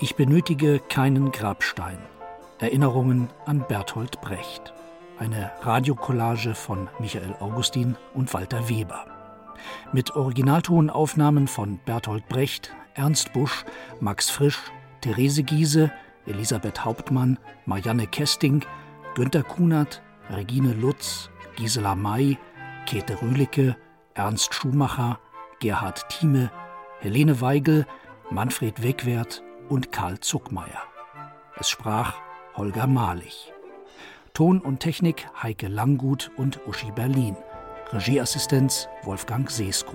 Ich 0.00 0.16
benötige 0.16 0.78
keinen 0.78 1.30
Grabstein. 1.30 1.98
Erinnerungen 2.58 3.28
an 3.44 3.66
Bertolt 3.68 4.22
Brecht 4.22 4.72
eine 5.18 5.50
Radiokollage 5.62 6.54
von 6.54 6.88
Michael 6.98 7.34
Augustin 7.40 7.96
und 8.14 8.32
Walter 8.34 8.68
Weber. 8.68 9.06
Mit 9.92 10.14
Originaltonaufnahmen 10.16 11.46
von 11.48 11.78
Bertolt 11.84 12.28
Brecht, 12.28 12.74
Ernst 12.94 13.32
Busch, 13.32 13.64
Max 14.00 14.30
Frisch, 14.30 14.58
Therese 15.00 15.42
Giese, 15.42 15.90
Elisabeth 16.26 16.84
Hauptmann, 16.84 17.38
Marianne 17.66 18.06
Kesting, 18.06 18.64
Günter 19.14 19.42
Kunert, 19.42 20.02
Regine 20.30 20.72
Lutz, 20.74 21.30
Gisela 21.56 21.94
May, 21.94 22.38
Käthe 22.86 23.20
Rühlicke, 23.20 23.76
Ernst 24.14 24.54
Schumacher, 24.54 25.18
Gerhard 25.60 26.08
Thieme, 26.08 26.50
Helene 27.00 27.40
Weigel, 27.40 27.86
Manfred 28.30 28.82
Wegwert 28.82 29.42
und 29.68 29.92
Karl 29.92 30.18
Zuckmeier. 30.20 30.82
Es 31.56 31.68
sprach 31.68 32.14
Holger 32.56 32.86
Malich. 32.86 33.53
Ton 34.36 34.58
und 34.58 34.80
Technik 34.80 35.28
Heike 35.40 35.68
Langgut 35.68 36.32
und 36.36 36.58
Uschi 36.66 36.90
Berlin. 36.90 37.36
Regieassistenz 37.92 38.88
Wolfgang 39.04 39.48
Seesko. 39.48 39.94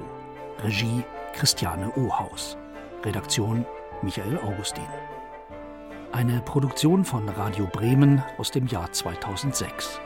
Regie 0.63 1.03
Christiane 1.33 1.91
Ohaus. 1.97 2.57
Redaktion 3.03 3.65
Michael 4.01 4.37
Augustin. 4.37 4.87
Eine 6.13 6.39
Produktion 6.39 7.03
von 7.03 7.27
Radio 7.27 7.67
Bremen 7.67 8.23
aus 8.37 8.49
dem 8.49 8.65
Jahr 8.67 8.89
2006. 8.89 9.99